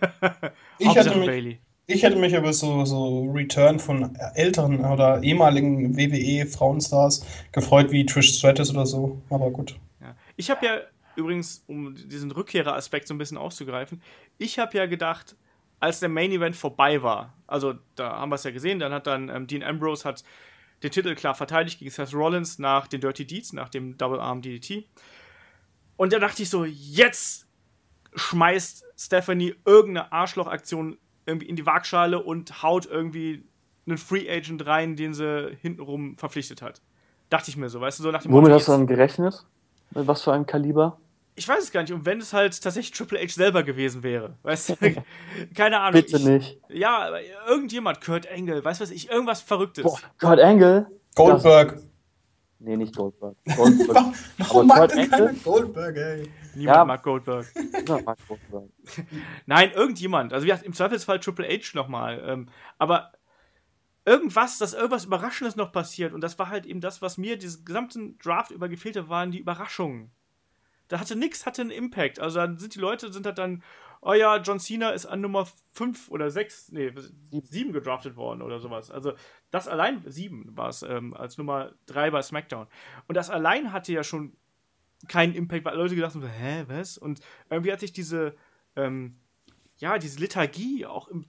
Ich 0.79 0.95
hätte 0.95 1.17
mich- 1.17 1.27
Bailey. 1.27 1.59
Ich 1.87 2.03
hätte 2.03 2.15
mich 2.17 2.33
über 2.33 2.53
so, 2.53 2.85
so 2.85 3.29
Return 3.33 3.77
von 3.77 4.15
älteren 4.35 4.85
oder 4.85 5.21
ehemaligen 5.23 5.97
WWE-Frauenstars 5.97 7.25
gefreut, 7.51 7.91
wie 7.91 8.05
Trish 8.05 8.37
Stratus 8.37 8.71
oder 8.71 8.85
so. 8.85 9.21
Aber 9.29 9.49
gut. 9.51 9.75
Ja. 9.99 10.15
Ich 10.37 10.49
habe 10.49 10.65
ja 10.65 10.71
übrigens, 11.15 11.63
um 11.67 11.93
diesen 11.95 12.31
Rückkehreraspekt 12.31 13.07
so 13.07 13.13
ein 13.13 13.17
bisschen 13.17 13.37
aufzugreifen, 13.37 14.01
ich 14.37 14.57
habe 14.57 14.77
ja 14.77 14.85
gedacht, 14.85 15.35
als 15.81 15.99
der 15.99 16.09
Main 16.09 16.31
Event 16.31 16.55
vorbei 16.55 17.03
war, 17.03 17.33
also 17.47 17.73
da 17.95 18.17
haben 18.19 18.29
wir 18.29 18.35
es 18.35 18.43
ja 18.43 18.51
gesehen, 18.51 18.79
dann 18.79 18.93
hat 18.93 19.07
dann 19.07 19.27
ähm, 19.29 19.47
Dean 19.47 19.63
Ambrose 19.63 20.07
hat 20.07 20.23
den 20.83 20.91
Titel 20.91 21.13
klar 21.15 21.35
verteidigt 21.35 21.79
gegen 21.79 21.91
Seth 21.91 22.13
Rollins 22.13 22.59
nach 22.59 22.87
den 22.87 23.01
Dirty 23.01 23.25
Deeds, 23.25 23.53
nach 23.53 23.69
dem 23.69 23.97
Double 23.97 24.19
Arm 24.19 24.41
DDT. 24.41 24.87
Und 25.97 26.13
da 26.13 26.19
dachte 26.19 26.41
ich 26.43 26.49
so, 26.49 26.65
jetzt 26.65 27.47
schmeißt 28.15 28.85
Stephanie 28.97 29.55
irgendeine 29.65 30.11
Arschlochaktion 30.11 30.97
irgendwie 31.25 31.47
in 31.47 31.55
die 31.55 31.65
Waagschale 31.65 32.21
und 32.21 32.63
haut 32.63 32.85
irgendwie 32.85 33.43
einen 33.85 33.97
Free 33.97 34.29
Agent 34.29 34.65
rein, 34.65 34.95
den 34.95 35.13
sie 35.13 35.57
hintenrum 35.61 36.17
verpflichtet 36.17 36.61
hat. 36.61 36.81
Dachte 37.29 37.49
ich 37.49 37.57
mir 37.57 37.69
so, 37.69 37.81
weißt 37.81 37.99
du, 37.99 38.03
so 38.03 38.11
nach 38.11 38.23
dem 38.23 38.31
Womit 38.31 38.51
hast 38.51 38.67
du 38.67 38.71
dann 38.71 38.87
gerechnet? 38.87 39.45
Mit 39.91 40.07
was 40.07 40.23
für 40.23 40.33
einem 40.33 40.45
Kaliber? 40.45 40.97
Ich 41.35 41.47
weiß 41.47 41.63
es 41.63 41.71
gar 41.71 41.81
nicht. 41.81 41.93
Und 41.93 42.05
wenn 42.05 42.19
es 42.19 42.33
halt 42.33 42.61
tatsächlich 42.61 42.91
Triple 42.91 43.19
H 43.19 43.33
selber 43.33 43.63
gewesen 43.63 44.03
wäre, 44.03 44.37
weißt 44.43 44.69
du, 44.69 44.75
keine 45.55 45.79
Ahnung. 45.79 46.01
Bitte 46.01 46.17
ich, 46.17 46.25
nicht. 46.25 46.59
Ja, 46.69 46.99
aber 47.07 47.21
irgendjemand, 47.47 48.01
Kurt 48.01 48.29
Angle, 48.29 48.63
weißt 48.63 48.79
du 48.81 48.83
was 48.83 48.91
ich, 48.91 49.09
irgendwas 49.09 49.41
Verrücktes. 49.41 49.83
Boah, 49.83 49.99
Kurt 50.19 50.39
Angle? 50.39 50.87
Goldberg. 51.15 51.73
Das, 51.73 51.87
nee, 52.59 52.77
nicht 52.77 52.95
Goldberg. 52.95 53.35
Goldberg. 53.55 54.13
Warum 54.37 54.71
Aber 54.71 54.79
mag 54.79 54.91
Kurt 54.91 54.97
Angle? 54.97 55.35
Goldberg, 55.43 55.97
ey? 55.97 56.29
Niemand 56.55 56.77
Ja. 56.77 56.85
mag 56.85 57.03
Goldberg. 57.03 57.45
Ja, 57.87 58.01
Mark 58.01 58.19
Goldberg. 58.27 58.69
Nein, 59.45 59.71
irgendjemand. 59.71 60.33
Also 60.33 60.45
wie 60.45 60.49
gesagt, 60.49 60.65
im 60.65 60.73
Zweifelsfall 60.73 61.19
Triple 61.19 61.47
H 61.47 61.71
nochmal. 61.75 62.21
Ähm, 62.25 62.49
aber 62.77 63.13
irgendwas, 64.05 64.57
dass 64.57 64.73
irgendwas 64.73 65.05
Überraschendes 65.05 65.55
noch 65.55 65.71
passiert. 65.71 66.13
Und 66.13 66.21
das 66.21 66.37
war 66.39 66.49
halt 66.49 66.65
eben 66.65 66.81
das, 66.81 67.01
was 67.01 67.17
mir 67.17 67.37
diesen 67.37 67.63
gesamten 67.63 68.17
Draft 68.17 68.51
über 68.51 68.67
gefehlt 68.67 68.97
hat, 68.97 69.09
waren 69.09 69.31
die 69.31 69.39
Überraschungen. 69.39 70.11
Da 70.91 70.99
hatte 70.99 71.15
nix, 71.15 71.45
hatte 71.45 71.61
einen 71.61 71.71
Impact. 71.71 72.19
Also 72.19 72.39
dann 72.39 72.57
sind 72.57 72.75
die 72.75 72.79
Leute, 72.79 73.13
sind 73.13 73.25
halt 73.25 73.37
dann, 73.37 73.63
oh 74.01 74.11
ja, 74.11 74.35
John 74.41 74.59
Cena 74.59 74.89
ist 74.89 75.05
an 75.05 75.21
Nummer 75.21 75.47
5 75.71 76.09
oder 76.09 76.29
6, 76.29 76.73
nee, 76.73 76.93
7 77.31 77.71
gedraftet 77.71 78.17
worden 78.17 78.41
oder 78.41 78.59
sowas. 78.59 78.91
Also 78.91 79.13
das 79.51 79.69
allein, 79.69 80.03
7 80.05 80.57
war 80.57 80.67
es, 80.67 80.83
ähm, 80.83 81.13
als 81.13 81.37
Nummer 81.37 81.71
3 81.85 82.11
bei 82.11 82.21
SmackDown. 82.21 82.67
Und 83.07 83.15
das 83.15 83.29
allein 83.29 83.71
hatte 83.71 83.93
ja 83.93 84.03
schon 84.03 84.35
keinen 85.07 85.33
Impact, 85.33 85.63
weil 85.63 85.77
Leute 85.77 85.95
gedacht 85.95 86.13
haben, 86.13 86.27
hä, 86.27 86.65
was? 86.67 86.97
Und 86.97 87.21
irgendwie 87.49 87.71
hat 87.71 87.79
sich 87.79 87.93
diese, 87.93 88.35
ähm, 88.75 89.17
ja, 89.77 89.97
diese 89.97 90.19
Lethargie 90.19 90.85
auch 90.85 91.07
im, 91.07 91.25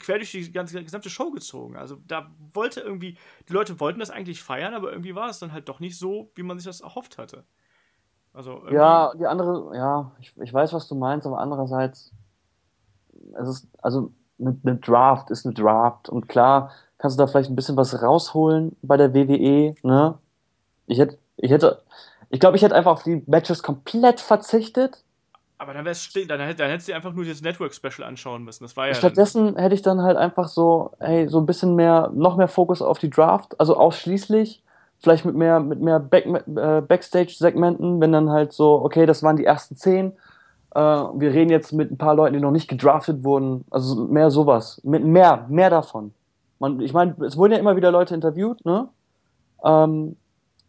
quer 0.00 0.16
durch 0.16 0.32
die 0.32 0.50
ganze 0.50 0.82
gesamte 0.82 1.08
Show 1.08 1.30
gezogen. 1.30 1.76
Also 1.76 2.02
da 2.08 2.34
wollte 2.52 2.80
irgendwie, 2.80 3.16
die 3.48 3.52
Leute 3.52 3.78
wollten 3.78 4.00
das 4.00 4.10
eigentlich 4.10 4.42
feiern, 4.42 4.74
aber 4.74 4.90
irgendwie 4.90 5.14
war 5.14 5.30
es 5.30 5.38
dann 5.38 5.52
halt 5.52 5.68
doch 5.68 5.78
nicht 5.78 5.96
so, 5.96 6.32
wie 6.34 6.42
man 6.42 6.58
sich 6.58 6.66
das 6.66 6.80
erhofft 6.80 7.16
hatte. 7.16 7.46
Also 8.36 8.52
irgendwie- 8.52 8.74
Ja, 8.74 9.12
die 9.18 9.26
andere, 9.26 9.74
ja, 9.74 10.12
ich, 10.20 10.32
ich 10.40 10.52
weiß, 10.52 10.72
was 10.74 10.86
du 10.88 10.94
meinst, 10.94 11.26
aber 11.26 11.38
andererseits, 11.40 12.12
es 13.40 13.48
ist, 13.48 13.68
also 13.82 14.12
eine, 14.38 14.56
eine 14.64 14.76
Draft 14.76 15.30
ist 15.30 15.46
eine 15.46 15.54
Draft 15.54 16.08
und 16.10 16.28
klar 16.28 16.70
kannst 16.98 17.18
du 17.18 17.22
da 17.22 17.26
vielleicht 17.26 17.50
ein 17.50 17.56
bisschen 17.56 17.76
was 17.76 18.02
rausholen 18.02 18.76
bei 18.82 18.96
der 18.96 19.14
WWE, 19.14 19.74
ne? 19.82 20.18
Ich 20.86 20.98
hätte, 20.98 21.18
ich 21.36 21.50
hätte, 21.50 21.82
ich 22.30 22.38
glaube, 22.40 22.56
ich 22.56 22.62
hätte 22.62 22.74
einfach 22.74 22.92
auf 22.92 23.02
die 23.02 23.22
Matches 23.26 23.62
komplett 23.62 24.20
verzichtet. 24.20 25.02
aber 25.58 25.72
dann 25.74 25.84
wär's 25.86 26.02
still, 26.02 26.26
dann, 26.26 26.38
dann 26.38 26.68
hättest 26.68 26.88
du 26.88 26.92
dir 26.92 26.96
einfach 26.96 27.12
nur 27.14 27.24
das 27.24 27.40
Network-Special 27.40 28.06
anschauen 28.06 28.44
müssen. 28.44 28.64
Das 28.64 28.76
war 28.76 28.86
ja. 28.88 28.94
Stattdessen 28.94 29.56
hätte 29.56 29.74
ich 29.74 29.82
dann 29.82 30.02
halt 30.02 30.16
einfach 30.18 30.48
so, 30.48 30.92
hey, 31.00 31.28
so 31.28 31.38
ein 31.38 31.46
bisschen 31.46 31.74
mehr, 31.74 32.10
noch 32.14 32.36
mehr 32.36 32.48
Fokus 32.48 32.82
auf 32.82 32.98
die 32.98 33.10
Draft, 33.10 33.58
also 33.58 33.76
ausschließlich, 33.76 34.62
vielleicht 35.00 35.24
mit 35.24 35.34
mehr, 35.34 35.60
mit 35.60 35.80
mehr 35.80 36.00
Back, 36.00 36.26
äh, 36.26 36.80
Backstage-Segmenten, 36.80 38.00
wenn 38.00 38.12
dann 38.12 38.30
halt 38.30 38.52
so, 38.52 38.82
okay, 38.82 39.06
das 39.06 39.22
waren 39.22 39.36
die 39.36 39.44
ersten 39.44 39.76
zehn, 39.76 40.12
äh, 40.74 40.78
wir 40.80 41.32
reden 41.32 41.50
jetzt 41.50 41.72
mit 41.72 41.90
ein 41.90 41.98
paar 41.98 42.14
Leuten, 42.14 42.34
die 42.34 42.40
noch 42.40 42.50
nicht 42.50 42.68
gedraftet 42.68 43.24
wurden, 43.24 43.64
also 43.70 44.06
mehr 44.06 44.30
sowas, 44.30 44.80
mit 44.84 45.04
mehr, 45.04 45.46
mehr 45.48 45.70
davon. 45.70 46.12
Man, 46.58 46.80
ich 46.80 46.92
meine, 46.92 47.14
es 47.24 47.36
wurden 47.36 47.52
ja 47.52 47.58
immer 47.58 47.76
wieder 47.76 47.90
Leute 47.90 48.14
interviewt, 48.14 48.64
ne? 48.64 48.88
Ähm, 49.64 50.16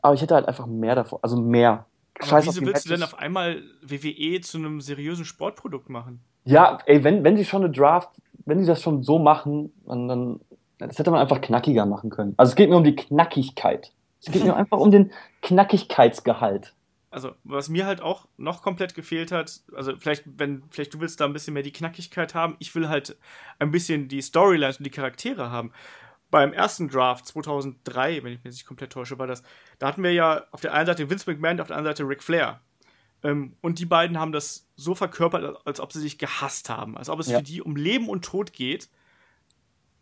aber 0.01 0.13
ich 0.13 0.21
hätte 0.21 0.35
halt 0.35 0.47
einfach 0.47 0.65
mehr 0.65 0.95
davon, 0.95 1.19
also 1.21 1.41
mehr. 1.41 1.85
aber 2.19 2.27
Scheiß 2.27 2.47
wieso 2.47 2.61
willst 2.61 2.85
du 2.85 2.89
denn 2.89 3.03
auf 3.03 3.17
einmal 3.17 3.61
WWE 3.81 4.41
zu 4.41 4.57
einem 4.57 4.81
seriösen 4.81 5.25
Sportprodukt 5.25 5.89
machen? 5.89 6.19
Ja, 6.45 6.77
ey, 6.85 7.03
wenn, 7.03 7.23
wenn 7.23 7.35
die 7.35 7.45
schon 7.45 7.63
eine 7.63 7.73
Draft, 7.73 8.09
wenn 8.45 8.59
die 8.59 8.65
das 8.65 8.81
schon 8.81 9.03
so 9.03 9.19
machen, 9.19 9.73
dann, 9.85 10.07
dann 10.07 10.39
das 10.77 10.99
hätte 10.99 11.11
man 11.11 11.19
einfach 11.19 11.41
knackiger 11.41 11.85
machen 11.85 12.09
können. 12.09 12.33
Also 12.37 12.51
es 12.51 12.55
geht 12.55 12.69
mir 12.69 12.77
um 12.77 12.83
die 12.83 12.95
Knackigkeit. 12.95 13.91
Es 14.27 14.33
geht 14.33 14.43
mir 14.43 14.55
einfach 14.55 14.77
um 14.77 14.91
den 14.91 15.11
Knackigkeitsgehalt. 15.41 16.73
Also, 17.09 17.31
was 17.43 17.69
mir 17.69 17.85
halt 17.85 18.01
auch 18.01 18.27
noch 18.37 18.61
komplett 18.61 18.93
gefehlt 18.93 19.31
hat, 19.31 19.61
also 19.75 19.95
vielleicht, 19.97 20.23
wenn, 20.25 20.63
vielleicht 20.69 20.93
du 20.93 20.99
willst 20.99 21.19
da 21.19 21.25
ein 21.25 21.33
bisschen 21.33 21.53
mehr 21.53 21.63
die 21.63 21.71
Knackigkeit 21.71 22.35
haben, 22.35 22.57
ich 22.59 22.75
will 22.75 22.89
halt 22.89 23.17
ein 23.59 23.71
bisschen 23.71 24.07
die 24.07 24.21
Storylines 24.21 24.77
und 24.77 24.83
die 24.83 24.91
Charaktere 24.91 25.49
haben. 25.49 25.71
Beim 26.29 26.51
ersten 26.51 26.89
Draft 26.89 27.25
2003, 27.25 28.23
wenn 28.23 28.33
ich 28.33 28.43
mich 28.43 28.53
nicht 28.53 28.65
komplett 28.65 28.91
täusche, 28.91 29.17
war 29.17 29.27
das, 29.27 29.41
da 29.79 29.87
hatten 29.87 30.03
wir 30.03 30.11
ja 30.11 30.43
auf 30.51 30.59
der 30.59 30.73
einen 30.73 30.85
Seite 30.85 31.09
Vince 31.09 31.31
McMahon, 31.31 31.61
auf 31.61 31.67
der 31.67 31.77
anderen 31.77 31.95
Seite 31.95 32.07
Ric 32.09 32.21
Flair. 32.21 32.59
Ähm, 33.23 33.55
und 33.61 33.79
die 33.79 33.85
beiden 33.85 34.19
haben 34.19 34.33
das 34.33 34.67
so 34.75 34.93
verkörpert, 34.93 35.65
als 35.65 35.79
ob 35.79 35.93
sie 35.93 36.01
sich 36.01 36.17
gehasst 36.17 36.69
haben, 36.69 36.97
als 36.97 37.09
ob 37.09 37.21
es 37.21 37.27
Ja. 37.29 37.37
für 37.37 37.43
die 37.43 37.61
um 37.61 37.77
Leben 37.77 38.09
und 38.09 38.25
Tod 38.25 38.51
geht, 38.51 38.89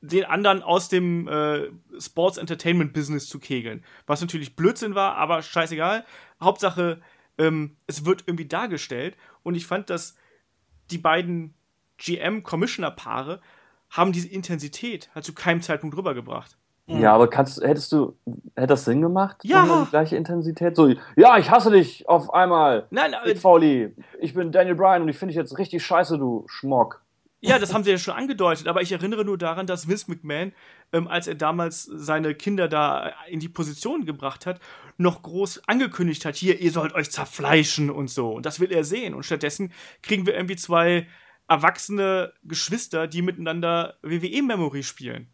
den 0.06 0.26
anderen 0.26 0.62
aus 0.62 0.90
dem 0.90 1.28
äh, 1.28 1.70
Sports 2.00 2.38
Entertainment 2.38 2.94
Business 2.94 3.28
zu 3.28 3.40
kegeln. 3.40 3.84
Was 4.06 4.22
natürlich 4.22 4.56
Blödsinn 4.56 4.96
war, 4.96 5.16
aber 5.16 5.42
scheißegal. 5.42 6.06
Hauptsache, 6.42 7.02
ähm, 7.38 7.78
es 7.88 8.06
wird 8.06 8.24
irgendwie 8.28 8.48
dargestellt. 8.48 9.16
Und 9.44 9.56
ich 9.56 9.66
fand, 9.66 9.90
dass 9.90 10.16
die 10.92 10.98
beiden 10.98 11.54
GM-Commissioner-Paare 11.98 13.42
haben 13.90 14.12
diese 14.12 14.28
Intensität 14.28 15.10
halt 15.16 15.26
zu 15.26 15.34
keinem 15.34 15.62
Zeitpunkt 15.62 15.96
rübergebracht. 15.96 16.58
Ja, 16.88 17.14
aber 17.14 17.28
kannst, 17.30 17.64
hättest 17.64 17.92
du, 17.92 18.16
hätte 18.56 18.68
das 18.68 18.86
Sinn 18.86 19.02
gemacht? 19.02 19.38
Ja. 19.44 19.84
Die 19.86 19.90
gleiche 19.90 20.16
Intensität? 20.18 20.76
So, 20.76 20.94
ja, 21.16 21.38
ich 21.40 21.50
hasse 21.50 21.72
dich 21.72 22.08
auf 22.08 22.32
einmal. 22.32 22.86
Nein, 22.92 23.16
Big 23.24 23.38
äh, 23.38 23.40
Foley, 23.40 23.96
ich 24.20 24.36
bin 24.36 24.52
Daniel 24.52 24.76
Bryan 24.76 25.02
und 25.02 25.10
ich 25.10 25.18
finde 25.18 25.32
dich 25.32 25.38
jetzt 25.38 25.58
richtig 25.58 25.84
scheiße, 25.84 26.20
du 26.20 26.46
Schmock. 26.48 27.04
Ja, 27.46 27.60
das 27.60 27.74
haben 27.74 27.84
sie 27.84 27.92
ja 27.92 27.98
schon 27.98 28.14
angedeutet, 28.14 28.68
aber 28.68 28.82
ich 28.82 28.92
erinnere 28.92 29.24
nur 29.24 29.38
daran, 29.38 29.68
dass 29.68 29.88
Vince 29.88 30.10
McMahon, 30.10 30.54
ähm, 30.92 31.08
als 31.08 31.28
er 31.28 31.36
damals 31.36 31.84
seine 31.84 32.36
Kinder 32.36 32.68
da 32.68 33.14
in 33.28 33.40
die 33.40 33.50
Position 33.50 34.06
gebracht 34.06 34.46
hat, 34.46 34.60
noch 34.98 35.22
groß 35.22 35.68
angekündigt 35.68 36.26
hat, 36.26 36.36
hier, 36.36 36.60
ihr 36.60 36.72
sollt 36.72 36.94
euch 36.94 37.12
zerfleischen 37.12 37.90
und 37.90 38.10
so. 38.10 38.32
Und 38.34 38.46
das 38.46 38.60
will 38.60 38.72
er 38.72 38.84
sehen. 38.84 39.14
Und 39.14 39.24
stattdessen 39.24 39.72
kriegen 40.02 40.26
wir 40.26 40.36
irgendwie 40.36 40.56
zwei 40.56 41.08
erwachsene 41.48 42.34
Geschwister, 42.44 43.08
die 43.08 43.22
miteinander 43.22 43.98
WWE-Memory 44.02 44.84
spielen. 44.84 45.30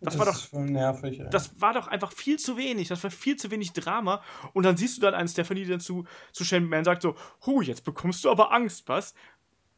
Das, 0.00 0.16
war 0.16 0.26
doch 0.26 0.52
nervig, 0.52 1.18
ey. 1.18 1.26
das 1.28 1.60
war 1.60 1.74
doch 1.74 1.88
einfach 1.88 2.12
viel 2.12 2.38
zu 2.38 2.56
wenig. 2.56 2.86
Das 2.86 3.02
war 3.02 3.10
viel 3.10 3.36
zu 3.36 3.50
wenig 3.50 3.72
Drama. 3.72 4.22
Und 4.52 4.62
dann 4.62 4.76
siehst 4.76 4.96
du 4.96 5.02
dann 5.02 5.14
einen 5.14 5.28
Stephanie, 5.28 5.64
dann 5.64 5.80
zu, 5.80 6.04
zu 6.32 6.44
Shane 6.44 6.62
McMahon 6.62 6.84
sagt 6.84 7.02
so, 7.02 7.16
hu, 7.44 7.62
jetzt 7.62 7.84
bekommst 7.84 8.24
du 8.24 8.30
aber 8.30 8.52
Angst, 8.52 8.88
was? 8.88 9.14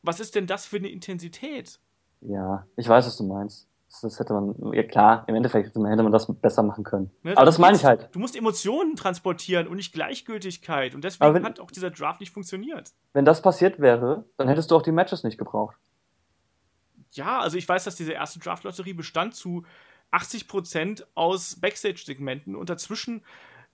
Was 0.02 0.20
ist 0.20 0.34
denn 0.34 0.46
das 0.46 0.66
für 0.66 0.76
eine 0.76 0.88
Intensität? 0.88 1.78
Ja, 2.20 2.66
ich 2.76 2.88
weiß, 2.88 3.06
was 3.06 3.16
du 3.16 3.24
meinst. 3.24 3.66
Das, 4.02 4.20
hätte 4.20 4.32
man, 4.34 4.72
ja 4.72 4.84
klar, 4.84 5.24
im 5.26 5.34
Endeffekt 5.34 5.66
hätte 5.66 5.80
man, 5.80 6.12
das 6.12 6.32
besser 6.40 6.62
machen 6.62 6.84
können. 6.84 7.10
Ne, 7.24 7.36
Aber 7.36 7.44
das 7.44 7.58
meine 7.58 7.76
ich 7.76 7.84
halt. 7.84 8.08
Du 8.12 8.20
musst 8.20 8.36
Emotionen 8.36 8.94
transportieren 8.94 9.66
und 9.66 9.76
nicht 9.76 9.92
Gleichgültigkeit. 9.92 10.94
Und 10.94 11.02
deswegen 11.02 11.34
wenn- 11.34 11.44
hat 11.44 11.58
auch 11.58 11.72
dieser 11.72 11.90
Draft 11.90 12.20
nicht 12.20 12.32
funktioniert. 12.32 12.92
Wenn 13.14 13.24
das 13.24 13.42
passiert 13.42 13.80
wäre, 13.80 14.24
dann 14.36 14.46
hättest 14.46 14.70
du 14.70 14.76
auch 14.76 14.82
die 14.82 14.92
Matches 14.92 15.24
nicht 15.24 15.38
gebraucht. 15.38 15.76
Ja, 17.12 17.40
also 17.40 17.56
ich 17.56 17.68
weiß, 17.68 17.82
dass 17.82 17.96
diese 17.96 18.12
erste 18.12 18.38
Draft-Lotterie 18.38 18.92
bestand 18.92 19.34
zu 19.34 19.64
80% 20.12 21.04
aus 21.14 21.56
Backstage-Segmenten 21.60 22.54
und 22.54 22.70
dazwischen 22.70 23.24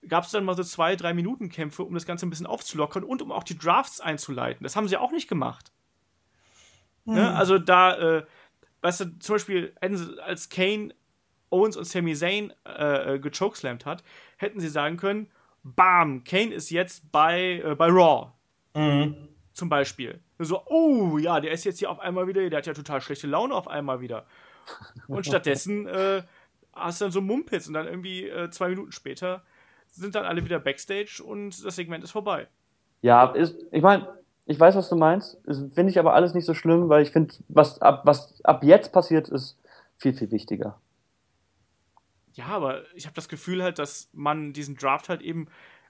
gab 0.07 0.23
es 0.23 0.31
dann 0.31 0.45
mal 0.45 0.55
so 0.55 0.63
zwei, 0.63 0.95
drei 0.95 1.13
Minuten 1.13 1.49
Kämpfe, 1.49 1.83
um 1.83 1.93
das 1.93 2.05
Ganze 2.05 2.25
ein 2.25 2.29
bisschen 2.31 2.45
aufzulockern 2.47 3.03
und 3.03 3.21
um 3.21 3.31
auch 3.31 3.43
die 3.43 3.57
Drafts 3.57 3.99
einzuleiten. 3.99 4.63
Das 4.63 4.75
haben 4.75 4.87
sie 4.87 4.97
auch 4.97 5.11
nicht 5.11 5.27
gemacht. 5.27 5.71
Ne? 7.07 7.33
Also 7.35 7.57
da, 7.57 8.17
äh, 8.17 8.25
weißt 8.81 9.01
du, 9.01 9.19
zum 9.19 9.35
Beispiel 9.35 9.73
hätten 9.81 9.97
sie, 9.97 10.21
als 10.21 10.49
Kane 10.49 10.93
Owens 11.49 11.77
und 11.77 11.85
Sami 11.85 12.13
Zayn 12.15 12.53
äh, 12.65 13.15
äh, 13.15 13.19
gechokeslammt 13.19 13.85
hat, 13.85 14.03
hätten 14.37 14.59
sie 14.59 14.67
sagen 14.67 14.97
können, 14.97 15.31
bam, 15.63 16.23
Kane 16.23 16.53
ist 16.53 16.69
jetzt 16.69 17.11
bei, 17.11 17.61
äh, 17.63 17.75
bei 17.75 17.87
Raw 17.87 18.31
Mhm. 18.75 19.15
zum 19.53 19.69
Beispiel. 19.69 20.19
So, 20.37 20.61
oh 20.67 21.17
ja, 21.17 21.39
der 21.39 21.51
ist 21.51 21.63
jetzt 21.63 21.79
hier 21.79 21.89
auf 21.89 21.99
einmal 21.99 22.27
wieder, 22.27 22.47
der 22.47 22.57
hat 22.59 22.67
ja 22.67 22.73
total 22.73 23.01
schlechte 23.01 23.25
Laune 23.25 23.55
auf 23.55 23.67
einmal 23.67 24.01
wieder. 24.01 24.27
Und 25.07 25.25
stattdessen 25.25 25.87
äh, 25.87 26.21
hast 26.73 27.01
du 27.01 27.05
dann 27.05 27.11
so 27.11 27.21
Mumpitz 27.21 27.67
und 27.67 27.73
dann 27.73 27.87
irgendwie 27.87 28.27
äh, 28.27 28.51
zwei 28.51 28.69
Minuten 28.69 28.91
später 28.91 29.43
sind 29.87 30.13
dann 30.13 30.25
alle 30.25 30.45
wieder 30.45 30.59
Backstage 30.59 31.23
und 31.23 31.65
das 31.65 31.75
Segment 31.75 32.03
ist 32.03 32.11
vorbei. 32.11 32.47
Ja, 33.01 33.31
ist, 33.31 33.55
ich 33.71 33.81
meine, 33.81 34.16
ich 34.47 34.59
weiß, 34.59 34.75
was 34.75 34.89
du 34.89 34.95
meinst. 34.95 35.37
Finde 35.45 35.89
ich 35.89 35.99
aber 35.99 36.13
alles 36.13 36.33
nicht 36.33 36.45
so 36.45 36.53
schlimm, 36.53 36.87
weil 36.87 37.03
ich 37.03 37.11
finde, 37.11 37.35
was 37.49 37.81
ab, 37.81 38.01
was 38.05 38.43
ab 38.45 38.63
jetzt 38.63 38.93
passiert, 38.93 39.27
ist 39.27 39.59
viel, 39.97 40.13
viel 40.13 40.31
wichtiger. 40.31 40.79
Ja, 42.31 42.45
aber 42.45 42.83
ich 42.95 43.05
habe 43.05 43.15
das 43.15 43.27
Gefühl 43.27 43.61
halt, 43.61 43.77
dass 43.77 44.09
man 44.13 44.53
diesen 44.53 44.77
Draft 44.77 45.09
halt 45.09 45.21
eben 45.21 45.47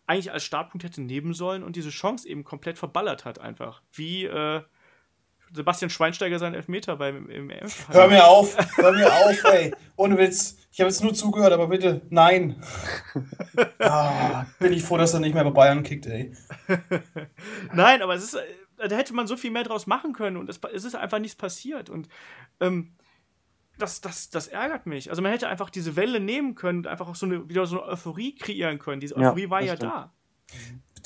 eigentlich 0.07 0.31
als 0.31 0.43
Startpunkt 0.43 0.83
hätte 0.83 1.01
nehmen 1.01 1.33
sollen 1.33 1.63
und 1.63 1.75
diese 1.75 1.89
Chance 1.89 2.27
eben 2.27 2.43
komplett 2.43 2.79
verballert 2.79 3.25
hat 3.25 3.39
einfach. 3.39 3.83
Wie 3.91 4.25
äh, 4.25 4.63
Sebastian 5.53 5.89
Schweinsteiger 5.89 6.39
seinen 6.39 6.55
Elfmeter 6.55 6.97
beim 6.97 7.29
im. 7.29 7.51
Hör 7.89 8.07
mir 8.07 8.27
auf, 8.27 8.57
hör 8.77 8.91
mir 8.91 9.11
auf, 9.11 9.43
ey. 9.45 9.73
Ohne 9.95 10.17
Witz. 10.17 10.57
Ich 10.71 10.79
habe 10.79 10.89
jetzt 10.89 11.01
nur 11.01 11.13
zugehört, 11.13 11.53
aber 11.53 11.67
bitte, 11.67 12.01
nein. 12.09 12.61
Ah, 13.79 14.45
bin 14.59 14.73
ich 14.73 14.83
froh, 14.83 14.97
dass 14.97 15.13
er 15.13 15.19
nicht 15.19 15.33
mehr 15.33 15.43
bei 15.43 15.49
Bayern 15.49 15.81
kickt, 15.81 16.05
ey. 16.05 16.33
Nein, 17.73 18.01
aber 18.01 18.13
es 18.13 18.23
ist, 18.23 18.35
äh, 18.35 18.87
da 18.87 18.95
hätte 18.95 19.13
man 19.13 19.25
so 19.25 19.37
viel 19.37 19.49
mehr 19.49 19.63
draus 19.63 19.87
machen 19.87 20.13
können 20.13 20.37
und 20.37 20.49
es, 20.49 20.59
es 20.73 20.83
ist 20.83 20.95
einfach 20.95 21.17
nichts 21.19 21.35
passiert. 21.35 21.89
Und 21.89 22.07
ähm, 22.59 22.93
das, 23.77 24.01
das, 24.01 24.29
das 24.29 24.47
ärgert 24.47 24.85
mich. 24.85 25.09
Also 25.09 25.21
man 25.21 25.31
hätte 25.31 25.47
einfach 25.47 25.69
diese 25.69 25.95
Welle 25.95 26.19
nehmen 26.19 26.55
können, 26.55 26.85
einfach 26.85 27.07
auch 27.07 27.15
so 27.15 27.25
eine, 27.25 27.49
wieder 27.49 27.65
so 27.65 27.81
eine 27.81 27.91
Euphorie 27.91 28.35
kreieren 28.35 28.79
können. 28.79 28.99
Diese 28.99 29.15
Euphorie 29.15 29.43
ja, 29.43 29.49
war 29.49 29.61
ja 29.61 29.75
stimmt. 29.75 29.91
da. 29.91 30.13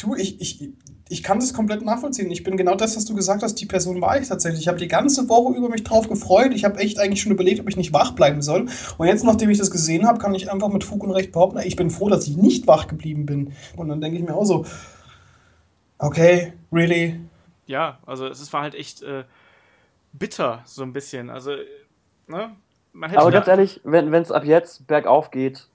Du, 0.01 0.15
ich, 0.15 0.41
ich, 0.41 0.71
ich 1.09 1.23
kann 1.23 1.39
das 1.39 1.53
komplett 1.53 1.83
nachvollziehen. 1.83 2.31
Ich 2.31 2.43
bin 2.43 2.57
genau 2.57 2.75
das, 2.75 2.95
was 2.95 3.05
du 3.05 3.13
gesagt 3.13 3.43
hast, 3.43 3.55
die 3.55 3.65
Person 3.65 4.01
war 4.01 4.19
ich 4.19 4.27
tatsächlich. 4.27 4.61
Ich 4.61 4.67
habe 4.67 4.79
die 4.79 4.87
ganze 4.87 5.29
Woche 5.29 5.53
über 5.55 5.69
mich 5.69 5.83
drauf 5.83 6.07
gefreut. 6.07 6.53
Ich 6.53 6.63
habe 6.63 6.79
echt 6.79 6.99
eigentlich 6.99 7.21
schon 7.21 7.31
überlegt, 7.31 7.59
ob 7.59 7.69
ich 7.69 7.77
nicht 7.77 7.93
wach 7.93 8.11
bleiben 8.11 8.41
soll. 8.41 8.67
Und 8.97 9.07
jetzt, 9.07 9.23
nachdem 9.23 9.49
ich 9.49 9.57
das 9.57 9.69
gesehen 9.69 10.07
habe, 10.07 10.19
kann 10.19 10.33
ich 10.33 10.51
einfach 10.51 10.69
mit 10.69 10.83
Fug 10.83 11.03
und 11.03 11.11
Recht 11.11 11.31
behaupten, 11.31 11.59
ich 11.59 11.75
bin 11.75 11.91
froh, 11.91 12.09
dass 12.09 12.27
ich 12.27 12.37
nicht 12.37 12.65
wach 12.65 12.87
geblieben 12.87 13.25
bin. 13.25 13.53
Und 13.75 13.89
dann 13.89 14.01
denke 14.01 14.17
ich 14.17 14.23
mir 14.23 14.33
auch 14.33 14.45
so, 14.45 14.65
okay, 15.99 16.53
really? 16.71 17.19
Ja, 17.67 17.99
also 18.05 18.27
es 18.27 18.51
war 18.53 18.63
halt 18.63 18.75
echt 18.75 19.03
äh, 19.03 19.23
bitter, 20.13 20.61
so 20.65 20.81
ein 20.83 20.93
bisschen. 20.93 21.29
Also, 21.29 21.51
ne? 22.27 22.55
Aber 22.93 23.31
ganz 23.31 23.47
ehrlich, 23.47 23.81
wenn 23.83 24.13
es 24.13 24.31
ab 24.31 24.45
jetzt 24.45 24.87
bergauf 24.87 25.31
geht, 25.31 25.67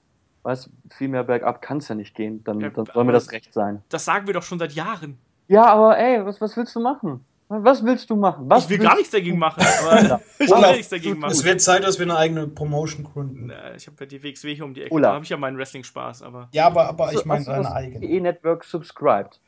weißt 0.47 0.69
viel 0.89 1.09
mehr 1.09 1.25
bergab 1.25 1.61
kann 1.61 1.77
es 1.77 1.89
ja 1.89 1.95
nicht 1.95 2.15
gehen, 2.15 2.41
dann, 2.45 2.61
ja, 2.61 2.69
dann 2.69 2.85
soll 2.85 3.03
mir 3.03 3.11
das 3.11 3.31
recht 3.31 3.53
sein. 3.53 3.83
Das 3.89 4.05
sagen 4.05 4.27
wir 4.27 4.33
doch 4.33 4.43
schon 4.43 4.59
seit 4.59 4.71
Jahren. 4.71 5.17
Ja, 5.49 5.65
aber 5.65 5.97
ey, 5.97 6.25
was, 6.25 6.39
was 6.39 6.55
willst 6.55 6.73
du 6.73 6.79
machen? 6.79 7.25
Was 7.49 7.83
willst 7.83 8.09
du 8.09 8.15
machen? 8.15 8.49
Was 8.49 8.65
ich 8.65 8.71
will 8.71 8.77
gar 8.79 8.95
nichts 8.95 9.11
dagegen 9.11 9.39
machen. 9.39 9.63
Aber 9.81 10.21
ich 10.39 10.49
will 10.49 10.71
nichts 10.73 10.89
dagegen 10.89 11.17
machen. 11.19 11.31
Es 11.31 11.45
wird 11.45 11.61
Zeit, 11.61 11.85
dass 11.85 11.97
wir 11.97 12.05
eine 12.05 12.17
eigene 12.17 12.45
Promotion 12.45 13.05
gründen. 13.05 13.53
Ich 13.77 13.87
habe 13.87 13.95
ja 14.01 14.05
die 14.05 14.21
WXW 14.21 14.53
hier 14.53 14.65
um 14.65 14.73
die 14.73 14.81
Ecke. 14.81 14.93
Olaf. 14.93 15.11
Da 15.11 15.13
habe 15.13 15.23
ich 15.23 15.29
ja 15.29 15.37
meinen 15.37 15.57
Wrestling-Spaß. 15.57 16.23
Aber 16.23 16.49
ja, 16.51 16.65
aber, 16.65 16.89
aber 16.89 17.13
ich 17.13 17.23
meine 17.23 17.45
deine 17.45 17.71
eigene. 17.71 18.05
E-Network 18.05 18.65
subscribed. 18.65 19.39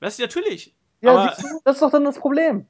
Was, 0.00 0.18
natürlich. 0.18 0.74
Ja, 1.02 1.26
du, 1.26 1.60
das 1.64 1.74
ist 1.74 1.82
doch 1.82 1.90
dann 1.90 2.04
das 2.04 2.18
Problem. 2.18 2.66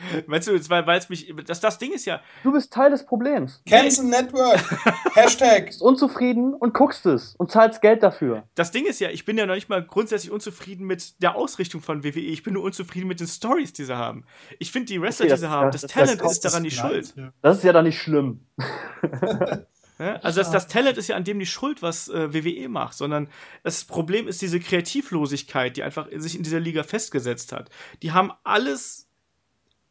Meinst 0.26 0.48
du, 0.48 0.52
weil 0.52 0.98
es 0.98 1.08
mich. 1.08 1.32
Das, 1.46 1.60
das 1.60 1.78
Ding 1.78 1.92
ist 1.92 2.04
ja. 2.04 2.20
Du 2.42 2.52
bist 2.52 2.72
Teil 2.72 2.90
des 2.90 3.06
Problems. 3.06 3.62
Cancel 3.68 4.04
Network. 4.04 4.60
Hashtag. 5.14 5.60
Du 5.60 5.66
bist 5.66 5.82
unzufrieden 5.82 6.54
und 6.54 6.74
guckst 6.74 7.06
es 7.06 7.34
und 7.36 7.50
zahlst 7.50 7.80
Geld 7.80 8.02
dafür. 8.02 8.44
Das 8.54 8.70
Ding 8.70 8.86
ist 8.86 9.00
ja, 9.00 9.10
ich 9.10 9.24
bin 9.24 9.38
ja 9.38 9.46
noch 9.46 9.54
nicht 9.54 9.68
mal 9.68 9.84
grundsätzlich 9.84 10.30
unzufrieden 10.30 10.86
mit 10.86 11.22
der 11.22 11.36
Ausrichtung 11.36 11.80
von 11.80 12.04
WWE. 12.04 12.20
Ich 12.20 12.42
bin 12.42 12.54
nur 12.54 12.62
unzufrieden 12.62 13.08
mit 13.08 13.20
den 13.20 13.28
Stories, 13.28 13.72
die 13.72 13.84
sie 13.84 13.96
haben. 13.96 14.24
Ich 14.58 14.72
finde 14.72 14.86
die 14.86 15.00
Wrestler, 15.00 15.24
okay, 15.24 15.30
das, 15.30 15.40
die 15.40 15.46
sie 15.46 15.50
haben, 15.50 15.70
das, 15.70 15.82
das 15.82 15.90
Talent 15.90 16.20
das 16.20 16.32
ist 16.32 16.44
daran 16.44 16.62
nicht 16.62 16.78
schuld. 16.78 17.14
Das 17.42 17.58
ist 17.58 17.64
ja 17.64 17.72
dann 17.72 17.84
nicht 17.84 18.00
schlimm. 18.00 18.46
Ja, 19.98 20.16
also 20.16 20.40
das, 20.40 20.50
das, 20.50 20.68
Talent 20.68 20.98
ist 20.98 21.08
ja 21.08 21.16
an 21.16 21.24
dem 21.24 21.38
nicht 21.38 21.50
schuld, 21.50 21.80
was 21.80 22.08
äh, 22.08 22.34
WWE 22.34 22.68
macht, 22.68 22.94
sondern 22.94 23.28
das 23.62 23.84
Problem 23.84 24.28
ist 24.28 24.42
diese 24.42 24.60
Kreativlosigkeit, 24.60 25.76
die 25.76 25.82
einfach 25.82 26.08
sich 26.16 26.36
in 26.36 26.42
dieser 26.42 26.60
Liga 26.60 26.82
festgesetzt 26.82 27.52
hat. 27.52 27.70
Die 28.02 28.12
haben 28.12 28.30
alles 28.44 29.05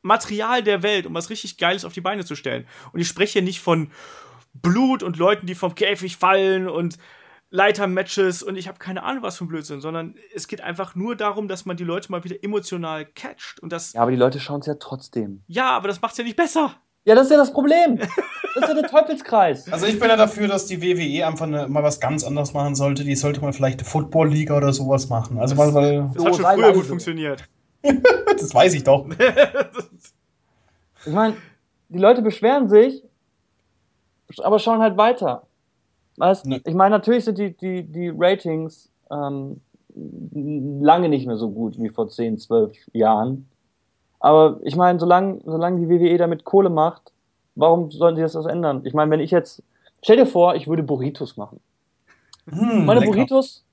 Material 0.05 0.63
der 0.63 0.83
Welt, 0.83 1.05
um 1.05 1.13
was 1.13 1.29
richtig 1.29 1.57
Geiles 1.57 1.83
auf 1.83 1.93
die 1.93 2.01
Beine 2.01 2.23
zu 2.23 2.35
stellen. 2.35 2.65
Und 2.93 2.99
ich 2.99 3.07
spreche 3.07 3.33
hier 3.33 3.41
nicht 3.41 3.59
von 3.59 3.91
Blut 4.53 5.03
und 5.03 5.17
Leuten, 5.17 5.47
die 5.47 5.55
vom 5.55 5.75
Käfig 5.75 6.17
fallen 6.17 6.69
und 6.69 6.97
Leitermatches 7.49 8.43
und 8.43 8.57
ich 8.57 8.67
habe 8.67 8.79
keine 8.79 9.03
Ahnung, 9.03 9.23
was 9.23 9.37
für 9.37 9.45
ein 9.45 9.47
Blödsinn, 9.47 9.79
sondern 9.79 10.15
es 10.33 10.47
geht 10.47 10.61
einfach 10.61 10.95
nur 10.95 11.15
darum, 11.15 11.47
dass 11.47 11.65
man 11.65 11.77
die 11.77 11.83
Leute 11.83 12.11
mal 12.11 12.23
wieder 12.23 12.35
emotional 12.43 13.05
catcht. 13.05 13.59
Und 13.61 13.71
das 13.71 13.93
ja, 13.93 14.01
aber 14.01 14.11
die 14.11 14.17
Leute 14.17 14.39
schauen 14.39 14.59
es 14.59 14.65
ja 14.65 14.75
trotzdem. 14.75 15.43
Ja, 15.47 15.69
aber 15.69 15.87
das 15.87 16.01
macht 16.01 16.13
es 16.13 16.17
ja 16.17 16.23
nicht 16.23 16.35
besser. 16.35 16.75
Ja, 17.05 17.13
das 17.13 17.25
ist 17.25 17.31
ja 17.31 17.37
das 17.37 17.53
Problem. 17.53 17.97
Das 17.97 18.07
ist 18.55 18.67
ja 18.67 18.73
der 18.73 18.83
Teufelskreis. 18.89 19.71
Also 19.71 19.85
ich 19.85 19.99
bin 19.99 20.09
ja 20.09 20.17
dafür, 20.17 20.47
dass 20.47 20.65
die 20.65 20.81
WWE 20.81 21.27
einfach 21.27 21.45
eine, 21.45 21.67
mal 21.67 21.83
was 21.83 21.99
ganz 21.99 22.23
anderes 22.23 22.53
machen 22.53 22.75
sollte. 22.75 23.03
Die 23.03 23.15
sollte 23.15 23.41
mal 23.41 23.53
vielleicht 23.53 23.79
eine 23.79 23.87
Football-Liga 23.87 24.57
oder 24.57 24.73
sowas 24.73 25.07
machen. 25.07 25.37
Also 25.37 25.55
das, 25.55 25.65
mal, 25.65 25.73
weil 25.73 26.09
das 26.13 26.25
hat 26.25 26.35
schon 26.35 26.45
früher 26.45 26.73
gut 26.73 26.85
funktioniert. 26.85 27.47
das 27.83 28.53
weiß 28.53 28.73
ich 28.73 28.83
doch. 28.83 29.07
ich 31.05 31.13
meine, 31.13 31.35
die 31.89 31.99
Leute 31.99 32.21
beschweren 32.21 32.69
sich, 32.69 33.03
aber 34.43 34.59
schauen 34.59 34.79
halt 34.79 34.97
weiter. 34.97 35.43
Weißt, 36.17 36.45
ne. 36.45 36.61
Ich 36.65 36.73
meine, 36.73 36.95
natürlich 36.95 37.25
sind 37.25 37.37
die, 37.37 37.55
die, 37.55 37.83
die 37.83 38.11
Ratings 38.15 38.89
ähm, 39.11 39.61
lange 39.93 41.09
nicht 41.09 41.27
mehr 41.27 41.37
so 41.37 41.51
gut 41.51 41.79
wie 41.79 41.89
vor 41.89 42.09
10, 42.09 42.37
12 42.37 42.75
Jahren. 42.93 43.49
Aber 44.19 44.59
ich 44.63 44.75
meine, 44.75 44.99
solange, 44.99 45.41
solange 45.45 45.79
die 45.79 45.89
WWE 45.89 46.17
damit 46.17 46.45
Kohle 46.45 46.69
macht, 46.69 47.11
warum 47.55 47.91
sollen 47.91 48.15
sie 48.15 48.21
das, 48.21 48.35
ändern? 48.35 48.81
Ich 48.85 48.93
meine, 48.93 49.11
wenn 49.11 49.19
ich 49.19 49.31
jetzt, 49.31 49.61
stell 50.01 50.17
dir 50.17 50.25
vor, 50.25 50.55
ich 50.55 50.67
würde 50.67 50.83
Burritos 50.83 51.37
machen. 51.37 51.59
Hm, 52.49 52.85
Meine 52.85 53.01
lecker. 53.01 53.11
Burritos, 53.11 53.63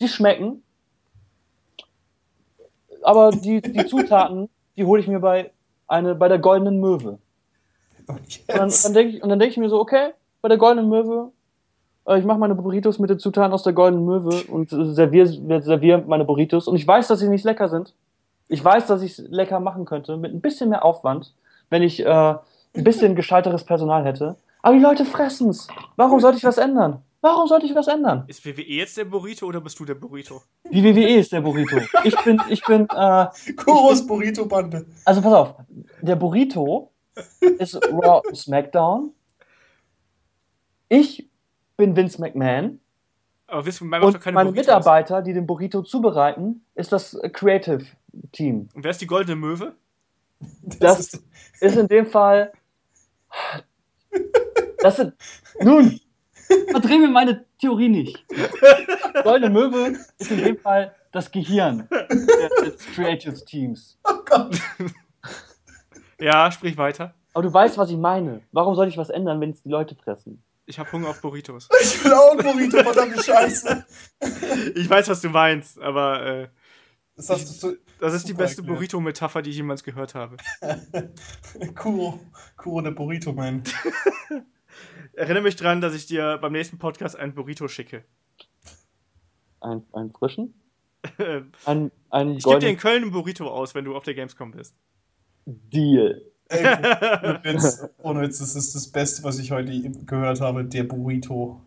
die 0.00 0.08
schmecken, 0.08 0.62
aber 3.02 3.30
die, 3.30 3.60
die 3.60 3.86
Zutaten, 3.86 4.48
die 4.76 4.84
hole 4.84 5.00
ich 5.00 5.08
mir 5.08 5.20
bei, 5.20 5.50
eine, 5.86 6.14
bei 6.14 6.28
der 6.28 6.38
Goldenen 6.38 6.80
Möwe. 6.80 7.18
Und, 8.06 8.48
dann, 8.48 8.72
dann 8.82 8.94
denke 8.94 9.16
ich, 9.16 9.22
und 9.22 9.28
dann 9.28 9.38
denke 9.38 9.52
ich 9.52 9.58
mir 9.58 9.68
so, 9.68 9.80
okay, 9.80 10.10
bei 10.42 10.48
der 10.48 10.58
Goldenen 10.58 10.90
Möwe, 10.90 11.32
äh, 12.06 12.18
ich 12.18 12.24
mache 12.24 12.38
meine 12.38 12.54
Burritos 12.54 12.98
mit 12.98 13.10
den 13.10 13.18
Zutaten 13.18 13.52
aus 13.52 13.62
der 13.62 13.72
Goldenen 13.72 14.04
Möwe 14.04 14.42
und 14.48 14.70
serviere 14.70 15.62
servier 15.62 16.04
meine 16.06 16.24
Burritos. 16.24 16.68
Und 16.68 16.76
ich 16.76 16.86
weiß, 16.86 17.08
dass 17.08 17.20
sie 17.20 17.28
nicht 17.28 17.44
lecker 17.44 17.68
sind. 17.68 17.94
Ich 18.48 18.62
weiß, 18.62 18.86
dass 18.86 19.02
ich 19.02 19.18
es 19.18 19.28
lecker 19.30 19.60
machen 19.60 19.86
könnte, 19.86 20.16
mit 20.16 20.34
ein 20.34 20.40
bisschen 20.40 20.68
mehr 20.68 20.84
Aufwand, 20.84 21.34
wenn 21.70 21.82
ich 21.82 22.04
äh, 22.04 22.06
ein 22.08 22.84
bisschen 22.84 23.14
gescheiteres 23.14 23.64
Personal 23.64 24.04
hätte. 24.04 24.36
Aber 24.60 24.74
die 24.74 24.82
Leute 24.82 25.04
fressen 25.04 25.50
es. 25.50 25.68
Warum 25.96 26.20
sollte 26.20 26.38
ich 26.38 26.44
was 26.44 26.58
ändern? 26.58 27.02
Warum 27.24 27.48
sollte 27.48 27.64
ich 27.64 27.74
was 27.74 27.88
ändern? 27.88 28.24
Ist 28.26 28.44
WWE 28.44 28.60
jetzt 28.60 28.98
der 28.98 29.06
Burrito 29.06 29.46
oder 29.46 29.58
bist 29.58 29.80
du 29.80 29.86
der 29.86 29.94
Burrito? 29.94 30.42
Die 30.70 30.84
WWE 30.84 31.20
ist 31.20 31.32
der 31.32 31.40
Burrito. 31.40 31.78
Ich 32.04 32.14
bin, 32.22 32.38
ich 32.50 32.62
bin, 32.66 32.86
äh. 32.90 33.26
Kuros 33.56 34.06
Burrito-Bande. 34.06 34.84
Also 35.06 35.22
pass 35.22 35.32
auf, 35.32 35.54
der 36.02 36.16
Burrito 36.16 36.92
ist 37.58 37.76
Raw 37.76 38.20
SmackDown. 38.34 39.14
Ich 40.90 41.26
bin 41.78 41.96
Vince 41.96 42.20
McMahon. 42.20 42.78
Aber 43.46 43.64
Vince 43.64 43.82
McMahon 43.84 44.02
macht 44.02 44.16
doch 44.16 44.20
keine 44.20 44.34
meine 44.34 44.50
Burritos. 44.50 44.66
Mitarbeiter, 44.66 45.22
die 45.22 45.32
den 45.32 45.46
Burrito 45.46 45.80
zubereiten, 45.80 46.66
ist 46.74 46.92
das 46.92 47.18
Creative 47.32 47.86
Team. 48.32 48.68
Und 48.74 48.84
wer 48.84 48.90
ist 48.90 49.00
die 49.00 49.06
goldene 49.06 49.36
Möwe? 49.36 49.74
Das, 50.60 50.78
das 50.78 51.00
ist, 51.00 51.24
ist 51.62 51.76
in 51.78 51.88
dem 51.88 52.04
Fall. 52.04 52.52
Das 54.80 54.96
sind. 54.96 55.14
Nun, 55.62 55.98
Verdreh 56.70 56.98
mir 56.98 57.08
meine 57.08 57.44
Theorie 57.58 57.88
nicht. 57.88 58.24
Goldene 59.22 59.50
Möwe 59.50 59.98
ist 60.18 60.30
in 60.30 60.38
dem 60.38 60.58
Fall 60.58 60.94
das 61.12 61.30
Gehirn 61.30 61.88
des 61.90 62.78
Creative 62.94 63.44
Teams. 63.44 63.98
Oh 64.04 64.22
Gott. 64.24 64.60
Ja, 66.18 66.50
sprich 66.50 66.76
weiter. 66.76 67.14
Aber 67.32 67.42
du 67.42 67.52
weißt, 67.52 67.78
was 67.78 67.90
ich 67.90 67.96
meine. 67.96 68.42
Warum 68.52 68.74
soll 68.74 68.88
ich 68.88 68.96
was 68.96 69.10
ändern, 69.10 69.40
wenn 69.40 69.50
es 69.50 69.62
die 69.62 69.68
Leute 69.68 69.94
fressen? 69.94 70.42
Ich 70.66 70.78
hab 70.78 70.90
Hunger 70.92 71.08
auf 71.08 71.20
Burritos. 71.20 71.68
Ich 71.82 72.04
will 72.04 72.12
auch 72.12 72.32
ein 72.32 72.38
Burrito, 72.38 72.78
verdammte 72.82 73.22
Scheiße. 73.22 73.84
Ich 74.74 74.88
weiß, 74.88 75.08
was 75.08 75.20
du 75.20 75.28
meinst, 75.28 75.78
aber 75.78 76.24
äh, 76.24 76.48
das, 77.16 77.30
ich, 77.30 77.46
so 77.46 77.74
das 78.00 78.14
ist 78.14 78.28
die 78.28 78.34
beste 78.34 78.62
Burrito-Metapher, 78.62 79.42
die 79.42 79.50
ich 79.50 79.56
jemals 79.56 79.84
gehört 79.84 80.14
habe. 80.14 80.36
Kuro, 81.74 82.18
Kuro 82.56 82.80
der 82.80 82.92
Burrito-Man. 82.92 83.62
Erinnere 85.12 85.42
mich 85.42 85.56
dran, 85.56 85.80
dass 85.80 85.94
ich 85.94 86.06
dir 86.06 86.38
beim 86.38 86.52
nächsten 86.52 86.78
Podcast 86.78 87.16
einen 87.16 87.34
Burrito 87.34 87.68
schicke. 87.68 88.04
Ein, 89.60 89.82
einen 89.92 90.10
frischen? 90.10 90.54
ein, 91.64 91.90
ein 92.10 92.36
ich 92.36 92.44
gebe 92.44 92.58
dir 92.58 92.68
in 92.70 92.76
Köln 92.76 93.02
einen 93.02 93.12
Burrito 93.12 93.48
aus, 93.48 93.74
wenn 93.74 93.84
du 93.84 93.94
auf 93.94 94.04
der 94.04 94.14
Gamescom 94.14 94.52
bist. 94.52 94.74
Deal. 95.46 96.22
Ey, 96.48 96.64
ohne, 96.64 97.40
Witz, 97.44 97.88
ohne 97.98 98.20
Witz, 98.22 98.38
das 98.38 98.54
ist 98.54 98.74
das 98.74 98.88
Beste, 98.88 99.24
was 99.24 99.38
ich 99.38 99.50
heute 99.50 99.80
gehört 100.04 100.40
habe, 100.40 100.64
der 100.64 100.84
Burrito. 100.84 101.60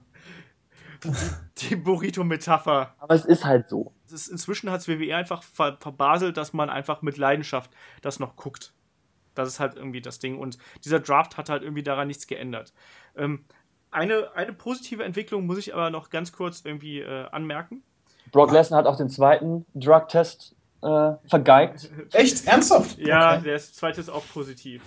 Die 1.58 1.76
Burrito-Metapher. 1.76 2.96
Aber 3.00 3.16
es 3.16 3.26
ist 3.26 3.46
halt 3.46 3.70
so. 3.70 3.94
Ist, 4.12 4.28
inzwischen 4.28 4.72
hat 4.72 4.82
es 4.82 4.88
WWE 4.88 5.16
einfach 5.16 5.44
ver 5.44 5.78
verbaselt, 5.80 6.38
dass 6.38 6.54
man 6.54 6.70
einfach 6.70 7.02
mit 7.02 7.18
Leidenschaft 7.18 7.72
das 8.02 8.20
noch 8.20 8.36
guckt. 8.36 8.74
Das 9.38 9.48
ist 9.48 9.60
halt 9.60 9.76
irgendwie 9.76 10.02
das 10.02 10.20
Ding. 10.20 10.38
Und 10.40 10.58
dieser 10.84 11.00
Draft 11.00 11.38
hat 11.38 11.50
halt 11.50 11.64
irgendwie 11.64 11.84
daran 11.84 12.08
nichts 12.08 12.28
geändert. 12.28 12.74
Ähm, 13.16 13.46
eine, 13.92 14.36
eine 14.36 14.54
positive 14.54 15.04
Entwicklung 15.04 15.46
muss 15.46 15.58
ich 15.58 15.74
aber 15.74 15.90
noch 15.90 16.10
ganz 16.10 16.32
kurz 16.32 16.62
irgendwie 16.64 17.00
äh, 17.00 17.26
anmerken. 17.32 17.84
Brock 18.32 18.52
Lesnar 18.52 18.80
hat 18.80 18.86
auch 18.86 18.98
den 18.98 19.10
zweiten 19.10 19.66
Drug-Test 19.74 20.56
äh, 20.84 21.12
vergeigt. 21.28 21.90
Echt? 22.12 22.46
Ernsthaft? 22.46 22.98
Ja, 22.98 23.36
okay. 23.36 23.44
der 23.46 23.60
zweite 23.60 24.02
ist 24.02 24.10
auch 24.10 24.24
positiv. 24.34 24.82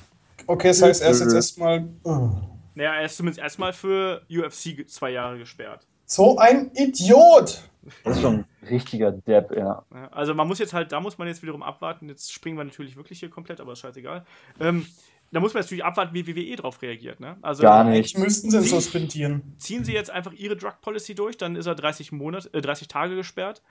Okay, 0.46 0.68
das 0.68 0.82
heißt, 0.82 1.02
er 1.02 1.10
ist 1.10 1.20
jetzt 1.20 1.34
erstmal. 1.34 1.88
Oh. 2.04 2.30
Naja, 2.74 2.94
er 2.94 3.04
ist 3.04 3.16
zumindest 3.16 3.40
erstmal 3.40 3.72
für 3.72 4.22
UFC 4.30 4.88
zwei 4.88 5.10
Jahre 5.10 5.38
gesperrt. 5.38 5.86
So 6.10 6.38
ein 6.38 6.72
Idiot! 6.74 7.62
Das 8.02 8.16
ist 8.16 8.22
schon 8.22 8.34
ein 8.34 8.68
richtiger 8.68 9.12
Depp, 9.12 9.56
ja. 9.56 9.84
Also 10.10 10.34
man 10.34 10.48
muss 10.48 10.58
jetzt 10.58 10.74
halt, 10.74 10.90
da 10.90 10.98
muss 10.98 11.18
man 11.18 11.28
jetzt 11.28 11.40
wiederum 11.40 11.62
abwarten. 11.62 12.08
Jetzt 12.08 12.32
springen 12.32 12.58
wir 12.58 12.64
natürlich 12.64 12.96
wirklich 12.96 13.20
hier 13.20 13.30
komplett, 13.30 13.60
aber 13.60 13.72
ist 13.72 13.78
scheißegal. 13.78 14.24
Ähm, 14.58 14.86
da 15.30 15.38
muss 15.38 15.54
man 15.54 15.62
natürlich 15.62 15.84
abwarten, 15.84 16.12
wie 16.12 16.26
WWE 16.26 16.56
drauf 16.56 16.82
reagiert. 16.82 17.20
Ne? 17.20 17.36
Also, 17.42 17.62
Gar 17.62 17.84
nicht. 17.84 18.18
Müssten 18.18 18.50
sie 18.50 18.60
suspendieren. 18.60 19.54
Ziehen 19.58 19.84
sie 19.84 19.92
jetzt 19.92 20.10
einfach 20.10 20.32
ihre 20.32 20.56
Drug 20.56 20.80
Policy 20.82 21.14
durch, 21.14 21.36
dann 21.36 21.54
ist 21.54 21.66
er 21.66 21.76
30, 21.76 22.10
Monat, 22.10 22.52
äh, 22.54 22.60
30 22.60 22.88
Tage 22.88 23.14
gesperrt. 23.14 23.62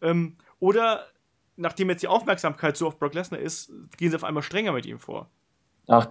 Ähm, 0.00 0.36
oder 0.60 1.04
nachdem 1.56 1.90
jetzt 1.90 2.04
die 2.04 2.08
Aufmerksamkeit 2.08 2.76
so 2.76 2.86
auf 2.86 3.00
Brock 3.00 3.14
Lesnar 3.14 3.40
ist, 3.40 3.72
gehen 3.96 4.10
sie 4.10 4.16
auf 4.16 4.24
einmal 4.24 4.44
strenger 4.44 4.70
mit 4.70 4.86
ihm 4.86 5.00
vor. 5.00 5.28
Ach, 5.88 6.10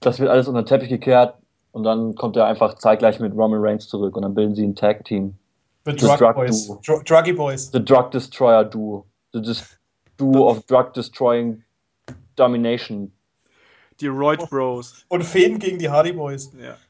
Das 0.00 0.18
wird 0.20 0.30
alles 0.30 0.48
unter 0.48 0.62
den 0.62 0.66
Teppich 0.66 0.88
gekehrt 0.88 1.41
und 1.72 1.82
dann 1.84 2.14
kommt 2.14 2.36
er 2.36 2.46
einfach 2.46 2.74
zeitgleich 2.74 3.18
mit 3.20 3.32
Roman 3.34 3.60
Reigns 3.62 3.88
zurück 3.88 4.16
und 4.16 4.22
dann 4.22 4.34
bilden 4.34 4.54
sie 4.54 4.66
ein 4.66 4.74
Tag-Team. 4.76 5.36
The 5.84 5.96
Drug, 5.96 6.18
Drug 6.18 6.34
Boys. 6.34 6.66
Duo. 6.66 6.80
Dr 6.84 7.02
Druggy 7.04 7.32
Boys. 7.32 7.70
The 7.72 7.84
Drug 7.84 8.10
Destroyer 8.12 8.64
Duo. 8.64 9.06
The 9.32 9.42
Dis 9.42 9.78
Duo 10.16 10.48
of 10.48 10.64
Drug 10.66 10.92
Destroying 10.92 11.64
Domination. 12.36 13.12
Die 14.00 14.06
Roid 14.08 14.48
Bros. 14.48 15.04
Und 15.08 15.24
Fäden 15.24 15.58
gegen 15.58 15.78
die 15.78 15.88
Hardy 15.88 16.12
Boys. 16.12 16.52
Ja. 16.60 16.76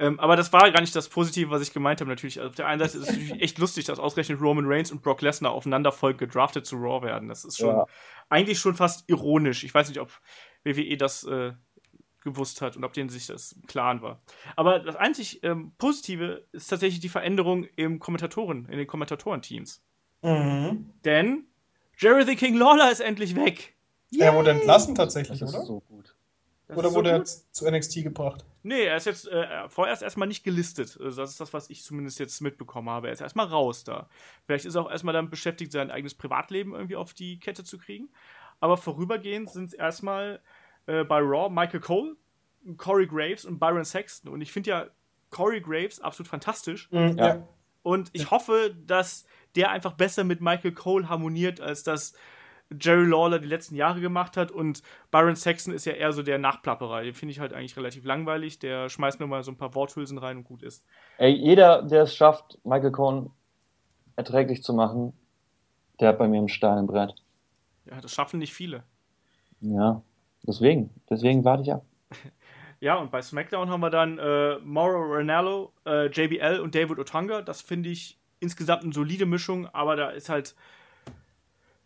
Ähm, 0.00 0.20
aber 0.20 0.36
das 0.36 0.52
war 0.52 0.70
gar 0.70 0.80
nicht 0.80 0.94
das 0.94 1.08
Positive, 1.08 1.50
was 1.50 1.60
ich 1.60 1.72
gemeint 1.72 2.00
habe. 2.00 2.08
Natürlich, 2.08 2.38
also 2.38 2.50
auf 2.50 2.54
der 2.54 2.68
einen 2.68 2.78
Seite 2.78 2.98
ist 2.98 3.08
es 3.08 3.16
natürlich 3.16 3.42
echt 3.42 3.58
lustig, 3.58 3.84
dass 3.86 3.98
ausgerechnet 3.98 4.40
Roman 4.40 4.64
Reigns 4.66 4.92
und 4.92 5.02
Brock 5.02 5.22
Lesnar 5.22 5.50
aufeinander 5.50 5.90
voll 5.90 6.14
gedraftet 6.14 6.66
zu 6.66 6.76
Raw 6.76 7.04
werden. 7.04 7.28
Das 7.28 7.44
ist 7.44 7.56
schon 7.58 7.74
Ja. 7.74 7.86
eigentlich 8.28 8.60
schon 8.60 8.74
fast 8.76 9.10
ironisch. 9.10 9.64
Ich 9.64 9.74
weiß 9.74 9.88
nicht, 9.88 9.98
ob 9.98 10.10
WWE 10.62 10.96
das 10.96 11.24
äh, 11.24 11.52
gewusst 12.20 12.60
hat 12.60 12.76
und 12.76 12.84
ob 12.84 12.92
denen 12.92 13.08
sich 13.08 13.26
das 13.26 13.52
im 13.52 13.66
Klaren 13.66 14.02
war. 14.02 14.20
Aber 14.56 14.80
das 14.80 14.96
einzig 14.96 15.42
ähm, 15.44 15.72
Positive 15.78 16.44
ist 16.52 16.68
tatsächlich 16.68 17.00
die 17.00 17.08
Veränderung 17.08 17.64
im 17.76 17.98
Kommentatoren, 18.00 18.66
in 18.66 18.78
den 18.78 18.86
Kommentatorenteams. 18.86 19.82
Mhm. 20.22 20.90
Denn 21.04 21.44
Jerry 21.96 22.24
the 22.24 22.36
King 22.36 22.54
Lawler 22.56 22.90
ist 22.90 23.00
endlich 23.00 23.36
weg. 23.36 23.74
Er 24.18 24.34
wurde 24.34 24.50
entlassen 24.52 24.94
tatsächlich, 24.94 25.40
Das 25.40 25.50
ist 25.50 25.56
oder? 25.56 25.66
so 25.66 25.80
gut. 25.80 26.14
Das 26.66 26.76
oder 26.76 26.88
ist 26.88 26.92
so 26.92 26.98
wurde 26.98 27.10
er 27.10 27.18
gut. 27.18 27.28
zu 27.28 27.70
NXT 27.70 28.02
gebracht? 28.02 28.44
Nee, 28.62 28.82
er 28.84 28.96
ist 28.96 29.06
jetzt 29.06 29.26
äh, 29.28 29.68
vorerst 29.68 30.02
erstmal 30.02 30.28
nicht 30.28 30.44
gelistet. 30.44 30.98
Also 31.00 31.22
das 31.22 31.30
ist 31.30 31.40
das, 31.40 31.52
was 31.52 31.70
ich 31.70 31.82
zumindest 31.82 32.18
jetzt 32.18 32.40
mitbekommen 32.40 32.90
habe. 32.90 33.06
Er 33.06 33.12
ist 33.14 33.20
erstmal 33.20 33.46
raus 33.46 33.84
da. 33.84 34.08
Vielleicht 34.44 34.66
ist 34.66 34.74
er 34.74 34.82
auch 34.82 34.90
erstmal 34.90 35.14
damit 35.14 35.30
beschäftigt, 35.30 35.72
sein 35.72 35.90
eigenes 35.90 36.14
Privatleben 36.14 36.74
irgendwie 36.74 36.96
auf 36.96 37.14
die 37.14 37.38
Kette 37.38 37.64
zu 37.64 37.78
kriegen. 37.78 38.10
Aber 38.60 38.76
vorübergehend 38.76 39.50
sind 39.50 39.66
es 39.68 39.72
erstmal 39.72 40.40
äh, 40.88 41.04
bei 41.04 41.20
Raw 41.20 41.48
Michael 41.48 41.80
Cole, 41.80 42.16
Corey 42.76 43.06
Graves 43.06 43.44
und 43.44 43.58
Byron 43.60 43.84
Sexton. 43.84 44.32
Und 44.32 44.40
ich 44.40 44.50
finde 44.50 44.70
ja 44.70 44.86
Corey 45.30 45.60
Graves 45.60 46.00
absolut 46.00 46.28
fantastisch. 46.28 46.90
Mhm, 46.90 47.16
Ja. 47.18 47.48
Und 47.82 48.10
ich 48.12 48.30
hoffe, 48.30 48.74
dass 48.86 49.24
der 49.54 49.70
einfach 49.70 49.92
besser 49.94 50.24
mit 50.24 50.40
Michael 50.40 50.72
Cole 50.72 51.08
harmoniert, 51.08 51.60
als 51.60 51.84
das 51.84 52.12
Jerry 52.70 53.06
Lawler 53.06 53.38
die 53.38 53.46
letzten 53.48 53.76
Jahre 53.76 54.00
gemacht 54.00 54.36
hat. 54.36 54.50
Und 54.50 54.82
Byron 55.10 55.36
Saxon 55.36 55.72
ist 55.72 55.86
ja 55.86 55.92
eher 55.92 56.12
so 56.12 56.22
der 56.22 56.38
Nachplapperer. 56.38 57.02
Den 57.02 57.14
finde 57.14 57.32
ich 57.32 57.40
halt 57.40 57.54
eigentlich 57.54 57.76
relativ 57.78 58.04
langweilig. 58.04 58.58
Der 58.58 58.90
schmeißt 58.90 59.20
nur 59.20 59.28
mal 59.28 59.42
so 59.42 59.52
ein 59.52 59.56
paar 59.56 59.74
Worthülsen 59.74 60.18
rein 60.18 60.38
und 60.38 60.44
gut 60.44 60.62
ist. 60.62 60.84
Ey, 61.16 61.30
jeder, 61.32 61.82
der 61.82 62.02
es 62.02 62.14
schafft, 62.14 62.58
Michael 62.64 62.92
Cohen 62.92 63.30
erträglich 64.16 64.62
zu 64.62 64.74
machen, 64.74 65.14
der 66.00 66.08
hat 66.08 66.18
bei 66.18 66.28
mir 66.28 66.38
einen 66.38 66.48
Stein 66.48 66.78
im 66.78 66.86
Brett. 66.86 67.14
Ja, 67.86 68.00
das 68.02 68.12
schaffen 68.12 68.38
nicht 68.38 68.52
viele. 68.52 68.82
Ja, 69.60 70.02
deswegen. 70.42 70.90
Deswegen 71.08 71.44
warte 71.44 71.62
ich 71.62 71.72
ab. 71.72 71.84
Ja, 72.80 72.94
und 72.94 73.10
bei 73.10 73.20
SmackDown 73.20 73.70
haben 73.70 73.80
wir 73.80 73.90
dann 73.90 74.18
äh, 74.18 74.58
Mauro 74.60 75.02
Ranallo, 75.12 75.72
äh, 75.84 76.06
JBL 76.06 76.60
und 76.60 76.76
David 76.76 77.00
Otunga. 77.00 77.42
Das 77.42 77.60
finde 77.60 77.88
ich 77.88 78.20
insgesamt 78.38 78.84
eine 78.84 78.92
solide 78.92 79.26
Mischung, 79.26 79.66
aber 79.66 79.96
da 79.96 80.10
ist 80.10 80.28
halt. 80.28 80.54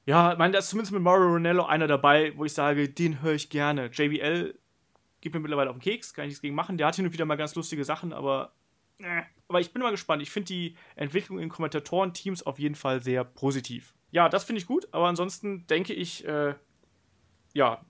Ja, 0.04 0.32
ich 0.32 0.38
meine, 0.38 0.52
da 0.52 0.58
ist 0.58 0.68
zumindest 0.68 0.92
mit 0.92 1.00
Mauro 1.00 1.32
Ranallo 1.32 1.64
einer 1.64 1.86
dabei, 1.86 2.36
wo 2.36 2.44
ich 2.44 2.52
sage, 2.52 2.88
den 2.88 3.22
höre 3.22 3.32
ich 3.32 3.48
gerne. 3.48 3.86
JBL 3.86 4.54
geht 5.22 5.32
mir 5.32 5.40
mittlerweile 5.40 5.70
auf 5.70 5.76
den 5.76 5.82
Keks, 5.82 6.12
kann 6.12 6.24
ich 6.24 6.30
nichts 6.30 6.42
gegen 6.42 6.54
machen. 6.54 6.76
Der 6.76 6.88
hat 6.88 6.96
hin 6.96 7.06
und 7.06 7.12
wieder 7.12 7.24
mal 7.24 7.36
ganz 7.36 7.54
lustige 7.54 7.84
Sachen, 7.84 8.12
aber. 8.12 8.52
Äh, 8.98 9.22
aber 9.48 9.60
ich 9.60 9.72
bin 9.72 9.82
mal 9.82 9.90
gespannt. 9.90 10.22
Ich 10.22 10.30
finde 10.30 10.48
die 10.48 10.76
Entwicklung 10.96 11.38
in 11.38 11.48
Kommentatoren-Teams 11.48 12.42
auf 12.44 12.58
jeden 12.58 12.74
Fall 12.74 13.00
sehr 13.00 13.24
positiv. 13.24 13.94
Ja, 14.10 14.28
das 14.28 14.44
finde 14.44 14.60
ich 14.60 14.66
gut, 14.66 14.88
aber 14.92 15.06
ansonsten 15.06 15.66
denke 15.66 15.94
ich, 15.94 16.26
äh, 16.26 16.54
ja, 17.54 17.80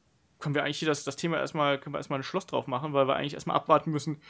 können 0.42 0.54
wir 0.54 0.64
eigentlich 0.64 0.80
hier 0.80 0.88
das, 0.88 1.04
das 1.04 1.16
Thema 1.16 1.38
erstmal, 1.38 1.78
können 1.78 1.94
wir 1.94 1.98
erstmal 1.98 2.18
ein 2.18 2.24
Schloss 2.24 2.46
drauf 2.46 2.66
machen, 2.66 2.92
weil 2.92 3.06
wir 3.06 3.16
eigentlich 3.16 3.34
erstmal 3.34 3.56
abwarten 3.56 3.90
müssen, 3.90 4.20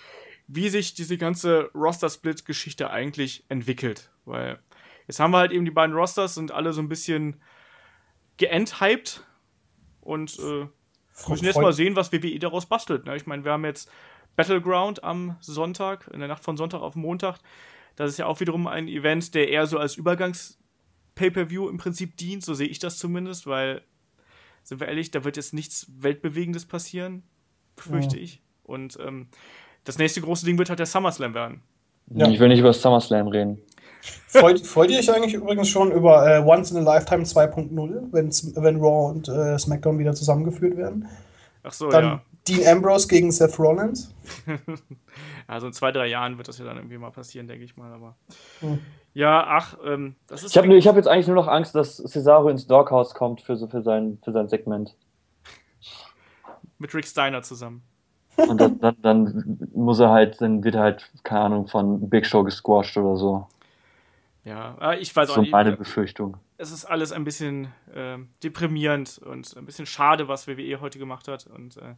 wie 0.47 0.69
sich 0.69 0.95
diese 0.95 1.19
ganze 1.19 1.71
Roster-Split-Geschichte 1.75 2.91
eigentlich 2.91 3.45
entwickelt. 3.49 4.11
Weil 4.25 4.61
jetzt 5.09 5.19
haben 5.19 5.33
wir 5.33 5.39
halt 5.39 5.53
eben 5.53 5.65
die 5.65 5.71
beiden 5.71 5.97
Rosters, 5.97 6.35
sind 6.35 6.53
alle 6.53 6.73
so 6.73 6.81
ein 6.81 6.89
bisschen 6.89 7.41
geenthyped 8.37 9.25
und 10.01 10.39
äh, 10.39 10.67
müssen 11.29 11.45
jetzt 11.45 11.61
mal 11.61 11.73
sehen, 11.73 11.97
was 11.97 12.13
WWE 12.13 12.39
daraus 12.39 12.67
bastelt. 12.67 13.07
Ne? 13.07 13.17
Ich 13.17 13.27
meine, 13.27 13.45
wir 13.45 13.53
haben 13.53 13.65
jetzt 13.65 13.91
Battleground 14.37 15.03
am 15.05 15.37
Sonntag, 15.41 16.09
in 16.13 16.21
der 16.21 16.29
Nacht 16.29 16.45
von 16.45 16.57
Sonntag 16.57 16.83
auf 16.83 16.95
Montag. 16.95 17.39
Das 17.97 18.11
ist 18.11 18.19
ja 18.19 18.27
auch 18.27 18.41
wiederum 18.41 18.67
ein 18.67 18.89
Event, 18.89 19.35
der 19.35 19.49
eher 19.49 19.67
so 19.67 19.79
als 19.79 19.97
Übergangs-Pay-Per-View 19.97 21.69
im 21.69 21.79
Prinzip 21.79 22.17
dient, 22.17 22.45
so 22.45 22.55
sehe 22.55 22.69
ich 22.69 22.79
das 22.79 22.99
zumindest, 22.99 23.47
weil, 23.47 23.83
sind 24.63 24.81
wir 24.81 24.89
ehrlich, 24.89 25.11
da 25.11 25.25
wird 25.25 25.37
jetzt 25.37 25.53
nichts 25.55 25.87
Weltbewegendes 25.99 26.65
passieren, 26.67 27.23
befürchte 27.77 28.19
ich. 28.19 28.41
Und 28.65 28.99
ähm, 29.05 29.29
das 29.85 29.99
nächste 29.99 30.21
große 30.21 30.45
Ding 30.47 30.59
wird 30.59 30.69
halt 30.69 30.79
der 30.79 30.87
SummerSlam 30.87 31.35
werden. 31.35 31.63
Ja. 32.15 32.29
Ich 32.29 32.39
will 32.41 32.49
nicht 32.49 32.61
über 32.61 32.73
SummerSlam 32.73 33.29
reden. 33.29 33.59
Freut, 34.27 34.61
freut 34.67 34.91
ihr 34.91 34.99
euch 34.99 35.13
eigentlich 35.13 35.35
übrigens 35.35 35.69
schon 35.69 35.93
über 35.93 36.27
äh, 36.29 36.41
Once 36.41 36.71
in 36.73 36.77
a 36.79 36.81
Lifetime 36.81 37.23
2.0, 37.23 38.11
wenn's- 38.13 38.53
wenn 38.57 38.77
Raw 38.81 39.11
und 39.13 39.29
äh, 39.29 39.57
SmackDown 39.59 39.99
wieder 39.99 40.15
zusammengeführt 40.15 40.77
werden? 40.77 41.07
Ach 41.63 41.73
so, 41.73 41.89
Dann 41.89 42.05
ja. 42.05 42.23
Dean 42.49 42.67
Ambrose 42.67 43.09
gegen 43.09 43.31
Seth 43.33 43.59
Rollins. 43.59 44.13
Also 45.49 45.67
in 45.67 45.73
zwei, 45.73 45.93
drei 45.93 46.07
Jahren 46.07 46.39
wird 46.39 46.49
das 46.49 46.59
ja 46.59 46.65
dann 46.65 46.77
irgendwie 46.77 46.97
mal 46.97 47.11
passieren, 47.11 47.47
denke 47.47 47.65
ich 47.65 47.77
mal. 47.77 47.93
Aber 47.93 48.15
Hm. 48.61 48.79
ja, 49.13 49.45
ach, 49.47 49.77
ähm, 49.85 50.15
das 50.29 50.45
ist. 50.45 50.53
Ich 50.53 50.57
habe 50.57 50.75
ich 50.75 50.87
hab 50.89 50.97
jetzt 50.97 51.09
eigentlich 51.09 51.27
nur 51.27 51.37
noch 51.37 51.49
Angst, 51.49 51.75
dass 51.75 51.97
Cesaro 51.97 52.49
ins 52.49 52.67
Doghouse 52.67 53.13
kommt 53.15 53.43
für, 53.43 53.57
so, 53.57 53.67
für, 53.67 53.83
sein, 53.83 54.19
für 54.25 54.33
sein 54.33 54.49
Segment. 54.49 54.95
mit 56.79 56.95
Rick 56.95 57.07
Steiner 57.07 57.43
zusammen. 57.43 57.83
Und 58.37 58.61
dann, 58.61 58.79
dann, 58.81 58.97
dann 59.03 59.59
muss 59.75 59.99
er 60.01 60.11
halt, 60.11 60.41
dann 60.41 60.65
wird 60.65 60.77
er 60.77 60.83
halt, 60.83 61.11
keine 61.23 61.43
Ahnung, 61.43 61.67
von 61.69 62.09
Big 62.09 62.25
Show 62.25 62.45
gesquashed 62.45 62.97
oder 62.97 63.17
so. 63.17 63.47
Ja, 64.45 64.77
äh, 64.81 64.99
ich 64.99 65.15
weiß 65.15 65.31
auch 65.31 65.35
So 65.35 65.41
nicht. 65.43 65.51
meine 65.53 65.77
Befürchtung. 65.77 66.39
Es 66.63 66.71
ist 66.71 66.85
alles 66.85 67.13
ein 67.13 67.25
bisschen 67.25 67.73
ähm, 67.95 68.31
deprimierend 68.43 69.19
und 69.19 69.57
ein 69.57 69.67
bisschen 69.67 69.87
schade, 69.87 70.29
was 70.29 70.47
WWE 70.47 70.81
heute 70.81 70.99
gemacht 70.99 71.29
hat. 71.29 71.47
Und 71.47 71.77
äh, 71.77 71.95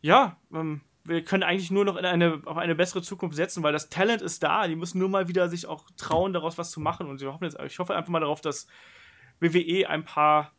ja, 0.00 0.36
ähm, 0.52 0.80
wir 1.04 1.22
können 1.22 1.42
eigentlich 1.42 1.70
nur 1.70 1.84
noch 1.84 1.96
in 1.96 2.04
eine, 2.04 2.40
auf 2.46 2.56
eine 2.56 2.74
bessere 2.74 3.02
Zukunft 3.02 3.36
setzen, 3.36 3.62
weil 3.62 3.72
das 3.72 3.88
Talent 3.90 4.22
ist 4.22 4.42
da. 4.42 4.66
Die 4.66 4.76
müssen 4.76 4.98
nur 4.98 5.08
mal 5.08 5.28
wieder 5.28 5.48
sich 5.48 5.66
auch 5.66 5.84
trauen, 5.96 6.32
daraus 6.32 6.58
was 6.58 6.70
zu 6.70 6.80
machen. 6.80 7.06
Und 7.06 7.20
jetzt, 7.20 7.58
ich 7.64 7.78
hoffe 7.78 7.94
einfach 7.94 8.10
mal 8.10 8.20
darauf, 8.20 8.40
dass 8.40 8.66
WWE 9.40 9.88
ein 9.88 10.04
paar 10.04 10.52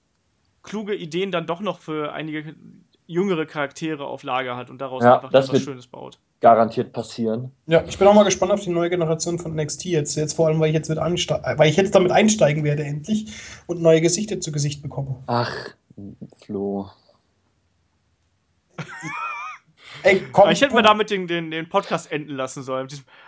kluge 0.63 0.95
Ideen 0.95 1.31
dann 1.31 1.47
doch 1.47 1.59
noch 1.59 1.79
für 1.79 2.13
einige 2.13 2.55
jüngere 3.07 3.45
Charaktere 3.45 4.05
auf 4.05 4.23
Lager 4.23 4.55
hat 4.55 4.69
und 4.69 4.79
daraus 4.79 5.03
Ja, 5.03 5.15
einfach 5.15 5.29
etwas 5.29 5.51
wird- 5.51 5.63
Schönes 5.63 5.87
baut. 5.87 6.19
Garantiert 6.39 6.93
passieren. 6.93 7.51
Ja, 7.65 7.83
ich 7.87 7.97
bin 7.97 8.07
auch 8.07 8.13
mal 8.13 8.23
gespannt 8.23 8.51
auf 8.51 8.61
die 8.61 8.69
neue 8.69 8.89
Generation 8.89 9.39
von 9.39 9.55
NXT 9.55 9.85
jetzt. 9.85 10.15
Jetzt 10.15 10.33
vor 10.33 10.47
allem, 10.47 10.59
weil 10.59 10.69
ich 10.69 10.75
jetzt, 10.75 10.89
mit 10.89 10.99
anste 10.99 11.41
äh, 11.43 11.57
weil 11.57 11.69
ich 11.69 11.77
jetzt 11.77 11.95
damit 11.95 12.11
einsteigen 12.11 12.63
werde 12.63 12.83
endlich 12.83 13.33
und 13.65 13.81
neue 13.81 14.01
Gesichter 14.01 14.39
zu 14.39 14.51
Gesicht 14.51 14.83
bekomme. 14.83 15.23
Ach, 15.25 15.69
Flo. 16.45 16.91
Ey, 20.03 20.23
komm, 20.31 20.49
ich 20.51 20.61
hätte 20.61 20.75
mal 20.75 20.83
damit 20.83 21.09
den, 21.09 21.27
den, 21.27 21.49
den 21.49 21.69
Podcast 21.69 22.11
enden 22.11 22.35
lassen 22.35 22.61
sollen. 22.61 22.87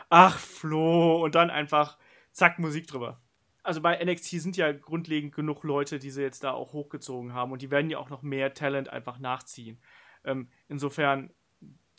Ach, 0.09 0.37
Flo, 0.37 1.23
und 1.23 1.33
dann 1.33 1.49
einfach 1.49 1.97
zack, 2.31 2.59
Musik 2.59 2.87
drüber. 2.87 3.19
Also 3.63 3.81
bei 3.81 4.03
NXT 4.03 4.41
sind 4.41 4.57
ja 4.57 4.71
grundlegend 4.71 5.33
genug 5.35 5.63
Leute, 5.63 5.99
die 5.99 6.11
sie 6.11 6.21
jetzt 6.21 6.43
da 6.43 6.51
auch 6.51 6.73
hochgezogen 6.73 7.33
haben 7.33 7.51
und 7.51 7.61
die 7.61 7.71
werden 7.71 7.89
ja 7.89 7.97
auch 7.97 8.09
noch 8.09 8.21
mehr 8.21 8.53
Talent 8.53 8.89
einfach 8.89 9.19
nachziehen. 9.19 9.79
Ähm, 10.23 10.49
insofern, 10.67 11.31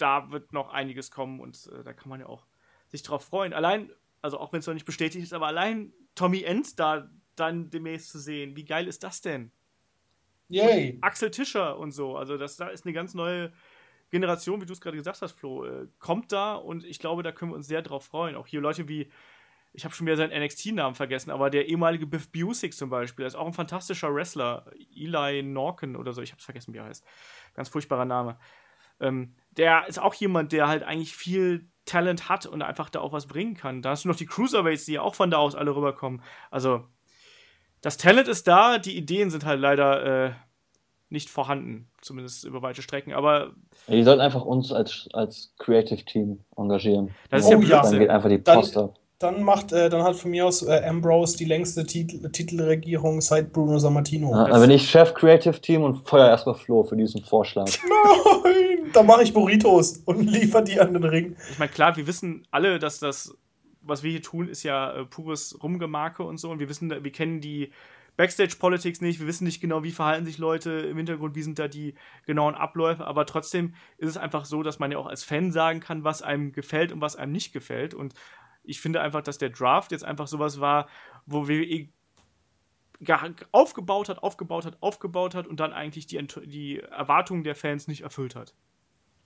da 0.01 0.31
wird 0.31 0.53
noch 0.53 0.73
einiges 0.73 1.11
kommen 1.11 1.41
und 1.41 1.71
äh, 1.73 1.85
da 1.85 1.93
kann 1.93 2.09
man 2.09 2.21
ja 2.21 2.27
auch 2.27 2.47
sich 2.89 3.03
drauf 3.03 3.25
freuen. 3.25 3.53
Allein, 3.53 3.91
also 4.23 4.39
auch 4.39 4.53
wenn 4.53 4.61
es 4.61 4.67
noch 4.67 4.75
nicht 4.75 4.87
bestätigt 4.87 5.23
ist, 5.23 5.33
aber 5.33 5.47
allein 5.47 5.93
Tommy 6.15 6.43
End 6.43 6.79
da 6.79 7.11
dann 7.37 7.71
demnächst 7.71 8.11
zu 8.11 8.19
sehen, 8.19 8.57
wie 8.57 8.65
geil 8.65 8.87
ist 8.87 9.03
das 9.03 9.21
denn? 9.21 9.53
Yay. 10.49 10.99
Axel 11.01 11.31
Tischer 11.31 11.79
und 11.79 11.93
so. 11.93 12.17
Also 12.17 12.37
das 12.37 12.57
da 12.57 12.69
ist 12.69 12.85
eine 12.85 12.93
ganz 12.93 13.15
neue 13.15 13.53
Generation, 14.11 14.61
wie 14.61 14.67
du 14.67 14.73
es 14.73 14.81
gerade 14.81 14.97
gesagt 14.97 15.23
hast, 15.23 15.33
Flo, 15.33 15.65
äh, 15.65 15.87
kommt 15.99 16.33
da 16.33 16.55
und 16.55 16.85
ich 16.85 16.99
glaube, 16.99 17.23
da 17.23 17.33
können 17.33 17.53
wir 17.53 17.57
uns 17.57 17.69
sehr 17.69 17.83
drauf 17.83 18.05
freuen. 18.05 18.35
Auch 18.35 18.49
hier 18.49 18.61
Leute 18.61 18.89
wie, 18.89 19.09
ich 19.73 19.85
habe 19.85 19.95
schon 19.95 20.07
wieder 20.07 20.17
seinen 20.17 20.43
NXT-Namen 20.43 20.97
vergessen, 20.97 21.31
aber 21.31 21.49
der 21.49 21.69
ehemalige 21.69 22.07
Biff 22.07 22.31
Busick 22.31 22.75
zum 22.75 22.91
Beispiel, 22.91 23.23
der 23.23 23.29
ist 23.29 23.37
auch 23.37 23.47
ein 23.47 23.53
fantastischer 23.53 24.13
Wrestler. 24.13 24.71
Eli 24.95 25.45
Norken 25.45 25.95
oder 25.95 26.13
so, 26.13 26.23
ich 26.23 26.33
habe 26.33 26.41
es 26.41 26.45
vergessen, 26.45 26.75
wie 26.75 26.79
er 26.79 26.87
heißt. 26.87 27.07
Ganz 27.55 27.69
furchtbarer 27.69 28.05
Name. 28.05 28.37
Ähm, 29.01 29.35
der 29.57 29.87
ist 29.89 29.99
auch 30.01 30.15
jemand, 30.15 30.53
der 30.53 30.69
halt 30.69 30.83
eigentlich 30.83 31.15
viel 31.17 31.67
Talent 31.87 32.29
hat 32.29 32.47
und 32.47 32.63
einfach 32.63 32.89
da 32.91 33.01
auch 33.01 33.13
was 33.13 33.27
bringen 33.27 33.55
kann. 33.55 33.83
Da 33.83 33.91
hast 33.91 34.05
du 34.05 34.09
noch 34.09 34.17
die 34.17 34.27
Cruiserweights, 34.27 34.85
die 34.85 34.93
ja 34.93 35.03
auch 35.03 35.15
von 35.15 35.31
da 35.31 35.39
aus 35.39 35.55
alle 35.55 35.75
rüberkommen. 35.75 36.23
Also, 36.51 36.85
das 37.81 37.97
Talent 37.97 38.29
ist 38.29 38.47
da, 38.47 38.79
die 38.79 38.97
Ideen 38.97 39.31
sind 39.31 39.45
halt 39.45 39.59
leider 39.61 40.27
äh, 40.27 40.33
nicht 41.09 41.31
vorhanden, 41.31 41.91
zumindest 42.01 42.45
über 42.45 42.63
weite 42.63 42.83
Strecken. 42.83 43.13
Aber 43.15 43.55
Ja, 43.89 43.95
die 43.97 44.03
sollten 44.05 44.21
einfach 44.21 44.45
uns 44.45 44.71
als, 44.73 45.09
als 45.13 45.53
Creative 45.59 46.05
Team 46.05 46.45
engagieren. 46.57 47.11
Das 47.31 47.43
ist 47.45 47.51
ja 47.51 47.57
Und 47.57 47.65
Blödsinn. 47.65 47.91
Dann 47.93 47.99
geht 48.01 48.11
einfach 48.11 48.29
die 48.29 48.45
Dann- 48.45 48.57
Post 48.61 48.77
ab. 48.77 48.95
Dann 49.21 49.43
macht, 49.43 49.71
äh, 49.73 49.91
dann 49.91 50.03
hat 50.03 50.17
von 50.17 50.31
mir 50.31 50.47
aus 50.47 50.63
äh, 50.63 50.83
Ambrose 50.83 51.37
die 51.37 51.45
längste 51.45 51.85
Titel 51.85 52.27
Titelregierung 52.31 53.21
seit 53.21 53.53
Bruno 53.53 53.79
Sammartino. 53.79 54.33
Ja, 54.33 54.49
dann 54.49 54.63
bin 54.63 54.71
ich 54.71 54.89
Chef 54.89 55.13
Creative 55.13 55.61
Team 55.61 55.83
und 55.83 56.09
feuer 56.09 56.31
erstmal 56.31 56.55
Flo 56.55 56.85
für 56.85 56.97
diesen 56.97 57.23
Vorschlag. 57.23 57.67
Nein, 58.45 58.91
dann 58.95 59.05
mache 59.05 59.23
ich 59.23 59.35
Burritos 59.35 59.99
und 60.07 60.23
liefer 60.23 60.63
die 60.63 60.81
an 60.81 60.95
den 60.95 61.05
Ring. 61.05 61.37
Ich 61.51 61.59
meine, 61.59 61.71
klar, 61.71 61.99
wir 61.99 62.07
wissen 62.07 62.47
alle, 62.51 62.79
dass 62.79 62.99
das, 62.99 63.37
was 63.83 64.03
wir 64.03 64.11
hier 64.11 64.23
tun, 64.23 64.49
ist 64.49 64.63
ja 64.63 64.91
äh, 64.95 65.05
pures 65.05 65.63
Rumgemarke 65.63 66.23
und 66.23 66.39
so. 66.39 66.49
Und 66.49 66.59
wir 66.59 66.71
wissen, 66.71 66.89
wir 66.89 67.13
kennen 67.13 67.43
die 67.43 67.73
Backstage-Politics 68.17 69.03
nicht, 69.03 69.21
wir 69.21 69.27
wissen 69.27 69.45
nicht 69.45 69.61
genau, 69.61 69.83
wie 69.83 69.93
verhalten 69.93 70.25
sich 70.25 70.39
Leute 70.39 70.71
im 70.71 70.97
Hintergrund, 70.97 71.35
wie 71.35 71.43
sind 71.43 71.59
da 71.59 71.69
die 71.69 71.95
genauen 72.25 72.55
Abläufe, 72.55 73.07
aber 73.07 73.25
trotzdem 73.25 73.75
ist 73.99 74.09
es 74.09 74.17
einfach 74.17 74.47
so, 74.47 74.63
dass 74.63 74.79
man 74.79 74.93
ja 74.93 74.99
auch 74.99 75.07
als 75.07 75.25
Fan 75.25 75.53
sagen 75.53 75.81
kann, 75.81 76.05
was 76.05 76.21
einem 76.21 76.53
gefällt 76.53 76.91
und 76.91 77.01
was 77.01 77.17
einem 77.17 77.33
nicht 77.33 77.53
gefällt. 77.53 77.95
Und 77.95 78.15
ich 78.63 78.81
finde 78.81 79.01
einfach, 79.01 79.23
dass 79.23 79.39
der 79.39 79.51
Draft 79.51 79.93
jetzt 79.93 80.05
einfach 80.05 80.27
sowas 80.27 80.61
war, 80.61 80.87
wo 81.27 81.49
WWE 81.49 81.89
aufgebaut 83.53 84.09
hat, 84.09 84.23
aufgebaut 84.23 84.67
hat, 84.67 84.77
aufgebaut 84.81 85.35
hat 85.35 85.47
und 85.47 85.59
dann 85.61 85.73
eigentlich 85.73 86.07
die, 86.07 86.27
die 86.45 86.81
Erwartungen 86.81 87.45
der 87.45 87.55
Fans 87.55 87.89
nicht 87.89 88.03
erfüllt 88.03 88.37
hat. 88.37 88.55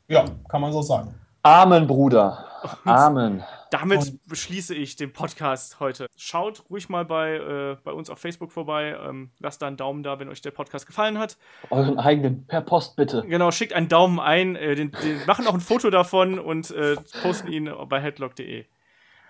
Ja, 0.08 0.24
kann 0.48 0.60
man 0.60 0.72
so 0.72 0.82
sagen. 0.82 1.14
Amen, 1.42 1.86
Bruder. 1.86 2.46
Amen. 2.84 3.44
Damit 3.70 3.98
und 3.98 4.28
beschließe 4.28 4.74
ich 4.74 4.96
den 4.96 5.12
Podcast 5.12 5.78
heute. 5.78 6.06
Schaut 6.16 6.64
ruhig 6.70 6.88
mal 6.88 7.04
bei, 7.04 7.34
äh, 7.34 7.76
bei 7.84 7.92
uns 7.92 8.08
auf 8.08 8.18
Facebook 8.18 8.50
vorbei. 8.50 8.96
Ähm, 9.06 9.30
lasst 9.40 9.60
da 9.60 9.66
einen 9.66 9.76
Daumen 9.76 10.02
da, 10.02 10.18
wenn 10.18 10.30
euch 10.30 10.40
der 10.40 10.52
Podcast 10.52 10.86
gefallen 10.86 11.18
hat. 11.18 11.36
Euren 11.68 11.98
eigenen, 11.98 12.46
per 12.46 12.62
Post 12.62 12.96
bitte. 12.96 13.24
Genau, 13.28 13.50
schickt 13.50 13.74
einen 13.74 13.88
Daumen 13.88 14.20
ein. 14.20 14.56
Äh, 14.56 14.74
den, 14.74 14.92
den 14.92 15.26
machen 15.26 15.46
auch 15.46 15.52
ein 15.52 15.60
Foto 15.60 15.90
davon 15.90 16.38
und 16.38 16.70
äh, 16.70 16.96
posten 17.20 17.48
ihn 17.48 17.70
bei 17.90 18.00
headlock.de. 18.00 18.64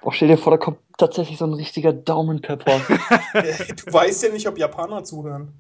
Oh, 0.07 0.11
stell 0.11 0.28
dir 0.28 0.36
vor, 0.36 0.50
da 0.50 0.59
kommt 0.59 0.80
tatsächlich 0.98 1.38
so 1.38 1.46
ein 1.46 1.55
richtiger 1.55 1.94
Daumen 1.94 2.42
per 2.42 2.59
Post. 2.59 2.90
du 2.90 3.92
weißt 3.92 4.24
ja 4.24 4.32
nicht, 4.32 4.46
ob 4.46 4.59
Japaner 4.59 5.02
zuhören. 5.02 5.55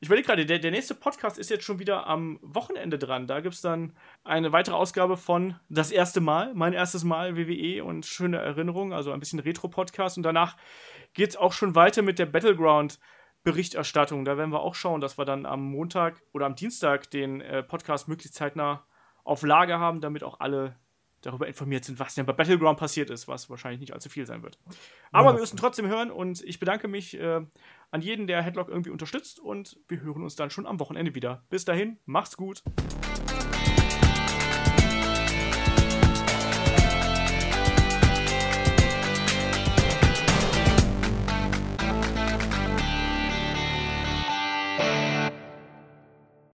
Ich 0.00 0.08
überlege 0.08 0.26
gerade, 0.26 0.44
der, 0.44 0.58
der 0.58 0.72
nächste 0.72 0.96
Podcast 0.96 1.38
ist 1.38 1.48
jetzt 1.48 1.64
schon 1.64 1.78
wieder 1.78 2.08
am 2.08 2.40
Wochenende 2.42 2.98
dran. 2.98 3.28
Da 3.28 3.38
gibt 3.38 3.54
es 3.54 3.60
dann 3.60 3.92
eine 4.24 4.50
weitere 4.50 4.74
Ausgabe 4.74 5.16
von 5.16 5.54
Das 5.68 5.92
erste 5.92 6.20
Mal, 6.20 6.54
mein 6.54 6.72
erstes 6.72 7.04
Mal 7.04 7.36
WWE 7.36 7.84
und 7.84 8.04
schöne 8.04 8.38
Erinnerungen, 8.38 8.92
also 8.92 9.12
ein 9.12 9.20
bisschen 9.20 9.38
Retro-Podcast. 9.38 10.16
Und 10.16 10.24
danach 10.24 10.56
geht 11.14 11.30
es 11.30 11.36
auch 11.36 11.52
schon 11.52 11.76
weiter 11.76 12.02
mit 12.02 12.18
der 12.18 12.26
Battleground-Berichterstattung. 12.26 14.24
Da 14.24 14.36
werden 14.36 14.50
wir 14.50 14.62
auch 14.62 14.74
schauen, 14.74 15.00
dass 15.00 15.18
wir 15.18 15.24
dann 15.24 15.46
am 15.46 15.62
Montag 15.70 16.20
oder 16.32 16.46
am 16.46 16.56
Dienstag 16.56 17.12
den 17.12 17.40
äh, 17.42 17.62
Podcast 17.62 18.08
möglichst 18.08 18.34
zeitnah 18.34 18.84
auf 19.22 19.42
Lager 19.42 19.78
haben, 19.78 20.00
damit 20.00 20.24
auch 20.24 20.40
alle 20.40 20.74
darüber 21.22 21.46
informiert 21.46 21.84
sind, 21.84 21.98
was 21.98 22.14
denn 22.14 22.26
bei 22.26 22.32
Battleground 22.32 22.78
passiert 22.78 23.10
ist, 23.10 23.28
was 23.28 23.50
wahrscheinlich 23.50 23.80
nicht 23.80 23.92
allzu 23.92 24.08
viel 24.08 24.26
sein 24.26 24.42
wird. 24.42 24.58
Aber 25.12 25.30
ja. 25.30 25.34
wir 25.36 25.40
müssen 25.40 25.56
trotzdem 25.56 25.86
hören 25.86 26.10
und 26.10 26.42
ich 26.42 26.60
bedanke 26.60 26.88
mich 26.88 27.18
äh, 27.18 27.40
an 27.90 28.00
jeden, 28.00 28.26
der 28.26 28.42
Headlock 28.42 28.68
irgendwie 28.68 28.90
unterstützt 28.90 29.40
und 29.40 29.78
wir 29.88 30.00
hören 30.00 30.22
uns 30.22 30.36
dann 30.36 30.50
schon 30.50 30.66
am 30.66 30.80
Wochenende 30.80 31.14
wieder. 31.14 31.44
Bis 31.50 31.64
dahin, 31.64 31.98
macht's 32.04 32.36
gut. 32.36 32.62